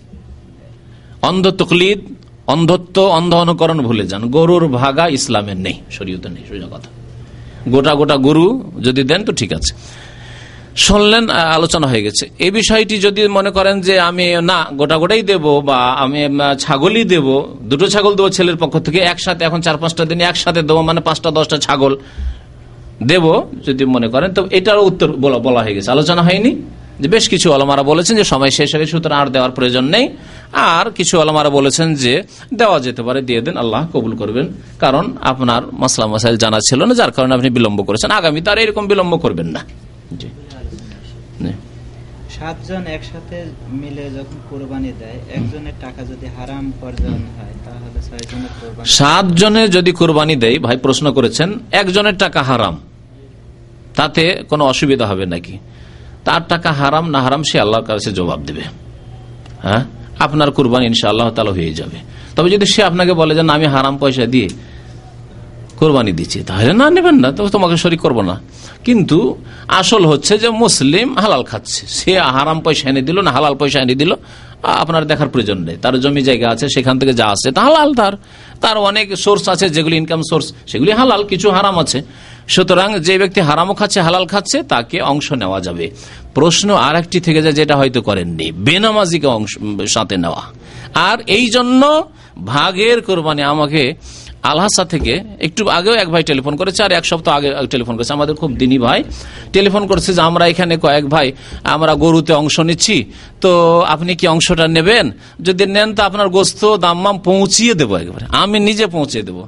অন্ধ 1.21 1.45
তকলিদ 1.61 1.99
অন্ধত্ব, 2.47 3.01
অন্ধ 3.01 3.33
অনুকরণ 3.33 3.81
ভুলে 3.81 4.05
যান। 4.07 4.29
গরুর 4.29 4.67
ভাগা 4.67 5.07
ইসলামের 5.07 5.57
নেই 5.57 5.73
শরীয়তে 5.91 6.29
নেই 6.29 6.43
সোজা 6.49 6.67
কথা। 6.71 6.89
গোটা 7.69 7.95
গোটা 7.95 8.17
গরু 8.17 8.71
যদি 8.81 9.03
দেন 9.03 9.23
তো 9.25 9.31
ঠিক 9.33 9.53
আছে। 9.53 9.73
শুনলেন 10.75 11.29
আলোচনা 11.29 11.87
হয়ে 11.87 12.03
গেছে। 12.03 12.29
এই 12.39 12.51
বিষয়টি 12.51 12.99
যদি 12.99 13.27
মনে 13.27 13.51
করেন 13.51 13.81
যে 13.81 13.99
আমি 13.99 14.25
না, 14.41 14.65
গোটা 14.73 14.97
গোটাই 14.97 15.21
দেব 15.21 15.45
বা 15.65 15.77
আমি 16.03 16.19
ছাগলই 16.59 17.03
দেব, 17.03 17.27
দুটো 17.61 17.87
ছাগল 17.87 18.15
দেবো 18.15 18.29
ছেলের 18.29 18.55
পক্ষ 18.55 18.79
থেকে, 18.79 18.99
একসাথে 18.99 19.45
এখন 19.45 19.61
চার 19.61 19.77
পাঁচটা 19.77 20.05
দিন 20.05 20.21
একসাথে 20.21 20.61
দেবো 20.61 20.81
মানে 20.81 21.01
পাঁচটা, 21.01 21.31
দশটা 21.31 21.57
ছাগল 21.57 21.97
দেব 23.03 23.25
যদি 23.65 23.85
মনে 23.85 24.07
করেন, 24.07 24.33
তো 24.33 24.47
এটারও 24.51 24.83
উত্তর 24.85 25.11
বলা 25.11 25.37
বলা 25.37 25.63
হয়ে 25.63 25.75
গেছে। 25.75 25.91
আলোচনা 25.91 26.21
হয়নি? 26.21 26.51
যে 26.99 27.07
বেশ 27.07 27.29
কিছু 27.29 27.53
আলমারা 27.53 27.83
বলেছেন 27.83 28.17
যে 28.17 28.23
সময় 28.23 28.49
শেষ 28.49 28.75
হয়ে 28.75 28.85
সুতরাং 28.85 29.19
আর 29.19 29.27
দেওয়ার 29.27 29.51
প্রয়োজন 29.51 29.83
নেই। 29.83 30.09
আর 30.53 30.91
কিছু 30.91 31.21
আলমারা 31.21 31.49
বলেছেন 31.49 31.95
যে 31.95 32.23
দেওয়া 32.53 32.79
যেতে 32.79 33.03
পারে 33.03 33.21
দিয়ে 33.21 33.41
দেন 33.41 33.57
আল্লাহ 33.57 33.87
কবুল 33.93 34.15
করবেন। 34.15 34.47
কারণ 34.79 35.17
আপনার 35.21 35.61
মাসলা 35.73 36.07
মাসাইল 36.07 36.37
জানা 36.37 36.59
ছিল 36.59 36.85
না 36.85 36.93
যার 36.95 37.11
কারণে 37.11 37.33
আপনি 37.35 37.49
বিলম্ব 37.49 37.83
করেছেন। 37.83 38.11
আগামী 38.11 38.41
তার 38.41 38.57
এরকম 38.57 38.87
বিলম্ব 38.87 39.17
করবেন 39.17 39.47
না। 39.47 39.59
জি। 40.13 40.27
সাতজন 42.35 42.83
একসাথে 42.87 43.45
মিলে 43.71 44.09
যখন 44.09 44.37
কোরবানি 44.49 44.91
দেয় 44.99 45.19
একজনের 45.35 45.73
টাকা 45.81 46.01
যদি 46.03 46.25
হারাম 46.25 46.71
পর্যন্ত 46.81 47.25
হয় 47.37 47.53
তাহলে 47.65 48.01
ছয়জনের 48.01 48.49
কোরবানি 48.61 48.85
সাত 48.85 49.25
যদি 49.71 49.91
কোরবানি 49.91 50.35
দেয় 50.35 50.59
ভাই 50.59 50.77
প্রশ্ন 50.77 51.13
করেছেন 51.13 51.53
একজনের 51.71 52.17
টাকা 52.17 52.43
হারাম 52.43 52.77
তাতে 53.95 54.43
কোনো 54.49 54.65
অসুবিধা 54.65 55.07
হবে 55.07 55.25
নাকি? 55.25 55.57
তার 56.25 56.41
টাকা 56.47 56.71
হারাম 56.71 57.09
না 57.09 57.19
হারাম 57.21 57.41
সে 57.51 57.59
আল্লাহর 57.59 57.83
কাছে 57.83 58.11
জবাব 58.11 58.39
দেবে। 58.45 58.61
হ্যাঁ? 59.63 59.83
আপনার 60.19 60.51
কোরবানি 60.51 60.85
ইনশা 60.85 61.09
আল্লাহ 61.09 61.29
তালা 61.29 61.51
হয়ে 61.51 61.73
যাবে। 61.73 61.97
তবে 62.35 62.49
যদি 62.49 62.65
সে 62.65 62.83
আপনাকে 62.83 63.13
বলে 63.13 63.35
যে, 63.35 63.43
না, 63.43 63.53
আমি 63.53 63.65
হারাম 63.65 63.97
পয়সা 63.97 64.25
দিয়ে 64.25 64.49
কোরবানি 65.77 66.11
দিচ্ছি, 66.11 66.43
তাহলে 66.43 66.73
না 66.73 66.89
নেবেন 66.89 67.15
না 67.15 67.31
তো 67.31 67.47
তোমাকে 67.47 67.77
শরিক 67.77 68.01
করব 68.01 68.21
না। 68.21 68.41
কিন্তু 68.83 69.37
আসল 69.67 70.05
হচ্ছে 70.05 70.37
যে 70.37 70.49
মুসলিম 70.49 71.17
হালাল 71.17 71.43
খাচ্ছে। 71.43 71.87
সে 71.87 72.19
হারাম 72.19 72.61
পয়সা 72.61 72.89
এনে 72.89 73.01
দিল, 73.01 73.21
না 73.21 73.31
হালাল 73.31 73.55
পয়সা 73.55 73.79
এনে 73.79 73.95
দিল, 73.95 74.11
আপনার 74.63 75.05
দেখার 75.07 75.29
প্রয়োজন 75.29 75.57
নেই। 75.57 75.77
তার 75.81 75.99
জমি 75.99 76.21
জায়গা 76.21 76.49
আছে, 76.49 76.65
সেখান 76.69 76.99
থেকে 76.99 77.13
যা 77.13 77.27
আছে 77.27 77.51
তা 77.51 77.61
হালাল 77.61 77.93
তার। 77.93 78.13
তার 78.61 78.77
অনেক 78.77 79.15
সোর্স 79.15 79.49
আছে, 79.49 79.69
যেগুলি 79.69 79.95
ইনকাম 79.95 80.21
সোর্স 80.29 80.53
সেগুলি 80.67 80.91
হালাল, 80.91 81.23
কিছু 81.23 81.49
হারাম 81.49 81.79
আছে। 81.79 82.03
সুতরাং 82.47 82.99
যে 82.99 83.17
ব্যক্তি 83.17 83.41
হারামও 83.41 83.73
খাচ্ছে, 83.73 84.01
হালাল 84.01 84.25
খাচ্ছে, 84.25 84.63
তাকে 84.63 85.01
অংশ 85.01 85.31
নেওয়া 85.31 85.59
যাবে। 85.61 85.89
প্রশ্ন 86.33 86.73
আর 86.73 86.95
একটি 86.95 87.19
থেকে 87.19 87.41
যায় 87.41 87.53
যেটা 87.53 87.75
হয়তো 87.77 88.01
করেননি। 88.01 88.51
বেনামাজিকে 88.51 89.27
অংশ 89.27 89.57
সাথে 89.87 90.17
নেওয়া। 90.17 90.43
আর 90.93 91.17
এই 91.27 91.49
জন্য 91.49 92.03
ভাগের 92.45 93.01
কোরবানি 93.01 93.41
আমাকে 93.43 93.93
আলহাসা 94.43 94.85
থেকে 94.85 95.23
একটু 95.39 95.69
আগেও 95.69 95.93
এক 95.93 96.09
ভাই 96.09 96.23
টেলিফোন 96.23 96.55
করেছে, 96.55 96.83
আর 96.83 96.91
এক 96.91 97.05
সপ্তাহ 97.05 97.37
আগে 97.37 97.49
টেলিফোন 97.69 97.95
করেছে। 97.95 98.13
আমাদের 98.13 98.35
খুব 98.35 98.51
দিনী 98.55 98.77
ভাই 98.77 99.03
টেলিফোন 99.53 99.87
করেছে 99.87 100.13
যে, 100.13 100.21
আমরা 100.21 100.47
এখানে 100.47 100.77
কয়েক 100.77 101.09
ভাই, 101.09 101.31
আমরা 101.63 101.95
গরুতে 101.95 102.33
অংশ 102.33 102.59
নিচ্ছি, 102.59 103.03
তো 103.41 103.81
আপনি 103.81 104.15
কি 104.15 104.27
অংশটা 104.27 104.67
নেবেন? 104.67 105.11
যদি 105.43 105.65
নেন, 105.65 105.95
তো 105.95 106.03
আপনার 106.03 106.29
গোস্ত 106.29 106.75
দাম্মাম 106.75 107.17
পৌঁছিয়ে 107.17 107.73
দেবো 107.73 107.95
একবারে। 107.95 108.25
আমি 108.37 108.59
নিজে 108.59 108.87
পৌঁছে 108.87 109.21
দেবো। 109.21 109.47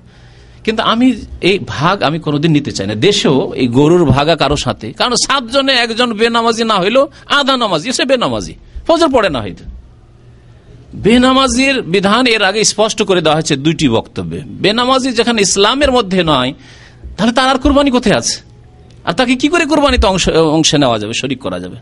কিন্তু 0.67 0.81
আমি 0.93 1.07
এই 1.49 1.57
ভাগ 1.75 1.95
আমি 2.07 2.17
কোনোদিন 2.25 2.51
নিতে 2.57 2.71
চাই 2.77 2.85
না। 2.87 2.95
দেশেও 3.07 3.37
এই 3.61 3.67
গরুর 3.77 4.03
ভাগা 4.15 4.35
কারও 4.41 4.57
সাথে, 4.65 4.87
কারণ 4.99 5.13
সাতজনে 5.25 5.73
একজন 5.85 6.09
বেনামাজি 6.19 6.63
না 6.71 6.77
হইলেও 6.83 7.05
আধা 7.39 7.55
নামাজি, 7.63 7.87
সে 7.97 8.03
বেনামাজি। 8.11 8.53
ফজর 8.87 9.09
পড়ে 9.15 9.29
না 9.35 9.39
হয়তো। 9.41 9.65
বেনামাজির 11.05 11.75
বিধান 11.93 12.23
এর 12.35 12.43
আগে 12.49 12.61
স্পষ্ট 12.73 12.99
করে 13.09 13.21
দেওয়া 13.21 13.37
হয়েছে 13.37 13.55
দুইটি 13.65 13.85
বক্তব্যে। 13.97 14.39
বেনামাজি 14.63 15.09
যেখানে 15.19 15.39
ইসলামের 15.47 15.91
মধ্যে 15.97 16.19
নয়, 16.31 16.51
তাহলে 17.17 17.33
তার 17.37 17.47
আর 17.53 17.57
কোরবানি 17.63 17.89
কোথায় 17.97 18.15
আছে? 18.21 18.35
আর 19.07 19.13
তাকে 19.19 19.33
কি 19.41 19.47
করে 19.53 19.63
কোরবানিতে 19.71 20.05
অংশ 20.13 20.25
অংশে 20.57 20.77
নেওয়া 20.83 20.97
যাবে, 21.01 21.13
শরিক 21.21 21.39
করা 21.45 21.57
যাবে? 21.63 21.77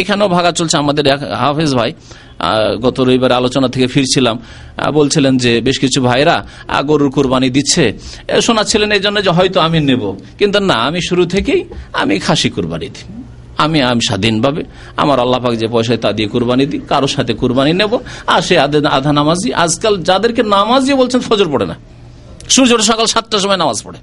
এখানেও 0.00 0.28
ভাগা 0.36 0.50
চলছে 0.58 0.76
আমাদের 0.82 1.04
হাফেজ 1.42 1.70
ভাই। 1.74 1.90
গত 2.82 3.00
রবিবার 3.00 3.32
আলোচনা 3.32 3.68
থেকে 3.68 3.86
ফিরছিলাম 3.86 4.36
বলছিলেন 4.94 5.38
যে 5.38 5.60
বেশ 5.60 5.78
কিছু 5.78 5.98
ভাইরা 6.02 6.36
গরুর 6.82 7.10
কোরবানি 7.10 7.50
দিচ্ছে। 7.50 7.84
শোনাচ্ছিলেন 8.42 8.92
এই 8.92 9.00
জন্য 9.00 9.24
যে 9.24 9.30
হয়তো 9.30 9.60
আমি 9.60 9.78
নেব। 9.80 10.02
কিন্তু 10.38 10.58
না, 10.60 10.74
আমি 10.74 11.00
শুরু 11.08 11.26
থেকেই 11.26 11.64
আমি 11.92 12.18
খাসি 12.18 12.48
কোরবানি 12.50 12.88
দিই। 12.88 13.22
আমি 13.64 13.82
আমি 13.82 14.00
স্বাধীনভাবে, 14.08 14.62
আমার 14.96 15.18
আল্লাপাক 15.20 15.54
যে 15.54 15.66
পয়সায় 15.68 15.98
তা 15.98 16.12
দিয়ে 16.12 16.28
কোরবানি 16.28 16.66
দিই, 16.66 16.80
কারোর 16.88 17.08
সাথে 17.08 17.32
কোরবানি 17.32 17.72
নেব। 17.72 17.92
আর 18.26 18.42
সে 18.42 18.58
আধা 18.58 19.12
নামাজি, 19.12 19.54
আজকাল 19.54 20.02
যাদেরকে 20.02 20.42
নামাজি 20.42 20.94
বলছেন 20.94 21.20
ফজর 21.20 21.48
পড়ে 21.52 21.66
না। 21.66 21.74
সূর্য 22.48 22.78
সকাল 22.82 23.06
সাতটার 23.06 23.40
সময় 23.40 23.56
নামাজ 23.56 23.78
পড়ে। 23.84 23.98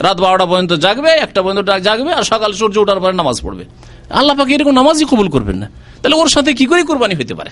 রাত 0.00 0.20
বারোটা 0.20 0.46
পর্যন্ত 0.46 0.72
জাগবে, 0.72 1.10
একটা 1.10 1.42
পর্যন্ত 1.42 1.68
জাগবে, 1.70 2.12
আর 2.12 2.22
সকাল 2.22 2.52
সূর্য 2.52 2.78
ওঠার 2.78 3.00
পরে 3.00 3.12
নামাজ 3.12 3.36
পড়বে। 3.42 3.64
আল্লাহ 4.10 4.36
পাকে 4.36 4.54
এরকম 4.54 4.70
নামাজই 4.70 5.04
কবুল 5.04 5.28
করবেন 5.28 5.56
না। 5.56 5.70
তাহলে 6.02 6.16
ওর 6.16 6.28
সাথে 6.28 6.54
কি 6.54 6.66
করে 6.66 6.82
কোরবানি 6.82 7.14
হইতে 7.14 7.34
পারে? 7.34 7.50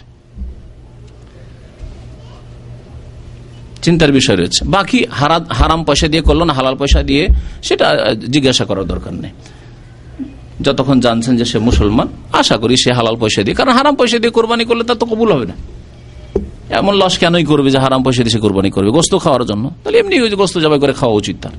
চিন্তার 3.83 4.13
বিষয় 4.13 4.37
রয়েছে। 4.37 4.65
বাকি 4.65 5.05
হারা- 5.11 5.55
হারাম 5.55 5.85
পয়সা 5.85 6.09
দিয়ে 6.09 6.23
করল 6.23 6.43
না, 6.43 6.53
হালাল 6.53 6.77
পয়সা 6.77 7.03
দিয়ে, 7.03 7.29
সেটা 7.63 8.15
জিজ্ঞাসা 8.15 8.65
করার 8.65 8.85
দরকার 8.85 9.15
নেই। 9.15 9.31
যতক্ষণ 10.63 11.01
জানছেন 11.01 11.37
যে 11.37 11.45
সে 11.45 11.59
মুসলমান, 11.59 12.09
আশা 12.33 12.57
করি 12.57 12.77
সে 12.77 12.93
হালাল 12.93 13.17
পয়সা 13.17 13.43
দিয়ে 13.43 13.55
কারণ 13.55 13.73
হারাম 13.73 13.95
পয়সা 13.95 14.19
দিয়ে 14.19 14.31
কোরবানি 14.31 14.65
করলে 14.65 14.85
তার 14.85 14.97
তো 14.97 15.07
কবুল 15.07 15.33
হবে 15.33 15.47
না। 15.47 15.53
এমন 16.71 16.95
লস 16.95 17.19
কেনই 17.19 17.45
করবে 17.45 17.71
যে 17.71 17.79
হারাম 17.79 18.03
পয়সা 18.03 18.23
দিয়ে 18.23 18.31
সে 18.31 18.39
কোরবানি 18.39 18.71
করবে? 18.71 18.91
গোস্ত 18.91 19.19
খাওয়ার 19.19 19.45
জন্য। 19.45 19.71
তাহলে 19.85 19.99
এমনি 19.99 20.31
গোস্ত 20.31 20.59
জবাই 20.59 20.79
করে 20.79 20.93
খাওয়া 20.93 21.17
উচিত 21.17 21.37
তার। 21.43 21.53